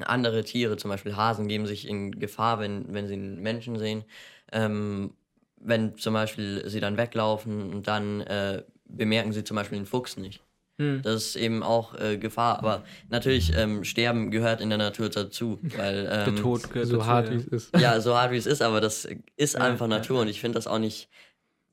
andere 0.02 0.44
Tiere, 0.44 0.78
zum 0.78 0.90
Beispiel 0.90 1.16
Hasen, 1.16 1.48
geben 1.48 1.66
sich 1.66 1.88
in 1.88 2.12
Gefahr, 2.20 2.60
wenn, 2.60 2.94
wenn 2.94 3.08
sie 3.08 3.14
einen 3.16 3.42
Menschen 3.42 3.78
sehen. 3.78 4.04
Ähm, 4.52 5.14
wenn 5.62 5.98
zum 5.98 6.14
Beispiel 6.14 6.64
sie 6.68 6.80
dann 6.80 6.98
weglaufen 6.98 7.74
und 7.74 7.88
dann 7.88 8.22
äh, 8.22 8.64
bemerken 8.86 9.34
sie 9.34 9.44
zum 9.44 9.56
Beispiel 9.56 9.78
den 9.78 9.86
Fuchs 9.86 10.16
nicht. 10.18 10.42
Mhm. 10.78 11.02
Das 11.02 11.16
ist 11.16 11.36
eben 11.36 11.62
auch 11.64 11.94
äh, 12.00 12.18
Gefahr. 12.18 12.60
Aber 12.60 12.84
natürlich, 13.10 13.54
ähm, 13.56 13.84
Sterben 13.84 14.32
gehört 14.32 14.62
in 14.62 14.70
der 14.70 14.78
Natur 14.78 15.10
dazu. 15.10 15.60
Weil, 15.76 16.04
Der 16.06 16.28
ähm, 16.28 16.36
Tod 16.38 16.70
gehört 16.70 16.88
So 16.88 16.98
dazu, 17.00 17.08
hart 17.08 17.28
ja. 17.28 17.34
wie 17.34 17.38
es 17.38 17.46
ist. 17.48 17.78
ja, 17.78 18.00
so 18.00 18.16
hart 18.16 18.32
wie 18.32 18.38
es 18.38 18.46
ist, 18.46 18.62
aber 18.62 18.80
das 18.80 19.08
ist 19.36 19.56
Ja, 19.56 19.62
einfach 19.62 19.88
Natur 19.88 20.18
ja. 20.18 20.22
und 20.22 20.28
ich 20.30 20.40
finde 20.40 20.58
das 20.58 20.68
auch 20.68 20.80
nicht 20.80 21.10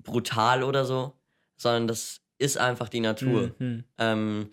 brutal 0.03 0.65
oder 0.65 0.85
so, 0.85 1.13
sondern 1.57 1.89
das 1.89 2.21
ist 2.39 2.59
einfach 2.59 2.89
die 2.89 3.01
Natur. 3.01 3.55
Mhm. 3.59 3.85
Ähm, 3.99 4.51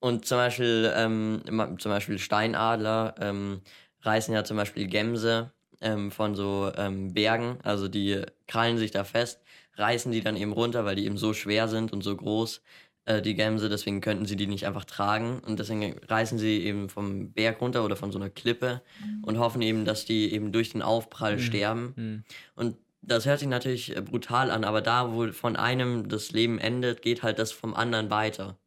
und 0.00 0.24
zum 0.24 0.38
Beispiel, 0.38 0.90
ähm, 0.94 1.42
zum 1.78 1.90
Beispiel 1.90 2.18
Steinadler 2.18 3.14
ähm, 3.20 3.60
reißen 4.02 4.32
ja 4.34 4.44
zum 4.44 4.56
Beispiel 4.56 4.86
Gämse 4.86 5.52
ähm, 5.80 6.10
von 6.10 6.34
so 6.34 6.72
ähm, 6.76 7.12
Bergen, 7.12 7.58
also 7.62 7.86
die 7.86 8.22
krallen 8.46 8.78
sich 8.78 8.90
da 8.90 9.04
fest, 9.04 9.42
reißen 9.76 10.10
die 10.10 10.22
dann 10.22 10.36
eben 10.36 10.52
runter, 10.52 10.84
weil 10.84 10.96
die 10.96 11.04
eben 11.04 11.18
so 11.18 11.34
schwer 11.34 11.68
sind 11.68 11.92
und 11.92 12.02
so 12.02 12.16
groß, 12.16 12.62
äh, 13.04 13.22
die 13.22 13.34
Gämse, 13.34 13.68
deswegen 13.68 14.00
könnten 14.00 14.26
sie 14.26 14.36
die 14.36 14.46
nicht 14.46 14.66
einfach 14.66 14.84
tragen 14.84 15.40
und 15.46 15.58
deswegen 15.58 15.98
reißen 16.06 16.38
sie 16.38 16.62
eben 16.64 16.88
vom 16.88 17.32
Berg 17.32 17.60
runter 17.60 17.84
oder 17.84 17.96
von 17.96 18.12
so 18.12 18.18
einer 18.18 18.30
Klippe 18.30 18.82
und 19.22 19.38
hoffen 19.38 19.62
eben, 19.62 19.84
dass 19.84 20.04
die 20.04 20.32
eben 20.32 20.52
durch 20.52 20.70
den 20.70 20.82
Aufprall 20.82 21.38
sterben. 21.38 21.92
Mhm. 21.96 22.24
Und 22.54 22.76
das 23.02 23.26
hört 23.26 23.38
sich 23.40 23.48
natürlich 23.48 23.96
äh, 23.96 24.00
brutal 24.00 24.50
an, 24.50 24.64
aber 24.64 24.80
da, 24.82 25.12
wo 25.12 25.30
von 25.32 25.56
einem 25.56 26.08
das 26.08 26.32
Leben 26.32 26.58
endet, 26.58 27.02
geht 27.02 27.22
halt 27.22 27.38
das 27.38 27.52
vom 27.52 27.74
anderen 27.74 28.10
weiter. 28.10 28.58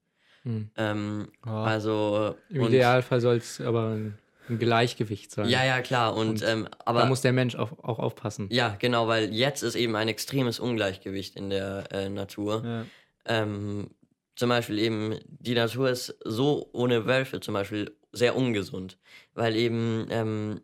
Hm. 0.44 0.70
Ähm, 0.76 1.28
Ja. 1.46 1.64
Also. 1.64 2.36
Im 2.50 2.64
Idealfall 2.66 3.22
soll 3.22 3.38
es 3.38 3.62
aber 3.62 3.90
ein, 3.92 4.18
ein 4.50 4.60
Gleichgewicht 4.60 5.32
sein. 5.32 5.48
Ja, 5.48 5.64
ja, 5.64 5.82
klar. 5.82 6.16
Und, 6.16 6.30
Und 6.30 6.44
ähm, 6.44 6.68
da 6.70 6.78
aber. 6.86 7.06
muss 7.06 7.22
der 7.22 7.32
Mensch 7.34 7.56
auch, 7.56 7.72
auch 7.84 8.00
aufpassen. 8.00 8.50
ja, 8.52 8.76
genau, 8.80 9.08
weil 9.08 9.34
jetzt 9.34 9.62
ist 9.64 9.76
eben 9.76 9.96
ein 9.96 10.08
extremes 10.10 10.60
Ungleichgewicht 10.60 11.36
in 11.36 11.50
der 11.50 11.86
äh, 11.92 12.10
Natur. 12.10 12.64
Ja. 12.66 12.86
Ähm, 13.26 13.92
zum 14.36 14.50
Beispiel 14.50 14.80
eben, 14.80 15.20
die 15.28 15.54
Natur 15.54 15.90
ist 15.92 16.18
so 16.26 16.70
ohne 16.74 17.06
Wölfe 17.06 17.40
zum 17.40 17.54
Beispiel 17.54 17.96
sehr 18.12 18.36
ungesund, 18.36 18.98
weil 19.34 19.56
eben, 19.56 20.08
ähm, 20.10 20.62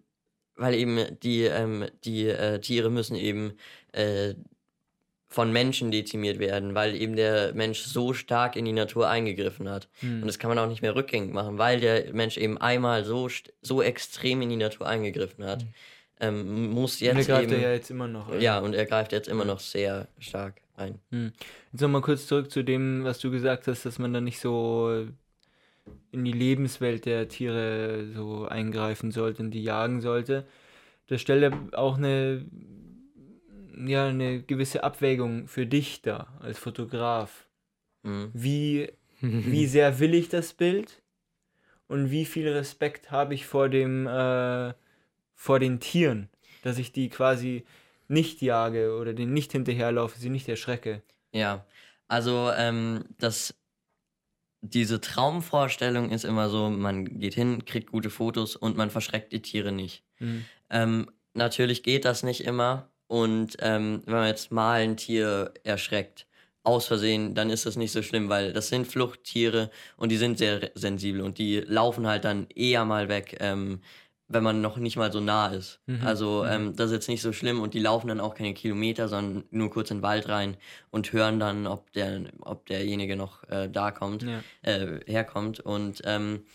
weil 0.59 0.75
eben 0.75 1.17
die, 1.23 1.43
ähm, 1.43 1.85
die 2.03 2.27
äh, 2.27 2.59
Tiere 2.59 2.89
müssen 2.89 3.15
eben 3.15 3.53
äh, 3.93 4.33
von 5.27 5.53
Menschen 5.53 5.91
dezimiert 5.91 6.39
werden, 6.39 6.73
weil 6.73 6.95
eben 6.95 7.15
der 7.15 7.53
Mensch 7.53 7.81
so 7.81 8.13
stark 8.13 8.55
in 8.55 8.65
die 8.65 8.73
Natur 8.73 9.09
eingegriffen 9.09 9.69
hat. 9.69 9.87
Hm. 9.99 10.21
Und 10.21 10.27
das 10.27 10.39
kann 10.39 10.49
man 10.49 10.57
auch 10.57 10.67
nicht 10.67 10.81
mehr 10.81 10.95
rückgängig 10.95 11.33
machen, 11.33 11.59
weil 11.59 11.79
der 11.79 12.11
Mensch 12.13 12.37
eben 12.37 12.57
einmal 12.57 13.05
so, 13.05 13.29
so 13.61 13.81
extrem 13.81 14.41
in 14.41 14.49
die 14.49 14.55
Natur 14.55 14.87
eingegriffen 14.87 15.45
hat. 15.45 15.65
Ähm, 16.19 16.71
muss 16.71 16.99
Und 16.99 17.07
er 17.07 17.15
jetzt 17.15 17.27
greift 17.27 17.43
eben, 17.43 17.53
er 17.53 17.59
ja 17.59 17.71
jetzt 17.71 17.91
immer 17.91 18.07
noch. 18.07 18.29
ein. 18.29 18.41
ja, 18.41 18.59
und 18.59 18.73
er 18.73 18.85
greift 18.85 19.11
jetzt 19.11 19.29
immer 19.29 19.45
noch 19.45 19.59
sehr 19.59 20.07
stark 20.17 20.55
ein. 20.75 20.99
Hm. 21.11 21.31
Jetzt 21.71 21.81
nochmal 21.81 22.01
kurz 22.01 22.25
zurück 22.25 22.49
zu 22.49 22.63
dem, 22.63 23.03
was 23.03 23.19
du 23.19 23.29
gesagt 23.29 23.67
hast, 23.67 23.85
dass 23.85 23.99
man 23.99 24.13
da 24.13 24.21
nicht 24.21 24.39
so 24.39 25.05
in 26.11 26.25
die 26.25 26.31
Lebenswelt 26.31 27.05
der 27.05 27.27
Tiere 27.27 28.07
so 28.13 28.45
eingreifen 28.45 29.11
sollte 29.11 29.43
und 29.43 29.51
die 29.51 29.63
jagen 29.63 30.01
sollte. 30.01 30.45
Das 31.07 31.21
stellt 31.21 31.41
ja 31.43 31.77
auch 31.77 31.97
eine, 31.97 32.45
ja, 33.85 34.07
eine 34.07 34.41
gewisse 34.41 34.83
Abwägung 34.83 35.47
für 35.47 35.65
dich 35.65 36.01
da 36.01 36.27
als 36.39 36.57
Fotograf. 36.59 37.47
Mhm. 38.03 38.31
Wie, 38.33 38.91
wie 39.21 39.65
sehr 39.65 39.99
will 39.99 40.13
ich 40.13 40.29
das 40.29 40.53
Bild 40.53 41.01
und 41.87 42.11
wie 42.11 42.25
viel 42.25 42.47
Respekt 42.47 43.11
habe 43.11 43.33
ich 43.33 43.45
vor 43.45 43.69
dem, 43.69 44.07
äh, 44.07 44.73
vor 45.35 45.59
den 45.59 45.79
Tieren, 45.79 46.29
dass 46.63 46.77
ich 46.77 46.91
die 46.91 47.09
quasi 47.09 47.65
nicht 48.07 48.41
jage 48.41 48.95
oder 48.95 49.13
denen 49.13 49.33
nicht 49.33 49.51
hinterherlaufe, 49.51 50.19
sie 50.19 50.29
nicht 50.29 50.49
erschrecke. 50.49 51.01
Ja, 51.31 51.65
also 52.07 52.51
ähm, 52.55 53.05
das, 53.19 53.55
diese 54.61 55.01
Traumvorstellung 55.01 56.11
ist 56.11 56.25
immer 56.25 56.49
so, 56.49 56.69
man 56.69 57.19
geht 57.19 57.33
hin, 57.33 57.65
kriegt 57.65 57.91
gute 57.91 58.09
Fotos 58.09 58.55
und 58.55 58.77
man 58.77 58.89
verschreckt 58.89 59.31
die 59.31 59.41
Tiere 59.41 59.71
nicht. 59.71 60.03
Hm. 60.17 60.45
Ähm, 60.69 61.11
natürlich 61.33 61.83
geht 61.83 62.05
das 62.05 62.23
nicht 62.23 62.43
immer 62.45 62.89
und 63.07 63.57
ähm, 63.59 64.03
wenn 64.05 64.15
man 64.15 64.27
jetzt 64.27 64.51
mal 64.51 64.81
ein 64.81 64.97
Tier 64.97 65.53
erschreckt, 65.63 66.27
aus 66.63 66.87
Versehen, 66.87 67.35
dann 67.35 67.49
ist 67.49 67.65
das 67.65 67.77
nicht 67.77 67.91
so 67.91 68.03
schlimm, 68.03 68.29
weil 68.29 68.53
das 68.53 68.67
sind 68.67 68.85
Fluchttiere 68.85 69.71
und 69.97 70.09
die 70.09 70.17
sind 70.17 70.37
sehr 70.37 70.71
sensibel 70.75 71.21
und 71.21 71.37
die 71.37 71.61
laufen 71.61 72.05
halt 72.05 72.25
dann 72.25 72.47
eher 72.53 72.85
mal 72.85 73.09
weg, 73.09 73.37
ähm, 73.39 73.81
wenn 74.31 74.43
man 74.43 74.61
noch 74.61 74.77
nicht 74.77 74.95
mal 74.95 75.11
so 75.11 75.19
nah 75.19 75.47
ist. 75.47 75.79
Mhm, 75.87 76.01
Also 76.05 76.43
mhm. 76.45 76.51
ähm, 76.51 76.75
das 76.75 76.87
ist 76.87 76.93
jetzt 76.93 77.09
nicht 77.09 77.21
so 77.21 77.33
schlimm 77.33 77.59
und 77.61 77.73
die 77.73 77.79
laufen 77.79 78.07
dann 78.07 78.19
auch 78.19 78.35
keine 78.35 78.53
Kilometer, 78.53 79.07
sondern 79.09 79.43
nur 79.51 79.69
kurz 79.71 79.91
in 79.91 79.97
den 79.97 80.03
Wald 80.03 80.29
rein 80.29 80.55
und 80.91 81.11
hören 81.11 81.39
dann, 81.39 81.67
ob 81.67 81.91
der, 81.93 82.21
ob 82.41 82.65
derjenige 82.67 83.15
noch 83.15 83.43
äh, 83.49 83.67
da 83.69 83.91
kommt 83.91 84.23
Ja. 84.23 84.41
äh, 84.61 84.99
herkommt. 85.05 85.59
Und 85.59 86.01
ähm, 86.05 86.45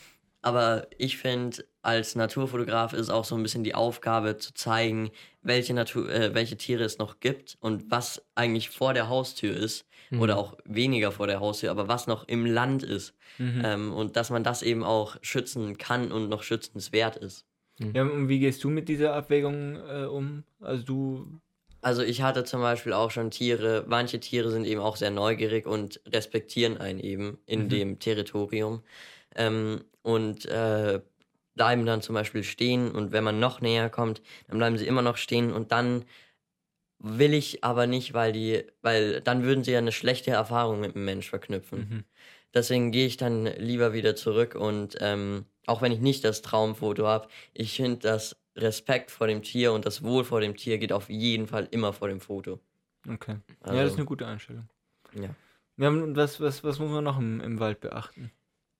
aber 0.40 0.86
ich 0.98 1.16
finde, 1.16 1.64
als 1.80 2.16
Naturfotograf 2.16 2.92
ist 2.92 3.08
auch 3.10 3.24
so 3.24 3.34
ein 3.34 3.42
bisschen 3.42 3.64
die 3.64 3.74
Aufgabe 3.74 4.36
zu 4.36 4.52
zeigen, 4.52 5.10
welche 5.42 5.72
Natur, 5.74 6.08
äh, 6.10 6.34
welche 6.34 6.56
Tiere 6.56 6.84
es 6.84 6.98
noch 6.98 7.18
gibt 7.20 7.56
und 7.60 7.90
was 7.90 8.22
eigentlich 8.34 8.68
vor 8.70 8.94
der 8.94 9.08
Haustür 9.08 9.56
ist 9.56 9.86
Mhm. 10.10 10.20
oder 10.20 10.36
auch 10.36 10.58
weniger 10.66 11.12
vor 11.12 11.26
der 11.26 11.40
Haustür, 11.40 11.70
aber 11.70 11.88
was 11.88 12.06
noch 12.06 12.28
im 12.28 12.44
Land 12.44 12.82
ist 12.82 13.14
Mhm. 13.38 13.62
ähm, 13.64 13.92
und 13.94 14.16
dass 14.16 14.28
man 14.28 14.44
das 14.44 14.60
eben 14.62 14.84
auch 14.84 15.16
schützen 15.22 15.78
kann 15.78 16.12
und 16.12 16.28
noch 16.28 16.42
schützenswert 16.42 17.16
ist. 17.16 17.46
Ja, 17.78 18.02
und 18.02 18.28
wie 18.28 18.38
gehst 18.38 18.62
du 18.64 18.70
mit 18.70 18.88
dieser 18.88 19.14
Abwägung 19.14 19.76
äh, 19.76 20.04
um? 20.04 20.44
Also 20.60 20.84
du. 20.84 21.40
Also 21.82 22.02
ich 22.02 22.22
hatte 22.22 22.44
zum 22.44 22.60
Beispiel 22.62 22.92
auch 22.94 23.10
schon 23.10 23.30
Tiere, 23.30 23.84
manche 23.86 24.18
Tiere 24.18 24.50
sind 24.50 24.64
eben 24.64 24.80
auch 24.80 24.96
sehr 24.96 25.10
neugierig 25.10 25.66
und 25.66 26.00
respektieren 26.06 26.78
einen 26.78 26.98
eben 26.98 27.38
in 27.46 27.64
Mhm. 27.64 27.68
dem 27.68 27.98
Territorium 27.98 28.82
ähm, 29.36 29.84
und 30.02 30.46
äh, 30.46 31.00
bleiben 31.54 31.84
dann 31.84 32.00
zum 32.00 32.14
Beispiel 32.14 32.42
stehen 32.42 32.90
und 32.90 33.12
wenn 33.12 33.22
man 33.22 33.38
noch 33.38 33.60
näher 33.60 33.90
kommt, 33.90 34.22
dann 34.48 34.58
bleiben 34.58 34.78
sie 34.78 34.86
immer 34.86 35.02
noch 35.02 35.18
stehen 35.18 35.52
und 35.52 35.72
dann 35.72 36.04
will 36.98 37.34
ich 37.34 37.64
aber 37.64 37.86
nicht, 37.86 38.14
weil 38.14 38.32
die, 38.32 38.64
weil 38.82 39.20
dann 39.20 39.42
würden 39.44 39.64
sie 39.64 39.72
ja 39.72 39.78
eine 39.78 39.92
schlechte 39.92 40.30
Erfahrung 40.30 40.80
mit 40.80 40.94
dem 40.94 41.04
Mensch 41.04 41.28
verknüpfen. 41.28 41.78
Mhm. 41.80 42.04
Deswegen 42.54 42.92
gehe 42.92 43.06
ich 43.06 43.16
dann 43.16 43.46
lieber 43.46 43.92
wieder 43.92 44.16
zurück 44.16 44.54
und 44.54 44.96
ähm, 45.00 45.44
auch 45.66 45.82
wenn 45.82 45.92
ich 45.92 46.00
nicht 46.00 46.24
das 46.24 46.42
Traumfoto 46.42 47.06
habe, 47.06 47.28
ich 47.52 47.74
finde, 47.76 47.98
dass 47.98 48.36
Respekt 48.56 49.10
vor 49.10 49.26
dem 49.26 49.42
Tier 49.42 49.72
und 49.72 49.84
das 49.84 50.02
Wohl 50.02 50.24
vor 50.24 50.40
dem 50.40 50.56
Tier 50.56 50.78
geht 50.78 50.92
auf 50.92 51.08
jeden 51.10 51.46
Fall 51.46 51.66
immer 51.70 51.92
vor 51.92 52.08
dem 52.08 52.20
Foto. 52.20 52.60
Okay. 53.08 53.36
Also, 53.60 53.76
ja, 53.76 53.82
das 53.82 53.92
ist 53.92 53.98
eine 53.98 54.06
gute 54.06 54.26
Einstellung. 54.26 54.68
ja. 55.14 55.30
Ja, 55.76 55.88
und 55.88 56.14
was, 56.14 56.40
was, 56.40 56.62
was 56.62 56.78
muss 56.78 56.90
man 56.90 57.02
noch 57.02 57.18
im, 57.18 57.40
im 57.40 57.58
Wald 57.58 57.80
beachten? 57.80 58.30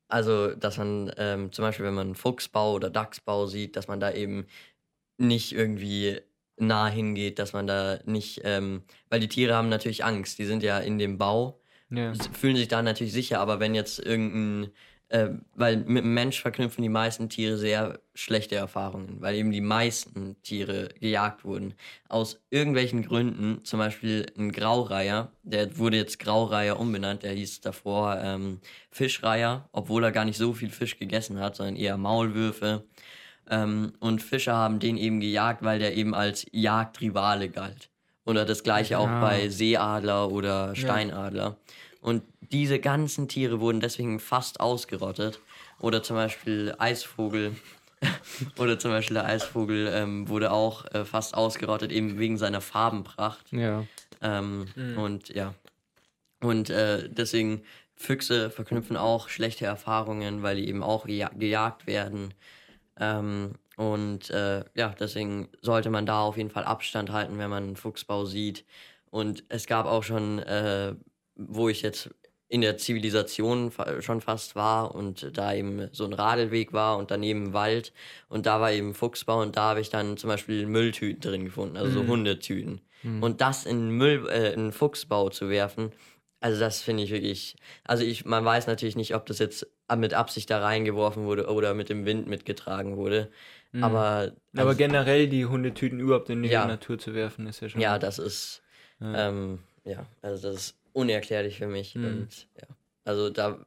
Also, 0.06 0.54
dass 0.54 0.78
man 0.78 1.10
ähm, 1.16 1.50
zum 1.50 1.64
Beispiel, 1.64 1.84
wenn 1.86 1.94
man 1.94 2.14
Fuchsbau 2.14 2.74
oder 2.74 2.88
Dachsbau 2.88 3.46
sieht, 3.46 3.74
dass 3.74 3.88
man 3.88 3.98
da 3.98 4.12
eben 4.12 4.46
nicht 5.18 5.52
irgendwie 5.52 6.20
nah 6.56 6.86
hingeht, 6.86 7.40
dass 7.40 7.52
man 7.52 7.66
da 7.66 7.98
nicht, 8.04 8.42
ähm, 8.44 8.84
weil 9.10 9.18
die 9.18 9.28
Tiere 9.28 9.54
haben 9.54 9.68
natürlich 9.68 10.04
Angst, 10.04 10.38
die 10.38 10.44
sind 10.44 10.62
ja 10.62 10.78
in 10.78 10.98
dem 10.98 11.18
Bau 11.18 11.60
Ja. 11.90 12.12
fühlen 12.32 12.54
sich 12.56 12.68
da 12.68 12.80
natürlich 12.80 13.12
sicher, 13.12 13.40
aber 13.40 13.58
wenn 13.58 13.74
jetzt 13.74 13.98
irgendein, 13.98 14.70
äh, 15.08 15.28
weil 15.54 15.76
mit 15.78 16.04
dem 16.04 16.14
Mensch 16.14 16.40
verknüpfen 16.40 16.82
die 16.82 16.88
meisten 16.88 17.28
Tiere 17.28 17.56
sehr 17.56 18.00
schlechte 18.14 18.56
Erfahrungen, 18.56 19.20
weil 19.20 19.34
eben 19.36 19.50
die 19.52 19.60
meisten 19.60 20.36
Tiere 20.42 20.88
gejagt 21.00 21.44
wurden. 21.44 21.74
Aus 22.08 22.40
irgendwelchen 22.50 23.02
Gründen, 23.02 23.64
zum 23.64 23.78
Beispiel 23.78 24.26
ein 24.38 24.50
Graureiher, 24.52 25.30
der 25.42 25.76
wurde 25.78 25.96
jetzt 25.98 26.18
Graureiher 26.18 26.80
umbenannt, 26.80 27.22
der 27.22 27.32
hieß 27.32 27.60
davor 27.60 28.18
ähm, 28.22 28.60
Fischreiher, 28.90 29.68
obwohl 29.72 30.04
er 30.04 30.12
gar 30.12 30.24
nicht 30.24 30.38
so 30.38 30.52
viel 30.52 30.70
Fisch 30.70 30.98
gegessen 30.98 31.38
hat, 31.40 31.56
sondern 31.56 31.76
eher 31.76 31.96
Maulwürfe. 31.96 32.84
Ähm, 33.50 33.92
und 34.00 34.22
Fischer 34.22 34.54
haben 34.54 34.78
den 34.78 34.96
eben 34.96 35.20
gejagt, 35.20 35.62
weil 35.62 35.78
der 35.78 35.96
eben 35.96 36.14
als 36.14 36.46
Jagdrivale 36.52 37.50
galt. 37.50 37.90
Oder 38.24 38.46
das 38.46 38.62
gleiche 38.62 38.98
auch 38.98 39.06
Ah. 39.08 39.20
bei 39.20 39.50
Seeadler 39.50 40.30
oder 40.32 40.74
Steinadler. 40.74 41.58
Und 42.04 42.22
diese 42.52 42.80
ganzen 42.80 43.28
Tiere 43.28 43.60
wurden 43.60 43.80
deswegen 43.80 44.20
fast 44.20 44.60
ausgerottet. 44.60 45.40
Oder 45.80 46.02
zum 46.02 46.16
Beispiel 46.16 46.74
Eisvogel. 46.76 47.56
Oder 48.58 48.78
zum 48.78 48.90
Beispiel 48.90 49.14
der 49.14 49.24
Eisvogel 49.24 49.90
ähm, 49.90 50.28
wurde 50.28 50.52
auch 50.52 50.84
äh, 50.92 51.06
fast 51.06 51.34
ausgerottet, 51.34 51.90
eben 51.92 52.18
wegen 52.18 52.36
seiner 52.36 52.60
Farbenpracht. 52.60 53.50
Ja. 53.52 53.86
Ähm, 54.20 54.66
Mhm. 54.76 54.98
Und 54.98 55.28
ja. 55.30 55.54
Und 56.42 56.68
äh, 56.68 57.08
deswegen, 57.08 57.62
Füchse 57.94 58.50
verknüpfen 58.50 58.98
auch 58.98 59.30
schlechte 59.30 59.64
Erfahrungen, 59.64 60.42
weil 60.42 60.56
die 60.56 60.68
eben 60.68 60.82
auch 60.82 61.06
geja 61.06 61.30
gejagt 61.34 61.86
werden. 61.86 62.34
Ähm, 63.00 63.52
und 63.78 64.28
äh, 64.28 64.62
ja, 64.74 64.94
deswegen 65.00 65.48
sollte 65.62 65.88
man 65.88 66.04
da 66.04 66.20
auf 66.20 66.36
jeden 66.36 66.50
Fall 66.50 66.64
Abstand 66.64 67.10
halten, 67.10 67.38
wenn 67.38 67.48
man 67.48 67.62
einen 67.62 67.76
Fuchsbau 67.76 68.26
sieht. 68.26 68.66
Und 69.10 69.42
es 69.48 69.66
gab 69.66 69.86
auch 69.86 70.02
schon, 70.02 70.38
äh, 70.40 70.94
wo 71.36 71.68
ich 71.68 71.82
jetzt 71.82 72.10
in 72.48 72.60
der 72.60 72.76
Zivilisation 72.76 73.72
schon 74.00 74.20
fast 74.20 74.54
war 74.54 74.94
und 74.94 75.36
da 75.36 75.54
eben 75.54 75.88
so 75.92 76.04
ein 76.04 76.12
Radelweg 76.12 76.72
war 76.72 76.98
und 76.98 77.10
daneben 77.10 77.52
Wald 77.52 77.92
und 78.28 78.46
da 78.46 78.60
war 78.60 78.70
eben 78.70 78.94
Fuchsbau 78.94 79.40
und 79.40 79.56
da 79.56 79.70
habe 79.70 79.80
ich 79.80 79.88
dann 79.90 80.16
zum 80.16 80.28
Beispiel 80.28 80.66
Mülltüten 80.66 81.20
drin 81.20 81.44
gefunden, 81.46 81.76
also 81.76 81.90
so 81.90 82.02
Mhm. 82.04 82.08
Hundetüten. 82.08 82.80
Mhm. 83.02 83.22
Und 83.22 83.40
das 83.40 83.64
in 83.66 83.90
Müll, 83.90 84.28
äh, 84.28 84.52
in 84.52 84.70
Fuchsbau 84.72 85.30
zu 85.30 85.48
werfen, 85.48 85.90
also 86.40 86.60
das 86.60 86.82
finde 86.82 87.02
ich 87.02 87.10
wirklich, 87.10 87.56
also 87.84 88.04
ich, 88.04 88.24
man 88.26 88.44
weiß 88.44 88.66
natürlich 88.66 88.96
nicht, 88.96 89.14
ob 89.14 89.24
das 89.26 89.38
jetzt 89.38 89.66
mit 89.96 90.12
Absicht 90.14 90.50
da 90.50 90.60
reingeworfen 90.60 91.24
wurde 91.24 91.46
oder 91.48 91.74
mit 91.74 91.88
dem 91.88 92.04
Wind 92.04 92.28
mitgetragen 92.28 92.96
wurde, 92.96 93.30
Mhm. 93.72 93.82
aber, 93.82 94.32
Aber 94.56 94.68
also, 94.68 94.76
generell 94.78 95.26
die 95.28 95.46
Hundetüten 95.46 95.98
überhaupt 95.98 96.30
in 96.30 96.42
die 96.44 96.50
Ja. 96.50 96.66
Natur 96.66 96.98
zu 96.98 97.14
werfen, 97.14 97.46
ist 97.48 97.60
ja 97.60 97.68
schon. 97.68 97.80
ja, 97.80 97.98
das 97.98 98.20
ist, 98.20 98.62
Ja. 99.00 99.28
ähm, 99.30 99.58
ja, 99.84 100.06
also 100.22 100.48
das 100.48 100.54
ist 100.56 100.76
unerklärlich 100.94 101.58
für 101.58 101.66
mich 101.66 101.94
Mhm. 101.94 102.04
und 102.06 102.48
ja, 102.60 102.68
also 103.04 103.28
da, 103.28 103.62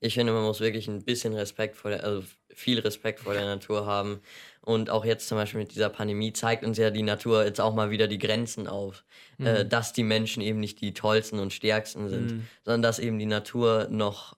ich 0.00 0.14
finde, 0.14 0.32
man 0.32 0.44
muss 0.44 0.60
wirklich 0.60 0.88
ein 0.88 1.04
bisschen 1.04 1.34
Respekt 1.34 1.76
vor 1.76 1.90
der, 1.90 2.04
also 2.04 2.24
viel 2.54 2.78
Respekt 2.78 3.20
vor 3.20 3.34
der 3.34 3.44
Natur 3.44 3.84
haben. 3.86 4.20
Und 4.62 4.90
auch 4.90 5.04
jetzt 5.04 5.28
zum 5.28 5.38
Beispiel 5.38 5.60
mit 5.60 5.74
dieser 5.74 5.88
Pandemie 5.90 6.32
zeigt 6.32 6.64
uns 6.64 6.78
ja 6.78 6.90
die 6.90 7.02
Natur 7.02 7.44
jetzt 7.44 7.60
auch 7.60 7.74
mal 7.74 7.90
wieder 7.90 8.06
die 8.08 8.18
Grenzen 8.18 8.66
auf. 8.66 9.04
Äh, 9.38 9.64
dass 9.64 9.92
die 9.92 10.02
Menschen 10.02 10.42
eben 10.42 10.58
nicht 10.60 10.80
die 10.80 10.92
tollsten 10.94 11.38
und 11.38 11.52
stärksten 11.52 12.08
sind, 12.08 12.32
Mhm. 12.32 12.48
sondern 12.64 12.82
dass 12.82 12.98
eben 12.98 13.18
die 13.18 13.26
Natur 13.26 13.86
noch 13.90 14.36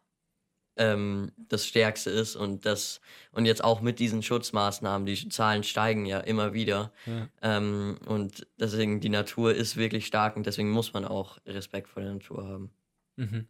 ähm, 0.81 1.31
das 1.37 1.67
Stärkste 1.67 2.11
ist 2.11 2.35
und 2.35 2.65
das 2.65 3.01
und 3.33 3.45
jetzt 3.45 3.63
auch 3.63 3.83
mit 3.83 3.99
diesen 3.99 4.23
Schutzmaßnahmen, 4.23 5.07
die 5.07 5.29
Zahlen 5.29 5.63
steigen 5.63 6.07
ja 6.07 6.19
immer 6.21 6.55
wieder. 6.55 6.91
Ja. 7.07 7.29
Ähm, 7.43 7.99
und 8.07 8.47
deswegen 8.59 9.01
die 9.01 9.11
Natur 9.11 9.55
ist 9.55 9.77
wirklich 9.77 10.07
stark 10.07 10.37
und 10.37 10.47
deswegen 10.47 10.71
muss 10.71 10.93
man 10.95 11.05
auch 11.05 11.39
Respekt 11.47 11.89
vor 11.89 12.03
der 12.03 12.15
Natur 12.15 12.49
haben. 12.49 12.71
Mhm. 13.17 13.47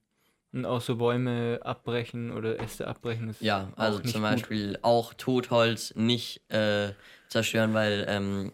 Und 0.53 0.67
auch 0.67 0.81
so 0.81 0.97
Bäume 0.97 1.61
abbrechen 1.63 2.33
oder 2.33 2.59
Äste 2.59 2.89
abbrechen 2.89 3.31
ist 3.31 3.41
Ja, 3.41 3.73
also 3.77 4.01
zum 4.01 4.23
gut. 4.23 4.23
Beispiel 4.23 4.79
auch 4.83 5.15
Totholz 5.15 5.95
nicht 5.95 6.43
äh, 6.51 6.93
zerstören, 7.29 7.73
weil 7.73 8.05
ähm, 8.09 8.53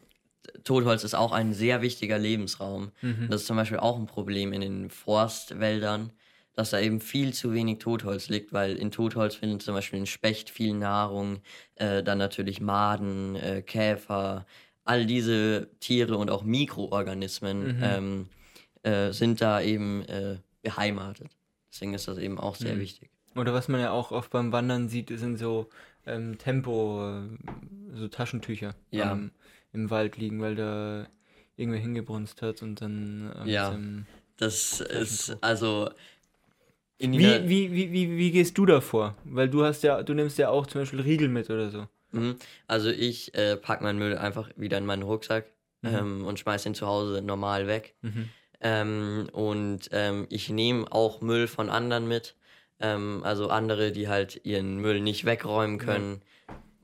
Totholz 0.65 1.05
ist 1.05 1.15
auch 1.15 1.33
ein 1.33 1.55
sehr 1.55 1.81
wichtiger 1.81 2.19
Lebensraum. 2.19 2.93
Mhm. 3.01 3.29
Das 3.31 3.41
ist 3.41 3.47
zum 3.47 3.57
Beispiel 3.57 3.79
auch 3.79 3.99
ein 3.99 4.07
Problem 4.07 4.53
in 4.53 4.61
den 4.61 4.91
Forstwäldern, 4.91 6.13
dass 6.57 6.71
da 6.71 6.81
eben 6.81 7.01
viel 7.01 7.33
zu 7.33 7.53
wenig 7.53 7.79
Totholz 7.79 8.29
liegt, 8.29 8.53
weil 8.53 8.75
in 8.77 8.91
Totholz 8.91 9.37
findet 9.37 9.63
zum 9.63 9.75
Beispiel 9.75 10.01
ein 10.01 10.07
Specht 10.07 10.51
viel 10.51 10.75
Nahrung, 10.75 11.39
äh, 11.77 12.03
dann 12.03 12.19
natürlich 12.19 12.61
Maden, 12.61 13.37
äh, 13.37 13.63
Käfer, 13.63 14.47
all 14.85 15.07
diese 15.07 15.69
Tiere 15.81 16.17
und 16.17 16.31
auch 16.31 16.43
Mikroorganismen 16.43 17.77
Mhm. 17.77 17.83
ähm, 17.83 18.29
äh, 18.83 19.13
sind 19.13 19.41
da 19.41 19.61
eben 19.61 20.03
äh, 20.05 20.39
beheimatet. 20.63 21.29
Deswegen 21.73 21.95
ist 21.95 22.09
das 22.09 22.19
eben 22.19 22.39
auch 22.39 22.57
sehr 22.57 22.77
Mhm. 22.77 22.81
wichtig. 22.81 23.11
Oder 23.35 23.53
was 23.53 23.69
man 23.69 23.81
ja 23.81 23.91
auch 23.91 24.13
oft 24.13 24.31
beim 24.31 24.51
Wandern 24.53 24.89
sieht, 24.89 25.11
sind 25.19 25.37
so 25.39 25.69
ähm, 26.07 26.39
Tempo, 26.39 27.07
äh, 27.07 27.29
so 27.95 28.09
Taschentücher 28.09 28.75
Ja. 28.93 29.13
ähm, 29.13 29.33
im 29.73 29.91
Wald 29.91 30.17
liegen, 30.17 30.41
weil 30.41 30.55
da 30.55 31.07
irgendwer 31.57 31.81
hingebrunst 31.81 32.41
hat 32.43 32.63
und 32.63 32.81
dann 32.81 33.33
ähm, 33.43 33.47
Ja. 33.49 33.79
Das 34.39 34.81
ist 34.83 35.37
also 35.43 35.91
wie, 36.99 37.49
wie, 37.49 37.73
wie, 37.73 37.93
wie, 37.93 38.17
wie 38.17 38.31
gehst 38.31 38.57
du 38.59 38.67
da 38.67 38.81
vor? 38.81 39.17
Weil 39.25 39.49
du 39.49 39.65
hast 39.65 39.83
ja, 39.83 40.03
du 40.03 40.15
nimmst 40.15 40.39
ja 40.39 40.49
auch 40.49 40.67
zum 40.67 40.83
Beispiel 40.83 41.01
Riegel 41.01 41.29
mit 41.29 41.51
oder 41.51 41.71
so. 41.71 41.87
Mhm. 42.13 42.37
Also 42.67 42.89
ich 42.89 43.35
äh, 43.35 43.57
packe 43.57 43.83
meinen 43.83 43.99
Müll 43.99 44.17
einfach 44.17 44.51
wieder 44.57 44.79
in 44.79 44.87
meinen 44.87 45.03
Rucksack 45.03 45.47
Mhm. 45.83 45.95
ähm, 45.95 46.25
und 46.25 46.39
schmeiß 46.39 46.67
ihn 46.67 46.75
zu 46.75 46.87
Hause 46.87 47.23
normal 47.23 47.67
weg. 47.67 47.95
Mhm. 48.03 48.29
Ähm, 48.61 49.29
und 49.33 49.89
ähm, 49.93 50.27
ich 50.31 50.49
nehme 50.49 50.91
auch 50.91 51.21
Müll 51.21 51.47
von 51.47 51.69
anderen 51.69 52.09
mit. 52.09 52.35
Ähm, 52.81 53.21
also 53.25 53.49
andere, 53.49 53.93
die 53.93 54.09
halt 54.09 54.41
ihren 54.45 54.79
Müll 54.79 55.01
nicht 55.01 55.25
wegräumen 55.25 55.79
können. 55.79 56.23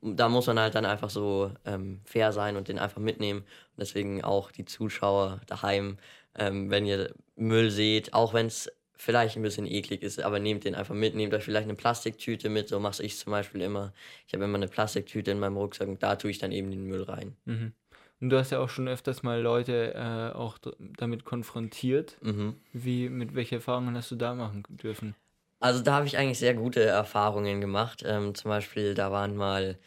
Da 0.02 0.28
muss 0.28 0.46
man 0.46 0.58
halt 0.58 0.74
dann 0.74 0.84
einfach 0.84 1.10
so 1.10 1.52
ähm, 1.64 2.00
fair 2.04 2.32
sein 2.32 2.56
und 2.56 2.68
den 2.68 2.78
einfach 2.78 3.00
mitnehmen. 3.00 3.40
Und 3.40 3.80
deswegen 3.80 4.22
auch 4.22 4.50
die 4.50 4.64
Zuschauer 4.64 5.40
daheim, 5.46 5.98
ähm, 6.36 6.70
wenn 6.70 6.86
ihr 6.86 7.14
Müll 7.36 7.70
seht, 7.70 8.12
auch 8.14 8.34
wenn 8.34 8.46
es 8.46 8.70
vielleicht 9.02 9.36
ein 9.36 9.42
bisschen 9.42 9.66
eklig 9.66 10.02
ist, 10.02 10.22
aber 10.22 10.38
nehmt 10.38 10.64
den 10.64 10.76
einfach 10.76 10.94
mit, 10.94 11.16
nehmt 11.16 11.34
euch 11.34 11.42
vielleicht 11.42 11.64
eine 11.64 11.74
Plastiktüte 11.74 12.48
mit, 12.48 12.68
so 12.68 12.78
mache 12.78 13.02
ich 13.02 13.18
zum 13.18 13.32
Beispiel 13.32 13.60
immer. 13.60 13.92
Ich 14.28 14.32
habe 14.32 14.44
immer 14.44 14.56
eine 14.56 14.68
Plastiktüte 14.68 15.32
in 15.32 15.40
meinem 15.40 15.56
Rucksack 15.56 15.88
und 15.88 16.02
da 16.04 16.14
tue 16.14 16.30
ich 16.30 16.38
dann 16.38 16.52
eben 16.52 16.70
den 16.70 16.84
Müll 16.84 17.02
rein. 17.02 17.36
Mhm. 17.44 17.72
Und 18.20 18.30
du 18.30 18.38
hast 18.38 18.52
ja 18.52 18.60
auch 18.60 18.68
schon 18.68 18.86
öfters 18.86 19.24
mal 19.24 19.40
Leute 19.40 19.94
äh, 19.94 20.36
auch 20.36 20.58
damit 20.78 21.24
konfrontiert. 21.24 22.16
Mhm. 22.22 22.54
Wie, 22.72 23.08
mit 23.08 23.34
welchen 23.34 23.56
Erfahrungen 23.56 23.96
hast 23.96 24.12
du 24.12 24.16
da 24.16 24.34
machen 24.34 24.62
dürfen? 24.68 25.16
Also 25.58 25.82
da 25.82 25.94
habe 25.94 26.06
ich 26.06 26.16
eigentlich 26.16 26.38
sehr 26.38 26.54
gute 26.54 26.84
Erfahrungen 26.84 27.60
gemacht. 27.60 28.04
Ähm, 28.06 28.36
zum 28.36 28.50
Beispiel, 28.50 28.94
da 28.94 29.10
waren 29.10 29.34
mal 29.34 29.78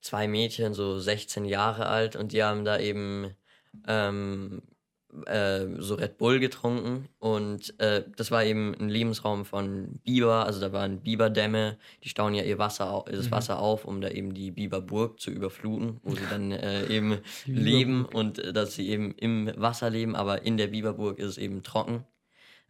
zwei 0.00 0.26
Mädchen, 0.26 0.72
so 0.72 0.98
16 0.98 1.44
Jahre 1.44 1.86
alt, 1.86 2.16
und 2.16 2.32
die 2.32 2.42
haben 2.42 2.64
da 2.64 2.78
eben 2.78 3.34
ähm, 3.86 4.62
äh, 5.26 5.66
so 5.78 5.94
Red 5.94 6.18
Bull 6.18 6.40
getrunken. 6.40 7.08
Und 7.18 7.78
äh, 7.80 8.04
das 8.16 8.30
war 8.30 8.44
eben 8.44 8.74
ein 8.74 8.88
Lebensraum 8.88 9.44
von 9.44 10.00
Biber, 10.04 10.46
also 10.46 10.60
da 10.60 10.72
waren 10.72 11.00
Biberdämme, 11.00 11.76
die 12.02 12.08
stauen 12.08 12.34
ja 12.34 12.42
ihr 12.42 12.58
Wasser, 12.58 12.92
au- 12.92 13.04
das 13.10 13.30
Wasser 13.30 13.58
auf, 13.58 13.84
um 13.84 14.00
da 14.00 14.08
eben 14.08 14.34
die 14.34 14.50
Biberburg 14.50 15.20
zu 15.20 15.30
überfluten, 15.30 16.00
wo 16.02 16.14
sie 16.14 16.26
dann 16.30 16.52
äh, 16.52 16.86
eben 16.88 17.18
leben 17.46 18.04
und 18.06 18.38
äh, 18.38 18.52
dass 18.52 18.74
sie 18.74 18.88
eben 18.88 19.12
im 19.16 19.50
Wasser 19.56 19.90
leben, 19.90 20.16
aber 20.16 20.42
in 20.42 20.56
der 20.56 20.68
Biberburg 20.68 21.18
ist 21.18 21.26
es 21.28 21.38
eben 21.38 21.62
trocken. 21.62 22.04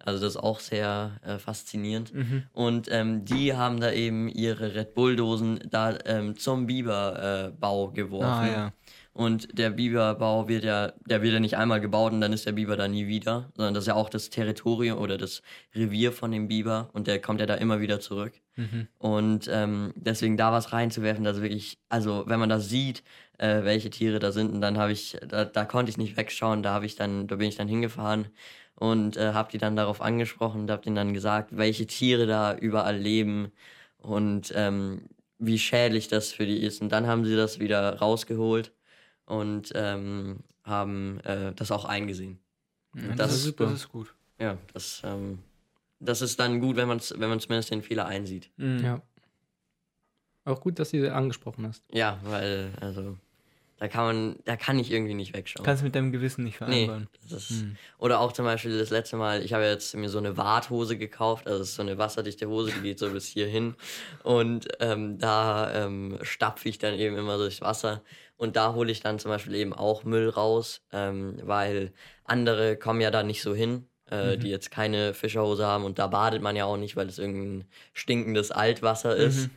Also 0.00 0.22
das 0.24 0.34
ist 0.34 0.42
auch 0.42 0.58
sehr 0.60 1.18
äh, 1.24 1.38
faszinierend. 1.38 2.12
Und 2.52 2.88
ähm, 2.90 3.24
die 3.24 3.54
haben 3.54 3.80
da 3.80 3.90
eben 3.92 4.28
ihre 4.28 4.74
Red 4.74 4.92
Bull-Dosen 4.94 5.60
da 5.70 5.96
ähm, 6.04 6.36
zum 6.36 6.66
Biberbau 6.66 7.90
äh, 7.90 7.92
geworfen. 7.94 8.26
Ah 8.26 8.46
ja. 8.48 8.72
Und 9.14 9.56
der 9.56 9.70
Biberbau 9.70 10.48
wird 10.48 10.64
ja, 10.64 10.92
der 11.06 11.22
wird 11.22 11.34
ja 11.34 11.38
nicht 11.38 11.56
einmal 11.56 11.80
gebaut 11.80 12.12
und 12.12 12.20
dann 12.20 12.32
ist 12.32 12.46
der 12.46 12.52
Biber 12.52 12.76
da 12.76 12.88
nie 12.88 13.06
wieder, 13.06 13.52
sondern 13.54 13.72
das 13.72 13.84
ist 13.84 13.88
ja 13.88 13.94
auch 13.94 14.10
das 14.10 14.28
Territorium 14.28 14.98
oder 14.98 15.16
das 15.16 15.40
Revier 15.72 16.10
von 16.10 16.32
dem 16.32 16.48
Biber 16.48 16.90
und 16.92 17.06
der 17.06 17.20
kommt 17.20 17.38
ja 17.38 17.46
da 17.46 17.54
immer 17.54 17.80
wieder 17.80 18.00
zurück. 18.00 18.32
Mhm. 18.56 18.88
Und 18.98 19.48
ähm, 19.52 19.92
deswegen 19.94 20.36
da 20.36 20.50
was 20.50 20.72
reinzuwerfen, 20.72 21.22
das 21.22 21.40
wirklich, 21.40 21.78
also 21.88 22.24
wenn 22.26 22.40
man 22.40 22.48
das 22.48 22.68
sieht, 22.68 23.04
äh, 23.38 23.62
welche 23.62 23.88
Tiere 23.88 24.18
da 24.18 24.32
sind, 24.32 24.52
und 24.52 24.60
dann 24.60 24.78
habe 24.78 24.90
ich, 24.90 25.16
da, 25.28 25.44
da 25.44 25.64
konnte 25.64 25.90
ich 25.90 25.96
nicht 25.96 26.16
wegschauen, 26.16 26.64
da 26.64 26.72
habe 26.72 26.84
ich 26.84 26.96
dann, 26.96 27.28
da 27.28 27.36
bin 27.36 27.48
ich 27.48 27.56
dann 27.56 27.68
hingefahren 27.68 28.26
und 28.74 29.16
äh, 29.16 29.32
habe 29.32 29.52
die 29.52 29.58
dann 29.58 29.76
darauf 29.76 30.00
angesprochen 30.00 30.62
und 30.62 30.70
habe 30.72 30.82
denen 30.82 30.96
dann 30.96 31.14
gesagt, 31.14 31.56
welche 31.56 31.86
Tiere 31.86 32.26
da 32.26 32.56
überall 32.56 32.96
leben 32.96 33.52
und 33.96 34.52
ähm, 34.56 35.08
wie 35.38 35.60
schädlich 35.60 36.08
das 36.08 36.32
für 36.32 36.46
die 36.46 36.64
ist. 36.64 36.82
Und 36.82 36.90
dann 36.90 37.06
haben 37.06 37.24
sie 37.24 37.36
das 37.36 37.60
wieder 37.60 37.98
rausgeholt 38.00 38.72
und 39.26 39.72
ähm, 39.74 40.40
haben 40.64 41.20
äh, 41.20 41.52
das 41.54 41.70
auch 41.70 41.84
eingesehen. 41.84 42.38
Ja, 42.94 43.08
Das 43.08 43.16
das, 43.16 43.34
ist 43.34 43.44
super. 43.44 43.64
das 43.64 43.74
ist 43.74 43.88
gut. 43.88 44.14
Ja, 44.38 44.58
das, 44.72 45.02
ähm, 45.04 45.38
das 46.00 46.22
ist 46.22 46.38
dann 46.40 46.60
gut, 46.60 46.76
wenn 46.76 46.88
man 46.88 47.00
wenn 47.16 47.28
man 47.28 47.40
zumindest 47.40 47.70
den 47.70 47.82
Fehler 47.82 48.06
einsieht. 48.06 48.50
Mhm. 48.56 48.84
Ja. 48.84 49.02
Auch 50.44 50.60
gut, 50.60 50.78
dass 50.78 50.90
du 50.90 51.00
sie 51.00 51.10
angesprochen 51.10 51.66
hast. 51.66 51.82
Ja, 51.90 52.18
weil, 52.24 52.72
also, 52.80 53.16
da 53.84 53.88
kann 53.88 54.04
man, 54.06 54.36
da 54.46 54.56
kann 54.56 54.78
ich 54.78 54.90
irgendwie 54.90 55.12
nicht 55.12 55.36
wegschauen. 55.36 55.62
Kannst 55.62 55.82
mit 55.82 55.94
deinem 55.94 56.10
Gewissen 56.10 56.42
nicht 56.42 56.58
nee, 56.62 56.86
vereinbaren. 56.86 57.08
das 57.30 57.50
ist, 57.50 57.64
Mhm. 57.64 57.76
Oder 57.98 58.18
auch 58.20 58.32
zum 58.32 58.46
Beispiel 58.46 58.78
das 58.78 58.88
letzte 58.88 59.16
Mal, 59.16 59.42
ich 59.44 59.52
habe 59.52 59.64
jetzt 59.64 59.94
mir 59.94 60.08
so 60.08 60.16
eine 60.16 60.38
Warthose 60.38 60.96
gekauft, 60.96 61.46
also 61.46 61.62
so 61.64 61.82
eine 61.82 61.98
wasserdichte 61.98 62.48
Hose, 62.48 62.72
die 62.72 62.80
geht 62.80 62.98
so 62.98 63.10
bis 63.10 63.26
hier 63.26 63.46
hin. 63.46 63.74
Und 64.22 64.68
ähm, 64.80 65.18
da 65.18 65.84
ähm, 65.84 66.18
stapfe 66.22 66.66
ich 66.70 66.78
dann 66.78 66.94
eben 66.94 67.18
immer 67.18 67.36
durchs 67.36 67.60
Wasser. 67.60 68.00
Und 68.38 68.56
da 68.56 68.72
hole 68.72 68.90
ich 68.90 69.00
dann 69.00 69.18
zum 69.18 69.30
Beispiel 69.30 69.54
eben 69.54 69.74
auch 69.74 70.04
Müll 70.04 70.30
raus, 70.30 70.80
ähm, 70.90 71.36
weil 71.42 71.92
andere 72.24 72.78
kommen 72.78 73.02
ja 73.02 73.10
da 73.10 73.22
nicht 73.22 73.42
so 73.42 73.54
hin, 73.54 73.86
äh, 74.10 74.38
die 74.38 74.48
jetzt 74.48 74.70
keine 74.70 75.12
Fischerhose 75.12 75.66
haben. 75.66 75.84
Und 75.84 75.98
da 75.98 76.06
badet 76.06 76.40
man 76.40 76.56
ja 76.56 76.64
auch 76.64 76.78
nicht, 76.78 76.96
weil 76.96 77.06
es 77.08 77.18
irgendein 77.18 77.68
stinkendes 77.92 78.50
Altwasser 78.50 79.14
ist. 79.14 79.50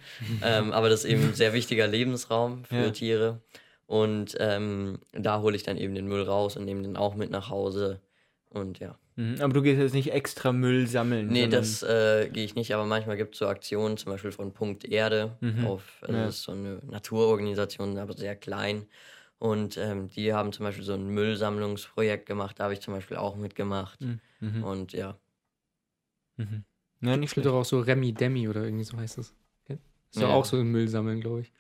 ähm, 0.44 0.74
aber 0.74 0.90
das 0.90 1.06
ist 1.06 1.12
eben 1.12 1.24
ein 1.30 1.34
sehr 1.34 1.54
wichtiger 1.54 1.88
Lebensraum 1.88 2.66
für 2.66 2.76
Ja. 2.76 2.90
Tiere. 2.92 3.42
Und 3.88 4.36
ähm, 4.40 5.00
da 5.14 5.42
hole 5.42 5.56
ich 5.56 5.64
dann 5.64 5.78
eben 5.78 5.96
den 5.96 6.08
Müll 6.08 6.24
raus 6.24 6.58
und 6.58 6.66
nehme 6.66 6.82
den 6.84 6.98
auch 6.98 7.16
mit 7.16 7.32
nach 7.32 7.50
Hause. 7.50 8.02
Und 8.50 8.80
ja. 8.80 8.98
Mhm. 9.16 9.38
Aber 9.42 9.54
du 9.54 9.62
gehst 9.62 9.80
jetzt 9.80 9.94
nicht 9.94 10.12
extra 10.12 10.52
Müll 10.52 10.88
sammeln. 10.88 11.28
Nee, 11.30 11.48
das 11.48 11.82
äh, 11.84 12.30
gehe 12.32 12.44
ich 12.44 12.54
nicht, 12.56 12.74
aber 12.76 12.86
manchmal 12.86 13.18
gibt 13.18 13.34
es 13.36 13.40
so 13.40 13.48
Aktionen, 13.48 13.98
zum 13.98 14.12
Beispiel 14.12 14.32
von 14.32 14.54
Punkt 14.54 14.86
Erde. 14.86 15.38
Mhm. 15.40 15.66
Auf, 15.66 16.00
also 16.02 16.14
Ja. 16.14 16.26
Das 16.26 16.36
ist 16.36 16.44
so 16.44 16.52
eine 16.52 16.82
Naturorganisation, 16.90 17.98
aber 17.98 18.14
sehr 18.14 18.36
klein. 18.36 18.86
Und 19.40 19.78
ähm, 19.78 20.10
die 20.10 20.34
haben 20.34 20.52
zum 20.52 20.66
Beispiel 20.66 20.84
so 20.84 20.94
ein 20.94 21.08
Müllsammlungsprojekt 21.08 22.26
gemacht, 22.26 22.60
da 22.60 22.66
habe 22.66 22.74
ich 22.74 22.82
zum 22.82 22.94
Beispiel 22.94 23.18
auch 23.18 23.36
mitgemacht. 23.38 24.02
Mhm. 24.02 24.20
Mhm. 24.42 24.64
Und 24.64 24.94
ja. 24.94 25.18
Mhm. 26.38 26.64
Ja, 27.02 27.16
nicht 27.16 27.16
Es 27.16 27.20
gibt 27.22 27.30
schlecht. 27.32 27.48
doch 27.48 27.54
auch 27.56 27.66
so 27.66 27.80
Remi 27.80 28.14
Demi 28.14 28.48
oder 28.50 28.64
irgendwie 28.64 28.84
so 28.84 28.98
heißt 28.98 29.18
das. 29.20 29.34
Ist 30.14 30.22
Ja. 30.22 30.30
auch 30.30 30.46
so 30.46 30.58
im 30.58 30.72
Müll 30.72 30.88
sammeln, 30.88 31.20
glaube 31.20 31.42
ich. 31.42 31.52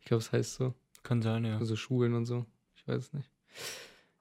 Ich 0.00 0.06
glaube, 0.06 0.20
es 0.22 0.30
heißt 0.32 0.54
so. 0.56 0.74
Kann 1.02 1.22
sein, 1.22 1.44
ja. 1.44 1.58
Also 1.58 1.76
Schulen 1.76 2.14
und 2.14 2.26
so. 2.26 2.46
Ich 2.74 2.86
weiß 2.86 2.96
es 2.96 3.12
nicht. 3.12 3.30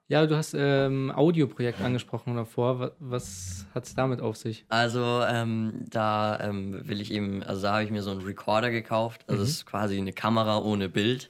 Ja, 0.07 0.25
du 0.25 0.35
hast 0.35 0.55
ähm, 0.57 1.11
Audioprojekt 1.15 1.81
angesprochen 1.81 2.35
davor. 2.35 2.79
Was, 2.79 2.95
was 2.99 3.67
hat 3.75 3.85
es 3.85 3.93
damit 3.93 4.21
auf 4.21 4.37
sich? 4.37 4.65
Also 4.67 5.21
ähm, 5.27 5.85
da 5.87 6.39
ähm, 6.39 6.87
will 6.87 6.99
ich 6.99 7.13
eben, 7.13 7.43
also 7.43 7.61
da 7.61 7.73
habe 7.73 7.83
ich 7.83 7.91
mir 7.91 8.01
so 8.01 8.09
einen 8.09 8.21
Recorder 8.21 8.71
gekauft. 8.71 9.23
Also 9.27 9.43
es 9.43 9.49
ist 9.49 9.65
quasi 9.67 9.99
eine 9.99 10.11
Kamera 10.11 10.57
ohne 10.63 10.89
Bild. 10.89 11.29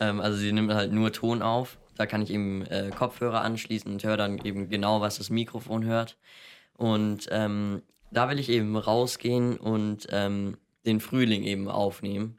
Ähm, 0.00 0.20
also 0.20 0.38
sie 0.38 0.50
nimmt 0.50 0.72
halt 0.72 0.92
nur 0.92 1.12
Ton 1.12 1.42
auf. 1.42 1.78
Da 1.96 2.06
kann 2.06 2.22
ich 2.22 2.30
eben 2.30 2.64
äh, 2.66 2.90
Kopfhörer 2.96 3.42
anschließen 3.42 3.92
und 3.92 4.02
höre 4.02 4.16
dann 4.16 4.38
eben 4.38 4.70
genau, 4.70 5.02
was 5.02 5.18
das 5.18 5.28
Mikrofon 5.28 5.84
hört. 5.84 6.16
Und 6.74 7.28
ähm, 7.30 7.82
da 8.10 8.30
will 8.30 8.38
ich 8.38 8.48
eben 8.48 8.76
rausgehen 8.76 9.58
und 9.58 10.06
ähm, 10.10 10.56
den 10.86 11.00
Frühling 11.00 11.42
eben 11.42 11.68
aufnehmen. 11.68 12.38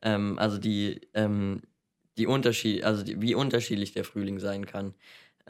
Ähm, 0.00 0.38
also 0.38 0.56
die, 0.56 1.02
ähm, 1.12 1.62
die 2.18 2.26
Unterschied, 2.26 2.84
also 2.84 3.02
die, 3.04 3.20
wie 3.22 3.34
unterschiedlich 3.34 3.92
der 3.92 4.04
Frühling 4.04 4.38
sein 4.40 4.66
kann. 4.66 4.94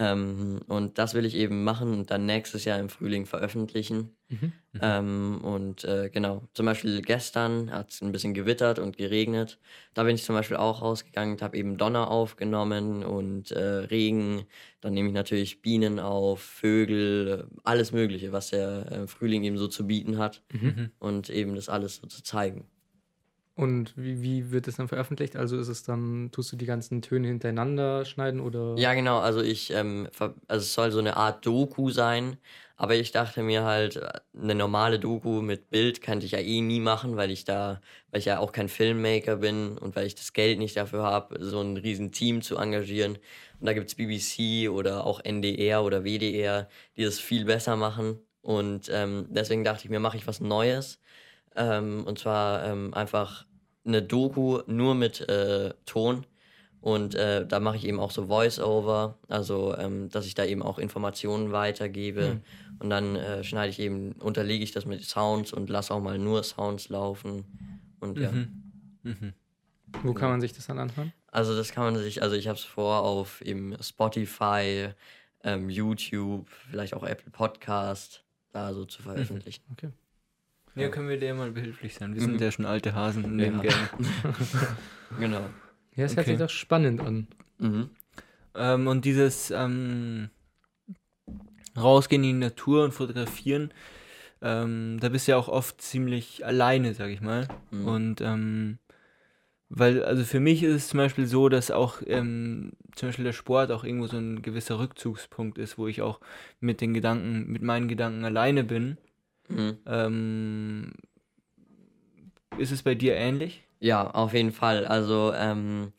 Ähm, 0.00 0.60
und 0.68 0.96
das 0.98 1.14
will 1.14 1.24
ich 1.24 1.34
eben 1.34 1.64
machen 1.64 1.92
und 1.92 2.10
dann 2.12 2.24
nächstes 2.24 2.64
Jahr 2.64 2.78
im 2.78 2.88
Frühling 2.88 3.26
veröffentlichen. 3.26 4.16
Mhm. 4.28 4.52
Ähm, 4.80 5.40
und 5.42 5.82
äh, 5.84 6.08
genau, 6.08 6.46
zum 6.54 6.66
Beispiel 6.66 7.02
gestern 7.02 7.72
hat 7.72 7.90
es 7.90 8.00
ein 8.00 8.12
bisschen 8.12 8.32
gewittert 8.32 8.78
und 8.78 8.96
geregnet. 8.96 9.58
Da 9.94 10.04
bin 10.04 10.14
ich 10.14 10.22
zum 10.22 10.36
Beispiel 10.36 10.56
auch 10.56 10.82
rausgegangen 10.82 11.34
und 11.34 11.42
habe 11.42 11.56
eben 11.56 11.78
Donner 11.78 12.12
aufgenommen 12.12 13.02
und 13.02 13.50
äh, 13.50 13.60
Regen. 13.60 14.44
Dann 14.80 14.94
nehme 14.94 15.08
ich 15.08 15.14
natürlich 15.14 15.62
Bienen 15.62 15.98
auf, 15.98 16.42
Vögel, 16.42 17.48
alles 17.64 17.90
Mögliche, 17.90 18.30
was 18.30 18.50
der 18.50 18.92
äh, 18.92 19.06
Frühling 19.08 19.42
eben 19.42 19.58
so 19.58 19.66
zu 19.66 19.88
bieten 19.88 20.18
hat. 20.18 20.44
Mhm. 20.52 20.92
Und 21.00 21.28
eben 21.28 21.56
das 21.56 21.68
alles 21.68 21.96
so 21.96 22.06
zu 22.06 22.22
zeigen. 22.22 22.68
Und 23.58 23.92
wie, 23.96 24.22
wie 24.22 24.52
wird 24.52 24.68
es 24.68 24.76
dann 24.76 24.86
veröffentlicht? 24.86 25.34
Also 25.34 25.58
ist 25.58 25.66
es 25.66 25.82
dann, 25.82 26.30
tust 26.30 26.52
du 26.52 26.56
die 26.56 26.64
ganzen 26.64 27.02
Töne 27.02 27.26
hintereinander 27.26 28.04
schneiden 28.04 28.38
oder? 28.38 28.76
Ja, 28.78 28.94
genau. 28.94 29.18
Also 29.18 29.40
ich, 29.40 29.72
ähm, 29.72 30.06
also 30.46 30.62
es 30.62 30.72
soll 30.74 30.92
so 30.92 31.00
eine 31.00 31.16
Art 31.16 31.44
Doku 31.44 31.90
sein. 31.90 32.36
Aber 32.76 32.94
ich 32.94 33.10
dachte 33.10 33.42
mir 33.42 33.64
halt, 33.64 33.96
äh, 33.96 34.12
eine 34.40 34.54
normale 34.54 35.00
Doku 35.00 35.42
mit 35.42 35.70
Bild 35.70 36.02
könnte 36.02 36.24
ich 36.24 36.32
ja 36.32 36.38
eh 36.38 36.60
nie 36.60 36.78
machen, 36.78 37.16
weil 37.16 37.32
ich 37.32 37.44
da, 37.44 37.80
weil 38.12 38.20
ich 38.20 38.26
ja 38.26 38.38
auch 38.38 38.52
kein 38.52 38.68
Filmmaker 38.68 39.38
bin 39.38 39.76
und 39.76 39.96
weil 39.96 40.06
ich 40.06 40.14
das 40.14 40.32
Geld 40.32 40.60
nicht 40.60 40.76
dafür 40.76 41.02
habe, 41.02 41.44
so 41.44 41.60
ein 41.60 41.76
riesen 41.76 42.12
Team 42.12 42.42
zu 42.42 42.58
engagieren. 42.58 43.18
Und 43.58 43.66
da 43.66 43.72
gibt's 43.72 43.96
BBC 43.96 44.68
oder 44.68 45.04
auch 45.04 45.18
NDR 45.24 45.82
oder 45.82 46.04
WDR, 46.04 46.68
die 46.96 47.02
das 47.02 47.18
viel 47.18 47.44
besser 47.44 47.74
machen. 47.74 48.20
Und 48.40 48.88
ähm, 48.92 49.26
deswegen 49.30 49.64
dachte 49.64 49.82
ich 49.82 49.90
mir, 49.90 49.98
mache 49.98 50.16
ich 50.16 50.28
was 50.28 50.40
Neues. 50.40 51.00
Ähm, 51.56 52.04
und 52.06 52.20
zwar 52.20 52.64
ähm, 52.64 52.94
einfach 52.94 53.47
eine 53.88 54.02
Doku 54.02 54.60
nur 54.66 54.94
mit 54.94 55.28
äh, 55.28 55.74
Ton. 55.86 56.24
Und 56.80 57.16
äh, 57.16 57.44
da 57.44 57.58
mache 57.58 57.76
ich 57.76 57.84
eben 57.84 57.98
auch 57.98 58.12
so 58.12 58.26
Voice-Over, 58.26 59.18
also 59.28 59.76
ähm, 59.76 60.10
dass 60.10 60.26
ich 60.26 60.34
da 60.34 60.44
eben 60.44 60.62
auch 60.62 60.78
Informationen 60.78 61.50
weitergebe. 61.50 62.40
Und 62.78 62.90
dann 62.90 63.16
äh, 63.16 63.42
schneide 63.42 63.70
ich 63.70 63.80
eben, 63.80 64.12
unterlege 64.12 64.62
ich 64.62 64.70
das 64.70 64.86
mit 64.86 65.02
Sounds 65.02 65.52
und 65.52 65.68
lasse 65.68 65.92
auch 65.92 66.00
mal 66.00 66.18
nur 66.18 66.44
Sounds 66.44 66.88
laufen. 66.88 67.44
Und 67.98 68.18
ja. 68.18 68.30
Mhm. 68.30 68.62
Mhm. 69.02 69.32
Wo 70.02 70.14
kann 70.14 70.30
man 70.30 70.40
sich 70.40 70.52
das 70.52 70.66
dann 70.66 70.78
anhören? 70.78 71.12
Also 71.30 71.56
das 71.56 71.72
kann 71.72 71.84
man 71.84 71.96
sich, 72.02 72.22
also 72.22 72.36
ich 72.36 72.46
habe 72.46 72.58
es 72.58 72.64
vor 72.64 73.02
auf 73.02 73.40
eben 73.40 73.76
Spotify, 73.82 74.90
ähm, 75.42 75.70
YouTube, 75.70 76.48
vielleicht 76.70 76.94
auch 76.94 77.02
Apple 77.02 77.30
Podcast, 77.32 78.24
da 78.52 78.72
so 78.72 78.84
zu 78.84 79.02
veröffentlichen. 79.02 79.64
Okay. 79.72 79.90
Ja, 80.78 80.88
können 80.88 81.08
wir 81.08 81.18
dir 81.18 81.34
mal 81.34 81.50
behilflich 81.50 81.94
sein. 81.94 82.14
Wir 82.14 82.22
Mhm. 82.22 82.26
sind 82.26 82.40
ja 82.40 82.50
schon 82.52 82.66
alte 82.66 82.94
Hasen 82.94 83.24
in 83.24 83.38
dem. 83.38 83.60
Game. 83.62 83.72
Genau. 85.18 85.40
Ja, 85.96 86.04
es 86.04 86.12
hört 86.16 86.26
Okay. 86.26 86.36
sich 86.36 86.38
doch 86.38 86.50
spannend 86.50 87.00
an. 87.00 87.26
Mhm. 87.58 87.90
Ähm, 88.54 88.86
und 88.86 89.04
dieses 89.04 89.50
ähm, 89.50 90.30
Rausgehen 91.76 92.22
in 92.24 92.40
die 92.40 92.46
Natur 92.46 92.84
und 92.84 92.92
fotografieren, 92.92 93.72
ähm, 94.42 94.98
da 95.00 95.08
bist 95.08 95.26
du 95.26 95.32
ja 95.32 95.38
auch 95.38 95.48
oft 95.48 95.80
ziemlich 95.80 96.44
alleine, 96.46 96.94
sag 96.94 97.08
ich 97.10 97.20
mal. 97.20 97.48
Mhm. 97.70 97.86
Und 97.86 98.20
ähm, 98.20 98.78
weil, 99.70 100.02
also 100.04 100.24
für 100.24 100.40
mich 100.40 100.62
ist 100.62 100.74
es 100.74 100.88
zum 100.88 100.98
Beispiel 100.98 101.26
so, 101.26 101.48
dass 101.48 101.70
auch 101.70 102.00
ähm, 102.06 102.72
zum 102.94 103.08
Beispiel 103.08 103.24
der 103.24 103.32
Sport 103.32 103.70
auch 103.70 103.84
irgendwo 103.84 104.06
so 104.06 104.16
ein 104.16 104.40
gewisser 104.42 104.78
Rückzugspunkt 104.78 105.58
ist, 105.58 105.76
wo 105.78 105.86
ich 105.88 106.00
auch 106.02 106.20
mit 106.60 106.80
den 106.80 106.94
Gedanken, 106.94 107.46
mit 107.50 107.62
meinen 107.62 107.88
Gedanken 107.88 108.24
alleine 108.24 108.64
bin. 108.64 108.96
Mhm. 109.48 109.78
Ähm, 109.86 110.92
ist 112.58 112.72
es 112.72 112.82
bei 112.82 112.94
dir 112.94 113.14
ähnlich? 113.16 113.62
Ja, 113.80 114.10
auf 114.10 114.34
jeden 114.34 114.52
Fall. 114.52 114.86
Also 114.86 115.32
ähm, 115.34 115.92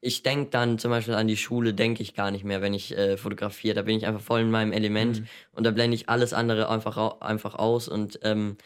ich 0.00 0.22
denke 0.22 0.50
dann 0.50 0.78
zum 0.78 0.90
Beispiel 0.90 1.14
an 1.14 1.28
die 1.28 1.36
Schule, 1.36 1.74
denke 1.74 2.02
ich 2.02 2.14
gar 2.14 2.30
nicht 2.30 2.44
mehr, 2.44 2.62
wenn 2.62 2.72
ich 2.72 2.96
äh, 2.96 3.16
fotografiere. 3.16 3.74
Da 3.74 3.82
bin 3.82 3.96
ich 3.96 4.06
einfach 4.06 4.22
voll 4.22 4.40
in 4.40 4.50
meinem 4.50 4.72
Element 4.72 5.20
Mhm. 5.20 5.26
und 5.52 5.64
da 5.64 5.70
blende 5.72 5.94
ich 5.94 6.08
alles 6.08 6.32
andere 6.32 6.68
einfach, 6.70 7.20
einfach 7.20 7.54
aus. 7.56 7.88
Und 7.88 8.20
ähm, 8.22 8.56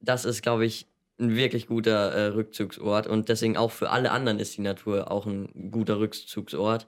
das 0.00 0.24
ist, 0.24 0.42
glaube 0.42 0.64
ich, 0.64 0.86
ein 1.20 1.34
wirklich 1.36 1.66
guter 1.66 2.12
äh, 2.12 2.26
Rückzugsort. 2.28 3.06
Und 3.08 3.28
deswegen 3.28 3.56
auch 3.56 3.72
für 3.72 3.90
alle 3.90 4.12
anderen 4.12 4.38
ist 4.38 4.56
die 4.56 4.62
Natur 4.62 5.10
auch 5.10 5.26
ein 5.26 5.70
guter 5.70 5.98
Rückzugsort. 5.98 6.86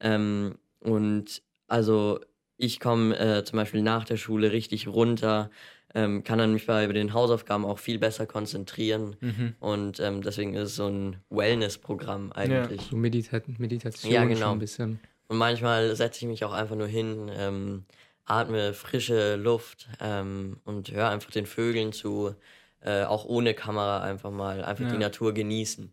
Ähm, 0.00 0.56
und 0.80 1.42
also 1.66 2.20
ich 2.56 2.78
komme 2.78 3.18
äh, 3.18 3.42
zum 3.44 3.56
Beispiel 3.56 3.82
nach 3.82 4.04
der 4.04 4.18
Schule 4.18 4.52
richtig 4.52 4.86
runter, 4.86 5.50
ähm, 5.94 6.22
kann 6.24 6.38
dann 6.38 6.52
mich 6.52 6.66
bei 6.66 6.86
den 6.86 7.12
Hausaufgaben 7.14 7.64
auch 7.64 7.78
viel 7.78 7.98
besser 7.98 8.26
konzentrieren. 8.26 9.16
Mhm. 9.20 9.54
Und 9.60 10.00
ähm, 10.00 10.22
deswegen 10.22 10.54
ist 10.54 10.70
es 10.70 10.76
so 10.76 10.86
ein 10.86 11.16
Wellness-Programm 11.30 12.32
eigentlich. 12.32 12.82
So 12.90 12.96
Medita 12.96 13.40
Meditation 13.58 14.12
Ja, 14.12 14.20
schon 14.22 14.28
genau. 14.30 14.52
ein 14.52 14.58
bisschen. 14.58 15.00
Und 15.28 15.38
manchmal 15.38 15.94
setze 15.96 16.20
ich 16.24 16.26
mich 16.28 16.44
auch 16.44 16.52
einfach 16.52 16.76
nur 16.76 16.86
hin, 16.88 17.30
ähm, 17.34 17.84
atme 18.24 18.74
frische 18.74 19.36
Luft 19.36 19.88
ähm, 20.00 20.58
und 20.64 20.90
höre 20.92 21.08
einfach 21.10 21.30
den 21.30 21.46
Vögeln 21.46 21.92
zu, 21.92 22.34
äh, 22.80 23.04
auch 23.04 23.24
ohne 23.24 23.54
Kamera 23.54 24.02
einfach 24.02 24.30
mal, 24.30 24.64
einfach 24.64 24.84
Ja. 24.84 24.90
die 24.90 24.98
Natur 24.98 25.34
genießen. 25.34 25.92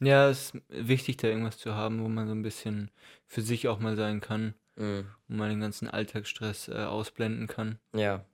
Ja, 0.00 0.28
es 0.28 0.50
ist 0.54 0.62
wichtig, 0.68 1.18
da 1.18 1.28
irgendwas 1.28 1.58
zu 1.58 1.74
haben, 1.74 2.02
wo 2.02 2.08
man 2.08 2.26
so 2.26 2.34
ein 2.34 2.42
bisschen 2.42 2.90
für 3.26 3.42
sich 3.42 3.68
auch 3.68 3.78
mal 3.78 3.96
sein 3.96 4.20
kann 4.20 4.54
Mhm. 4.76 5.06
und 5.28 5.36
mal 5.36 5.48
den 5.50 5.60
ganzen 5.60 5.88
Alltagsstress 5.88 6.68
äh, 6.68 6.72
ausblenden 6.84 7.46
kann. 7.46 7.78
Ja. 7.94 8.24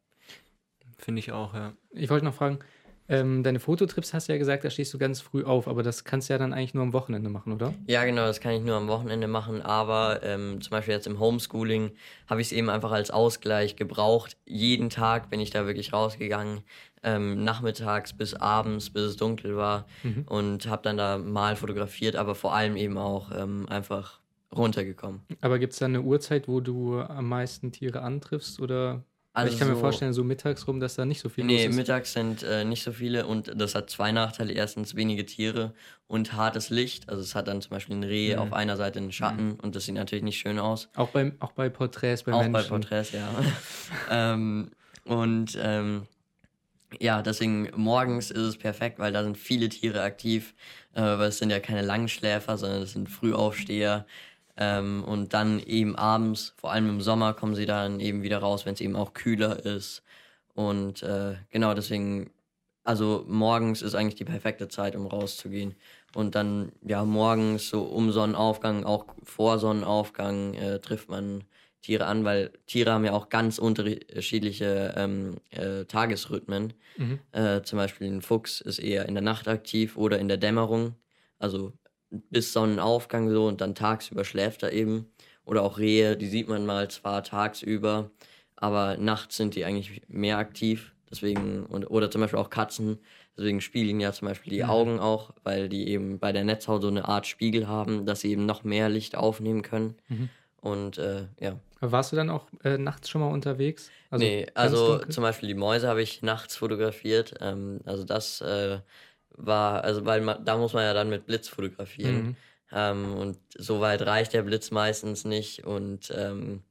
Finde 1.01 1.20
ich 1.20 1.32
auch, 1.32 1.55
ja. 1.55 1.72
Ich 1.92 2.11
wollte 2.11 2.24
noch 2.24 2.34
fragen, 2.34 2.59
ähm, 3.09 3.42
deine 3.42 3.59
Fototrips 3.59 4.14
hast 4.14 4.28
du 4.28 4.32
ja 4.32 4.38
gesagt, 4.38 4.62
da 4.62 4.70
stehst 4.70 4.94
du 4.94 4.98
ganz 4.98 5.20
früh 5.20 5.42
auf, 5.42 5.66
aber 5.66 5.82
das 5.82 6.05
kannst 6.05 6.28
du 6.28 6.34
ja 6.34 6.38
dann 6.38 6.53
eigentlich 6.53 6.74
nur 6.74 6.84
am 6.84 6.92
Wochenende 6.92 7.28
machen, 7.28 7.53
oder? 7.53 7.74
Ja, 7.88 8.05
genau, 8.05 8.22
das 8.26 8.40
kann 8.40 8.53
ich 8.53 8.62
nur 8.62 8.76
am 8.76 8.86
Wochenende 8.86 9.26
machen, 9.26 9.62
aber 9.62 10.20
ähm, 10.22 10.61
zum 10.61 10.70
Beispiel 10.70 10.94
jetzt 10.94 11.09
im 11.09 11.18
Homeschooling 11.18 11.90
habe 12.28 12.40
ich 12.40 12.48
es 12.48 12.53
eben 12.53 12.70
einfach 12.70 12.92
als 12.92 13.11
Ausgleich 13.11 13.74
gebraucht. 13.74 14.36
Jeden 14.46 14.90
Tag 14.90 15.28
bin 15.28 15.40
ich 15.40 15.51
da 15.51 15.66
wirklich 15.66 15.92
rausgegangen, 15.92 16.61
ähm, 17.03 17.42
nachmittags 17.42 18.12
bis 18.12 18.34
abends, 18.34 18.90
bis 18.90 19.03
es 19.03 19.16
dunkel 19.16 19.57
war 19.57 19.86
Mhm. 20.05 20.24
und 20.28 20.68
habe 20.68 20.82
dann 20.82 20.96
da 20.96 21.18
mal 21.18 21.57
fotografiert, 21.57 22.14
aber 22.14 22.36
vor 22.36 22.55
allem 22.55 22.76
eben 22.76 22.96
auch 22.96 23.32
ähm, 23.36 23.66
einfach 23.68 24.20
runtergekommen. 24.55 25.22
Aber 25.40 25.59
gibt 25.59 25.72
es 25.72 25.78
da 25.78 25.86
eine 25.86 26.03
Uhrzeit, 26.03 26.46
wo 26.46 26.61
du 26.61 27.01
am 27.01 27.28
meisten 27.28 27.72
Tiere 27.72 28.03
antriffst? 28.03 28.61
Oder 28.61 29.03
Weil 29.47 29.53
ich 29.53 29.59
kann 29.59 29.68
mir 29.68 29.72
Also- 29.74 29.80
vorstellen, 29.82 30.12
so 30.12 30.24
mittags 30.24 30.66
rum, 30.66 30.80
dass 30.80 30.95
da 30.95 31.05
nicht 31.05 31.20
so 31.20 31.28
viel 31.28 31.45
Nee, 31.45 31.64
los 31.64 31.70
ist. 31.70 31.76
mittags 31.76 32.12
sind 32.12 32.43
äh, 32.43 32.64
nicht 32.64 32.82
so 32.82 32.93
viele 32.93 33.26
und 33.26 33.53
das 33.61 33.74
hat 33.74 33.91
zwei 33.91 34.12
Nachteile. 34.12 34.53
Erstens 34.53 34.95
wenige 34.95 35.26
Tiere 35.26 35.74
und 36.07 36.32
hartes 36.32 36.70
Licht. 36.70 37.09
Also 37.09 37.22
es 37.22 37.34
hat 37.34 37.49
dann 37.49 37.61
zum 37.62 37.70
Beispiel 37.70 37.97
ein 37.97 38.05
Reh 38.05 38.34
Mhm. 38.34 38.41
auf 38.41 38.53
einer 38.53 38.76
Seite 38.76 38.99
einen 38.99 39.12
Schatten 39.12 39.53
und 39.61 39.74
das 39.76 39.84
sieht 39.86 39.95
natürlich 39.95 40.24
nicht 40.24 40.38
schön 40.38 40.59
aus. 40.59 40.88
Auch, 40.97 41.11
beim, 41.11 41.34
auch 41.41 41.53
bei 41.53 41.68
Porträts, 41.68 42.22
bei 42.24 42.32
Auch 42.32 42.41
bei 42.43 42.49
Menschen. 42.49 42.68
Porträts, 42.68 43.12
ja. 43.12 43.28
ähm, 44.11 44.70
und 45.05 45.59
ähm, 45.61 46.07
ja, 46.99 47.22
deswegen 47.22 47.70
morgens 47.76 48.30
ist 48.32 48.43
es 48.43 48.57
perfekt, 48.59 48.99
weil 48.99 49.12
da 49.12 49.22
sind 49.22 49.38
viele 49.38 49.68
Tiere 49.68 50.03
aktiv. 50.03 50.55
Äh, 50.93 51.03
weil 51.03 51.28
es 51.28 51.38
sind 51.38 51.51
ja 51.51 51.61
keine 51.61 51.82
Langschläfer, 51.82 52.59
sondern 52.59 52.82
es 52.82 52.95
sind 52.95 53.09
Frühaufsteher. 53.09 54.07
Ähm, 54.61 55.02
und 55.04 55.32
dann 55.32 55.58
eben 55.61 55.96
abends, 55.96 56.52
vor 56.58 56.70
allem 56.70 56.88
im 56.90 57.00
Sommer, 57.00 57.32
kommen 57.32 57.54
sie 57.54 57.64
dann 57.64 57.98
eben 57.98 58.22
wieder 58.22 58.38
raus, 58.38 58.66
wenn 58.66 58.74
es 58.74 58.80
eben 58.82 58.94
auch 58.94 59.14
kühler 59.14 59.64
ist. 59.64 60.02
Und 60.54 61.02
äh, 61.02 61.36
genau 61.48 61.72
deswegen, 61.72 62.30
also 62.84 63.24
morgens 63.26 63.80
ist 63.80 63.94
eigentlich 63.94 64.16
die 64.16 64.24
perfekte 64.26 64.68
Zeit, 64.68 64.94
um 64.96 65.06
rauszugehen. 65.06 65.74
Und 66.14 66.34
dann, 66.34 66.72
ja, 66.82 67.04
morgens 67.06 67.70
so 67.70 67.84
um 67.84 68.12
Sonnenaufgang, 68.12 68.84
auch 68.84 69.06
vor 69.24 69.58
Sonnenaufgang 69.58 70.52
äh, 70.54 70.78
trifft 70.78 71.08
man 71.08 71.44
Tiere 71.80 72.04
an, 72.04 72.24
weil 72.24 72.52
Tiere 72.66 72.92
haben 72.92 73.06
ja 73.06 73.12
auch 73.12 73.30
ganz 73.30 73.58
unterschiedliche 73.58 74.92
ähm, 74.94 75.38
äh, 75.50 75.86
Tagesrhythmen. 75.86 76.74
Mhm. 76.98 77.20
Äh, 77.32 77.62
zum 77.62 77.78
Beispiel 77.78 78.08
ein 78.08 78.20
Fuchs 78.20 78.61
ist 78.61 78.78
eher 78.78 79.08
in 79.08 79.14
der 79.14 79.22
Nacht 79.22 79.48
aktiv 79.48 79.96
oder 79.96 80.18
in 80.18 80.28
der 80.28 80.36
Dämmerung. 80.36 80.96
Also 81.38 81.72
bis 82.11 82.52
Sonnenaufgang 82.52 83.30
so 83.30 83.46
und 83.46 83.61
dann 83.61 83.74
tagsüber 83.74 84.24
schläft 84.24 84.62
er 84.62 84.72
eben. 84.72 85.06
Oder 85.44 85.62
auch 85.62 85.78
Rehe, 85.78 86.16
die 86.16 86.28
sieht 86.28 86.48
man 86.48 86.66
mal 86.66 86.90
zwar 86.90 87.24
tagsüber, 87.24 88.11
aber 88.56 88.96
nachts 88.98 89.36
sind 89.36 89.54
die 89.54 89.64
eigentlich 89.64 90.02
mehr 90.08 90.38
aktiv. 90.38 90.92
Deswegen, 91.11 91.66
und, 91.66 91.90
oder 91.90 92.11
zum 92.11 92.20
Beispiel 92.20 92.38
auch 92.38 92.50
Katzen. 92.50 92.98
Deswegen 93.36 93.61
spiegeln 93.61 93.98
ja 94.00 94.12
zum 94.12 94.28
Beispiel 94.28 94.52
die. 94.52 94.64
Augen 94.64 95.00
auch, 95.00 95.32
weil 95.42 95.68
die 95.68 95.88
eben 95.88 96.18
bei 96.18 96.30
der 96.30 96.44
Netzhaut 96.44 96.82
so 96.82 96.88
eine 96.88 97.08
Art 97.08 97.26
Spiegel 97.26 97.66
haben, 97.66 98.06
dass 98.06 98.20
sie 98.20 98.30
eben 98.30 98.46
noch 98.46 98.62
mehr 98.62 98.88
Licht 98.88 99.16
aufnehmen 99.16 99.62
können. 99.62 99.96
Mhm. 100.08 100.28
Und 100.61 100.98
äh, 100.98 101.26
ja. 101.40 101.58
Warst 101.80 102.12
du 102.12 102.16
dann 102.16 102.28
auch 102.28 102.46
äh, 102.62 102.76
nachts 102.76 103.08
schon 103.08 103.22
mal 103.22 103.32
unterwegs? 103.32 103.90
nee, 104.11 104.44
ganz 104.44 104.52
also 104.54 104.88
dunkel? 104.98 105.08
zum 105.08 105.22
Beispiel 105.22 105.48
die 105.48 105.54
Mäuse 105.54 105.88
habe 105.88 106.02
ich 106.02 106.22
nachts 106.22 106.56
fotografiert. 106.56 107.34
Ähm, 107.40 107.80
also 107.86 108.04
das 108.04 108.42
äh, 108.42 108.80
war, 109.47 109.84
also 109.84 110.05
weil 110.07 110.20
man, 110.20 110.45
da 110.45 110.57
muss 110.57 110.72
man 110.72 110.84
ja 110.84 110.95
dann 110.95 111.11
mit 111.11 111.26
Blitz 111.26 111.49
fotografieren. 111.49 112.22
Mhm. 112.26 112.36
Ähm, 112.72 113.14
und 113.14 113.38
so 113.57 113.80
weit 113.80 114.03
reicht 114.03 114.32
der 114.32 114.43
Blitz 114.43 114.70
meistens 114.70 115.24
nicht. 115.24 115.64
Und 115.64 116.12
ähm, 116.16 116.62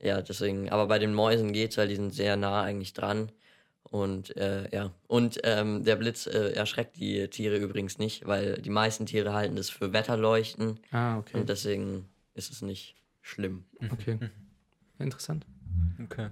ja, 0.00 0.22
deswegen, 0.22 0.70
aber 0.70 0.86
bei 0.86 0.98
den 0.98 1.14
Mäusen 1.14 1.52
geht's, 1.52 1.76
weil 1.76 1.88
die 1.88 1.96
sind 1.96 2.14
sehr 2.14 2.36
nah 2.36 2.62
eigentlich 2.62 2.92
dran. 2.92 3.32
Und 3.82 4.36
äh, 4.36 4.68
ja, 4.70 4.92
und 5.06 5.40
ähm, 5.44 5.82
der 5.82 5.96
Blitz 5.96 6.26
äh, 6.26 6.52
erschreckt 6.52 6.96
die 6.96 7.26
Tiere 7.28 7.56
übrigens 7.56 7.98
nicht, 7.98 8.26
weil 8.26 8.60
die 8.60 8.70
meisten 8.70 9.06
Tiere 9.06 9.32
halten 9.32 9.56
das 9.56 9.70
für 9.70 9.92
Wetterleuchten 9.94 10.78
Ah, 10.90 11.18
okay. 11.18 11.38
und 11.38 11.48
deswegen 11.48 12.06
ist 12.34 12.52
es 12.52 12.60
nicht 12.60 12.96
schlimm. 13.22 13.64
Okay. 13.90 14.18
Ja, 14.20 15.04
interessant. 15.04 15.46
Okay. 16.04 16.28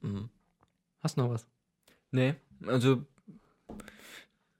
Mhm. 0.00 0.30
Hast 1.00 1.16
du 1.16 1.22
noch 1.22 1.30
was? 1.30 1.46
Nee, 2.12 2.34
also 2.66 3.04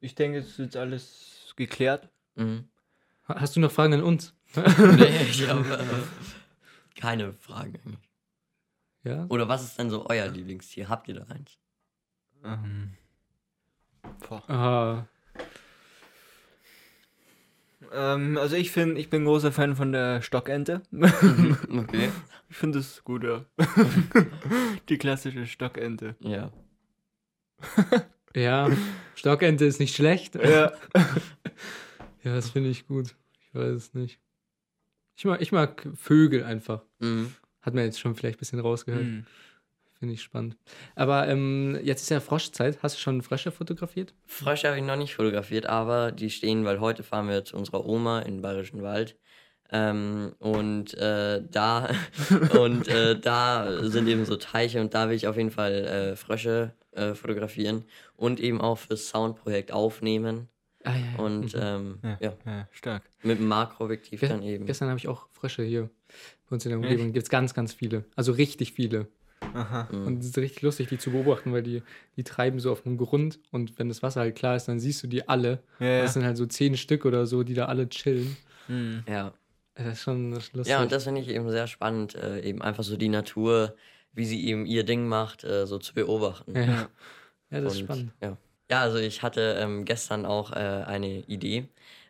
ich 0.02 0.14
denke, 0.14 0.38
es 0.38 0.48
ist 0.50 0.58
jetzt 0.58 0.76
alles 0.76 1.52
geklärt. 1.56 2.08
Mhm. 2.34 2.68
Ha- 3.28 3.40
Hast 3.40 3.56
du 3.56 3.60
noch 3.60 3.72
Fragen 3.72 3.94
an 3.94 4.02
uns? 4.02 4.34
nee, 4.56 5.22
ich 5.30 5.48
habe 5.48 5.60
äh, 5.74 6.98
keine 7.00 7.32
Fragen 7.32 7.76
eigentlich. 7.84 8.10
Ja? 9.04 9.26
Oder 9.30 9.48
was 9.48 9.62
ist 9.64 9.78
denn 9.78 9.90
so 9.90 10.06
euer 10.08 10.28
Lieblingstier? 10.28 10.88
Habt 10.88 11.08
ihr 11.08 11.14
da 11.14 11.24
eins? 11.24 11.58
Ähm, 12.44 12.92
boah. 14.28 14.48
Ah, 14.50 15.06
ähm, 17.92 18.38
also 18.38 18.54
ich 18.56 18.70
finde, 18.70 19.00
ich 19.00 19.10
bin 19.10 19.24
großer 19.24 19.50
Fan 19.52 19.74
von 19.76 19.92
der 19.92 20.22
Stockente. 20.22 20.82
Okay. 20.92 22.10
Ich 22.50 22.58
finde 22.58 22.80
es 22.80 23.02
gut, 23.02 23.24
ja. 23.24 23.46
Die 24.90 24.98
klassische 24.98 25.46
Stockente. 25.46 26.16
Ja. 26.20 26.52
Ja, 28.34 28.70
Stockente 29.14 29.64
ist 29.64 29.80
nicht 29.80 29.94
schlecht. 29.94 30.34
Ja. 30.36 30.72
Ja, 32.24 32.34
das 32.34 32.50
finde 32.50 32.70
ich 32.70 32.86
gut. 32.86 33.16
Ich 33.40 33.52
weiß 33.52 33.74
es 33.74 33.94
nicht. 33.94 34.20
Ich 35.16 35.24
mag, 35.24 35.40
ich 35.40 35.52
mag 35.52 35.88
Vögel 35.96 36.44
einfach. 36.44 36.84
Mhm. 37.00 37.34
Hat 37.60 37.74
man 37.74 37.84
jetzt 37.84 38.00
schon 38.00 38.14
vielleicht 38.14 38.36
ein 38.36 38.40
bisschen 38.40 38.60
rausgehört. 38.60 39.02
Hm. 39.02 39.26
Finde 39.98 40.14
ich 40.14 40.22
spannend. 40.22 40.56
Aber 40.96 41.28
ähm, 41.28 41.78
jetzt 41.82 42.02
ist 42.02 42.10
ja 42.10 42.18
Froschzeit. 42.18 42.82
Hast 42.82 42.96
du 42.96 43.00
schon 43.00 43.22
Frösche 43.22 43.52
fotografiert? 43.52 44.14
Frösche 44.26 44.68
habe 44.68 44.78
ich 44.78 44.84
noch 44.84 44.96
nicht 44.96 45.14
fotografiert, 45.14 45.66
aber 45.66 46.10
die 46.10 46.30
stehen, 46.30 46.64
weil 46.64 46.80
heute 46.80 47.04
fahren 47.04 47.28
wir 47.28 47.44
zu 47.44 47.56
unserer 47.56 47.86
Oma 47.86 48.20
in 48.20 48.36
den 48.36 48.42
Bayerischen 48.42 48.82
Wald. 48.82 49.16
Ähm, 49.74 50.34
und 50.38 50.94
äh, 50.98 51.42
da 51.50 51.88
und 52.60 52.88
äh, 52.88 53.18
da 53.18 53.82
sind 53.84 54.06
eben 54.06 54.24
so 54.26 54.36
Teiche 54.36 54.80
und 54.80 54.92
da 54.94 55.08
will 55.08 55.16
ich 55.16 55.26
auf 55.26 55.36
jeden 55.38 55.50
Fall 55.50 55.72
äh, 55.72 56.16
Frösche 56.16 56.74
äh, 56.92 57.14
fotografieren 57.14 57.84
und 58.16 58.38
eben 58.38 58.60
auch 58.60 58.76
fürs 58.78 59.08
Soundprojekt 59.08 59.72
aufnehmen 59.72 60.48
Ah, 60.84 60.90
ja, 60.92 60.96
ja. 61.16 61.24
und 61.24 61.54
Mhm. 61.54 61.60
ähm, 61.62 61.98
Ja, 62.02 62.18
ja. 62.20 62.32
ja, 62.44 62.68
stark. 62.72 63.02
mit 63.22 63.38
dem 63.38 63.46
Makroobjektiv 63.48 64.20
Ge 64.20 64.28
dann 64.28 64.42
eben. 64.42 64.66
Gestern 64.66 64.88
habe 64.88 64.98
ich 64.98 65.08
auch 65.08 65.28
Frösche 65.32 65.62
hier 65.62 65.88
bei 66.50 66.54
uns 66.54 66.66
in 66.66 66.70
der? 66.70 66.78
Umgebung. 66.80 67.12
Gibt 67.12 67.22
es 67.24 67.30
ganz, 67.30 67.54
ganz 67.54 67.72
viele. 67.72 68.04
Also 68.16 68.32
richtig 68.32 68.72
viele. 68.72 69.06
Aha. 69.54 69.88
Mhm. 69.90 70.06
Und 70.06 70.18
es 70.20 70.26
ist 70.26 70.38
richtig 70.38 70.62
lustig, 70.62 70.88
die 70.88 70.98
zu 70.98 71.10
beobachten, 71.12 71.52
weil 71.52 71.62
die, 71.62 71.82
die 72.16 72.24
treiben 72.24 72.58
so 72.60 72.70
auf 72.72 72.82
dem 72.82 72.98
Grund 72.98 73.38
und 73.52 73.78
wenn 73.78 73.88
das 73.88 74.02
Wasser 74.02 74.20
halt 74.20 74.34
klar 74.36 74.56
ist, 74.56 74.66
dann 74.68 74.80
siehst 74.80 75.02
du 75.02 75.06
die 75.06 75.28
alle. 75.28 75.60
Ja, 75.80 75.86
ja. 75.86 76.02
Das 76.02 76.12
sind 76.14 76.24
halt 76.24 76.36
so 76.36 76.46
zehn 76.46 76.76
Stück 76.76 77.04
oder 77.04 77.26
so, 77.26 77.42
die 77.42 77.54
da 77.54 77.66
alle 77.66 77.88
chillen. 77.88 78.36
Hm. 78.66 79.02
ja. 79.08 79.32
Das 79.74 79.86
ist 79.86 80.02
schon 80.02 80.30
das 80.32 80.44
ist 80.44 80.54
lustig. 80.54 80.70
ja, 80.70 80.82
und 80.82 80.92
das 80.92 81.04
finde 81.04 81.20
ich 81.20 81.28
eben 81.28 81.50
sehr 81.50 81.66
spannend, 81.66 82.14
äh, 82.14 82.40
eben 82.40 82.60
einfach 82.62 82.84
so 82.84 82.96
die 82.96 83.08
Natur, 83.08 83.74
wie 84.12 84.26
sie 84.26 84.46
eben 84.46 84.66
ihr 84.66 84.84
Ding 84.84 85.08
macht, 85.08 85.44
äh, 85.44 85.66
so 85.66 85.78
zu 85.78 85.94
beobachten. 85.94 86.54
ja. 86.54 86.88
ja, 87.50 87.60
das 87.60 87.74
ist 87.74 87.80
Und, 87.80 87.84
spannend. 87.86 88.12
Ja. 88.20 88.36
ja, 88.70 88.80
also 88.82 88.98
ich 88.98 89.22
hatte 89.22 89.56
ähm, 89.58 89.84
gestern 89.84 90.26
auch 90.26 90.52
äh, 90.52 90.56
eine 90.56 91.20
Idee. 91.20 91.68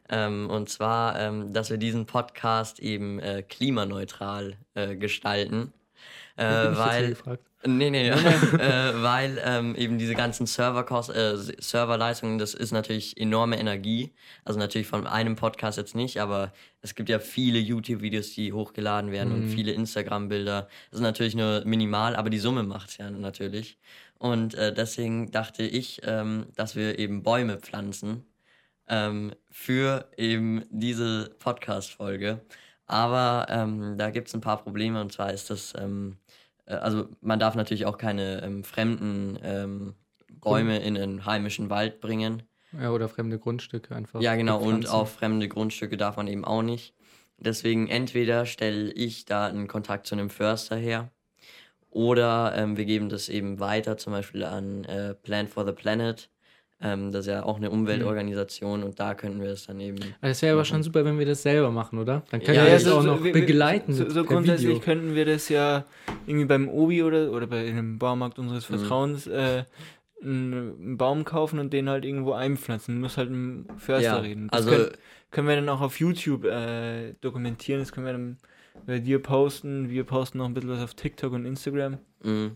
Ähm, 0.09 0.51
und 0.51 0.69
zwar, 0.69 1.19
ähm, 1.19 1.53
dass 1.53 1.71
wir 1.71 1.79
diesen 1.79 2.07
Podcast 2.07 2.81
eben 2.81 3.21
äh, 3.21 3.43
klimaneutral 3.43 4.57
äh, 4.75 4.97
gestalten. 4.97 5.73
Äh, 6.37 6.45
weil, 6.77 7.17
nee, 7.67 7.91
nee, 7.91 8.09
äh, 8.09 8.15
weil 9.03 9.41
ähm, 9.45 9.75
eben 9.77 9.99
diese 9.99 10.15
ganzen 10.15 10.47
Serverkost, 10.47 11.11
äh, 11.11 11.37
Serverleistungen, 11.59 12.39
das 12.39 12.55
ist 12.55 12.73
natürlich 12.73 13.19
enorme 13.21 13.59
Energie. 13.59 14.13
Also 14.45 14.59
natürlich 14.59 14.87
von 14.89 15.07
einem 15.07 15.37
Podcast 15.37 15.79
jetzt 15.79 15.95
nicht, 15.95 16.21
aber 16.21 16.53
es 16.81 16.95
gibt 16.95 17.09
ja 17.09 17.19
viele 17.19 17.59
YouTube-Videos, 17.59 18.33
die 18.35 18.53
hochgeladen 18.53 19.13
werden 19.13 19.33
und 19.33 19.43
Mhm. 19.45 19.49
viele 19.49 19.73
Instagram-Bilder. 19.73 20.69
Das 20.91 21.01
ist 21.01 21.03
natürlich 21.03 21.35
nur 21.35 21.63
minimal, 21.65 22.17
aber 22.17 22.31
die 22.31 22.39
Summe 22.39 22.63
macht's 22.63 22.97
ja 22.97 23.11
natürlich. 23.11 23.79
Und 24.19 24.55
äh, 24.55 24.73
deswegen 24.73 25.31
dachte 25.33 25.65
ich, 25.65 26.01
ähm, 26.05 26.47
dass 26.57 26.77
wir 26.77 26.99
eben 26.99 27.23
Bäume 27.23 27.59
pflanzen 27.59 28.25
ähm, 28.89 29.33
für 29.51 30.09
eben 30.17 30.65
diese 30.71 31.31
Podcast-Folge. 31.39 32.41
Aber 32.93 33.47
ähm, 33.49 33.97
da 33.97 34.11
gibt 34.11 34.29
es 34.29 34.35
ein 34.35 34.43
paar 34.43 34.63
Probleme 34.63 35.01
und 35.01 35.11
zwar 35.13 35.33
ist 35.33 35.49
das, 35.49 35.73
ähm, 35.79 36.19
äh, 36.67 36.75
also 36.75 37.09
man 37.23 37.39
darf 37.39 37.55
natürlich 37.55 37.87
auch 37.87 37.97
keine 37.97 38.43
ähm, 38.43 38.65
fremden 38.65 39.39
ähm, 39.43 39.95
Bäume 40.31 40.79
in 40.79 40.99
einen 40.99 41.25
heimischen 41.25 41.71
Wald 41.71 42.01
bringen. 42.01 42.43
Ja, 42.79 42.91
oder 42.91 43.09
fremde 43.09 43.39
Grundstücke 43.39 43.95
einfach. 43.95 44.21
Ja, 44.21 44.35
genau, 44.35 44.59
und 44.59 44.89
auf 44.89 45.15
fremde 45.15 45.49
Grundstücke 45.49 45.97
darf 45.97 46.17
man 46.17 46.27
eben 46.27 46.45
auch 46.45 46.63
nicht. 46.63 46.95
Deswegen 47.39 47.89
entweder 47.89 48.45
stelle 48.45 48.93
ich 48.93 49.25
da 49.25 49.47
einen 49.47 49.69
Kontakt 49.69 50.07
zu 50.07 50.15
einem 50.15 50.29
Förster 50.29 50.77
her 50.77 51.11
oder 51.89 52.53
ähm, 52.57 52.77
wir 52.77 52.85
geben 52.85 53.09
das 53.09 53.29
eben 53.29 53.59
weiter, 53.59 53.97
zum 53.97 54.13
Beispiel 54.13 54.45
an 54.45 54.85
äh, 54.85 55.15
Plan 55.15 55.49
for 55.49 55.65
the 55.65 55.73
Planet. 55.73 56.31
Ähm, 56.85 57.13
das 57.13 57.27
ist 57.27 57.33
ja 57.33 57.45
auch 57.45 57.57
eine 57.59 57.71
Umweltorganisation 57.71 58.83
und 58.83 58.99
da 58.99 59.15
könnten 59.15 59.41
wir 59.41 59.51
es 59.51 59.67
dann 59.67 59.79
eben. 59.81 59.99
Das 60.21 60.43
wäre 60.43 60.55
aber 60.55 60.65
schon 60.65 60.83
super, 60.83 61.05
wenn 61.05 61.19
wir 61.19 61.27
das 61.27 61.43
selber 61.43 61.71
machen, 61.71 61.99
oder? 61.99 62.23
Dann 62.31 62.41
können 62.43 62.57
Ja, 62.57 62.65
wir 62.65 62.73
das 62.73 62.85
so- 62.85 62.99
auch 62.99 63.03
noch 63.05 63.23
wir- 63.23 63.33
begleiten. 63.33 63.93
So, 63.93 64.09
so 64.11 64.25
grundsätzlich 64.25 64.69
Video. 64.71 64.81
könnten 64.83 65.15
wir 65.15 65.25
das 65.25 65.49
ja 65.49 65.85
irgendwie 66.27 66.47
beim 66.47 66.69
Obi 66.69 67.03
oder, 67.05 67.31
oder 67.31 67.47
bei 67.47 67.69
einem 67.69 67.99
Baumarkt 67.99 68.39
unseres 68.39 68.69
Mhm. 68.69 68.79
Vertrauens 68.79 69.27
äh, 69.29 69.65
einen, 70.23 70.97
Baum 70.97 71.25
kaufen 71.25 71.59
und 71.59 71.73
den 71.73 71.89
halt 71.89 72.05
irgendwo 72.05 72.33
einpflanzen. 72.33 73.01
Muss 73.01 73.17
halt 73.17 73.31
mit 73.31 73.69
dem 73.69 73.79
Förster 73.79 74.03
Ja, 74.03 74.17
reden. 74.17 74.49
Das 74.49 74.67
also 74.67 74.71
können, 74.71 74.91
können 75.31 75.49
wir 75.49 75.57
dann 75.57 75.69
auch 75.69 75.81
auf 75.81 75.99
YouTube 76.01 76.45
äh, 76.45 77.15
dokumentieren. 77.21 77.81
Das 77.81 77.93
können 77.93 78.07
wir 78.07 78.13
dann 78.13 78.37
bei 78.87 78.99
dir 78.99 79.21
posten. 79.21 79.89
Wir 79.91 80.05
posten 80.05 80.39
noch 80.39 80.47
ein 80.47 80.55
bisschen 80.55 80.71
was 80.71 80.81
auf 80.83 80.95
TikTok 80.95 81.33
und 81.33 81.45
Instagram. 81.47 81.99
mh, 82.23 82.51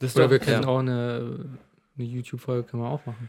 Das 0.00 0.14
Oder 0.16 0.24
doch, 0.24 0.30
wir 0.32 0.38
können 0.38 0.62
ja. 0.62 0.68
auch 0.68 0.78
eine, 0.80 1.46
eine 1.98 2.06
YouTube-Folge 2.06 2.68
können 2.68 2.82
wir 2.82 2.88
auch 2.90 3.04
machen. 3.06 3.28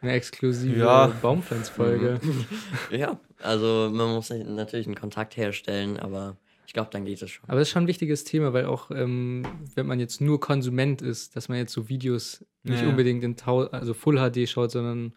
Eine 0.00 0.12
exklusive 0.12 0.78
Ja. 0.78 1.06
Baumpflanzfolge. 1.20 2.20
ja, 2.90 3.20
also 3.42 3.90
man 3.92 4.14
muss 4.14 4.30
natürlich 4.30 4.86
einen 4.86 4.94
Kontakt 4.96 5.36
herstellen, 5.36 5.98
aber 5.98 6.36
ich 6.66 6.72
glaube, 6.72 6.90
dann 6.92 7.04
geht 7.04 7.20
es 7.20 7.30
schon. 7.30 7.48
Aber 7.48 7.58
das 7.58 7.68
ist 7.68 7.72
schon 7.72 7.84
ein 7.84 7.88
wichtiges 7.88 8.24
Thema, 8.24 8.52
weil 8.52 8.64
auch, 8.66 8.90
ähm, 8.90 9.44
wenn 9.74 9.86
man 9.86 9.98
jetzt 10.00 10.20
nur 10.20 10.40
Konsument 10.40 11.02
ist, 11.02 11.36
dass 11.36 11.48
man 11.48 11.58
jetzt 11.58 11.72
so 11.72 11.88
Videos 11.88 12.44
nicht 12.62 12.82
Ja. 12.82 12.88
unbedingt 12.88 13.24
in 13.24 13.36
Tau 13.36 13.62
also 13.66 13.92
Full 13.92 14.16
HD 14.18 14.46
schaut, 14.48 14.70
sondern 14.70 15.14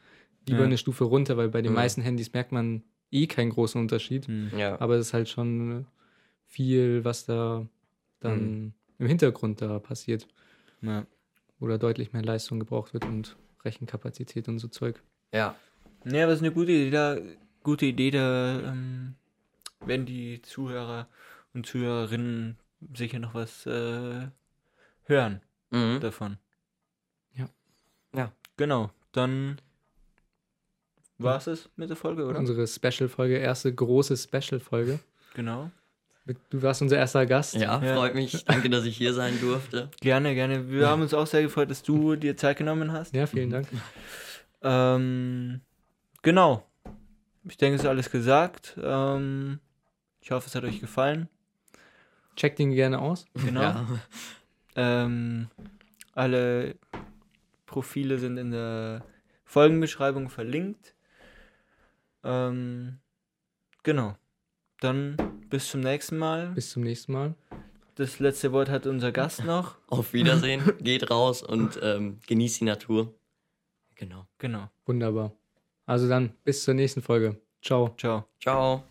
lieber 0.47 0.59
Ja. 0.61 0.65
eine 0.65 0.77
Stufe 0.77 1.03
runter, 1.05 1.37
weil 1.37 1.49
bei 1.49 1.61
den 1.61 1.71
Mhm. 1.71 1.75
meisten 1.75 2.01
Handys 2.01 2.33
merkt 2.33 2.51
man 2.51 2.83
eh 3.11 3.27
keinen 3.27 3.51
großen 3.51 3.79
Unterschied. 3.79 4.27
Hm. 4.27 4.49
Ja, 4.57 4.79
Aber 4.81 4.95
es 4.95 5.07
ist 5.07 5.13
halt 5.13 5.29
schon 5.29 5.85
viel, 6.47 7.05
was 7.05 7.25
da 7.25 7.67
dann 8.19 8.73
im 8.99 9.07
Hintergrund 9.07 9.61
da 9.61 9.79
passiert, 9.79 10.27
da 10.81 11.77
deutlich 11.77 12.11
mehr 12.13 12.23
Leistung 12.23 12.59
gebraucht 12.59 12.93
wird 12.93 13.05
und 13.05 13.37
Rechenkapazität 13.65 14.47
und 14.47 14.59
so 14.59 14.67
Zeug. 14.67 15.01
ja, 15.31 15.55
Nee, 16.03 16.21
aber 16.21 16.31
das 16.31 16.41
ist 16.41 16.45
eine 16.45 16.53
gute 16.53 16.71
Idee. 16.71 16.89
Da, 16.91 17.17
gute 17.63 17.85
Idee, 17.85 18.11
da 18.11 18.59
ähm, 18.59 19.15
werden 19.85 20.05
die 20.05 20.41
Zuhörer 20.41 21.07
und 21.53 21.65
Zuhörerinnen 21.65 22.57
sicher 22.93 23.19
noch 23.19 23.33
was 23.33 23.65
äh, 23.65 24.27
hören 25.03 25.41
mhm. 25.71 25.99
davon. 26.01 26.37
Ja. 27.33 27.47
Ja. 28.13 28.31
Genau, 28.57 28.91
dann 29.13 29.59
war 31.17 31.37
es 31.37 31.47
es 31.47 31.69
mit 31.75 31.89
der 31.89 31.95
Folge, 31.95 32.25
oder? 32.25 32.37
Unsere 32.37 32.67
Special-Folge, 32.67 33.37
erste 33.37 33.73
große 33.73 34.17
Special-Folge. 34.17 34.99
Genau. 35.33 35.71
Du 36.49 36.61
warst 36.61 36.81
unser 36.81 36.97
erster 36.97 37.25
Gast. 37.25 37.53
ja, 37.55 37.83
Ja. 37.83 37.95
freut 37.95 38.15
mich. 38.15 38.45
Danke, 38.45 38.69
dass 38.69 38.85
ich 38.85 38.95
hier 38.95 39.13
sein 39.13 39.39
durfte. 39.41 39.89
Gerne, 39.99 40.33
gerne. 40.35 40.69
Wir 40.69 40.87
haben 40.87 41.01
uns 41.01 41.13
auch 41.13 41.27
sehr 41.27 41.41
gefreut, 41.41 41.69
dass 41.69 41.83
du 41.83 42.15
dir 42.15 42.37
Zeit 42.37 42.57
genommen 42.57 42.91
hast. 42.93 43.13
Ja, 43.13 43.27
vielen 43.27 43.49
Dank. 43.49 43.67
Ähm, 44.61 45.59
genau. 46.21 46.65
Ich 47.43 47.57
denke, 47.57 47.75
es 47.75 47.81
ist 47.81 47.87
alles 47.87 48.09
gesagt. 48.09 48.77
Ähm, 48.81 49.59
ich 50.21 50.31
hoffe, 50.31 50.47
es 50.47 50.55
hat 50.55 50.63
euch 50.63 50.79
gefallen. 50.79 51.27
Checkt 52.37 52.57
ihn 52.61 52.71
gerne 52.71 52.99
aus. 52.99 53.25
Genau. 53.33 53.61
Ja. 53.61 53.87
Ähm, 54.75 55.49
alle 56.15 56.73
Profile 57.67 58.17
sind 58.17 58.37
in 58.37 58.49
der 58.49 59.03
Folgenbeschreibung 59.45 60.29
verlinkt. 60.29 60.95
Ähm, 62.23 62.97
genau. 63.83 64.15
Dann 64.83 65.15
bis 65.49 65.69
zum 65.69 65.79
nächsten 65.79 66.17
Mal. 66.17 66.49
Bis 66.55 66.71
zum 66.71 66.83
nächsten 66.83 67.13
Mal. 67.13 67.35
Das 67.95 68.19
letzte 68.19 68.51
Wort 68.51 68.67
hat 68.67 68.85
unser 68.85 69.13
Gast 69.13 69.45
noch. 69.45 69.77
Auf 69.87 70.11
Wiedersehen, 70.11 70.61
geht 70.81 71.09
raus 71.09 71.41
und 71.41 71.79
ähm, 71.81 72.19
genießt 72.27 72.59
die 72.59 72.65
Natur. 72.65 73.13
Genau. 73.95 74.27
Genau. 74.39 74.69
Wunderbar. 74.85 75.31
Also 75.85 76.09
dann 76.09 76.33
bis 76.43 76.65
zur 76.65 76.73
nächsten 76.73 77.01
Folge. 77.01 77.39
Ciao. 77.61 77.95
Ciao. 77.97 78.25
Ciao. 78.41 78.83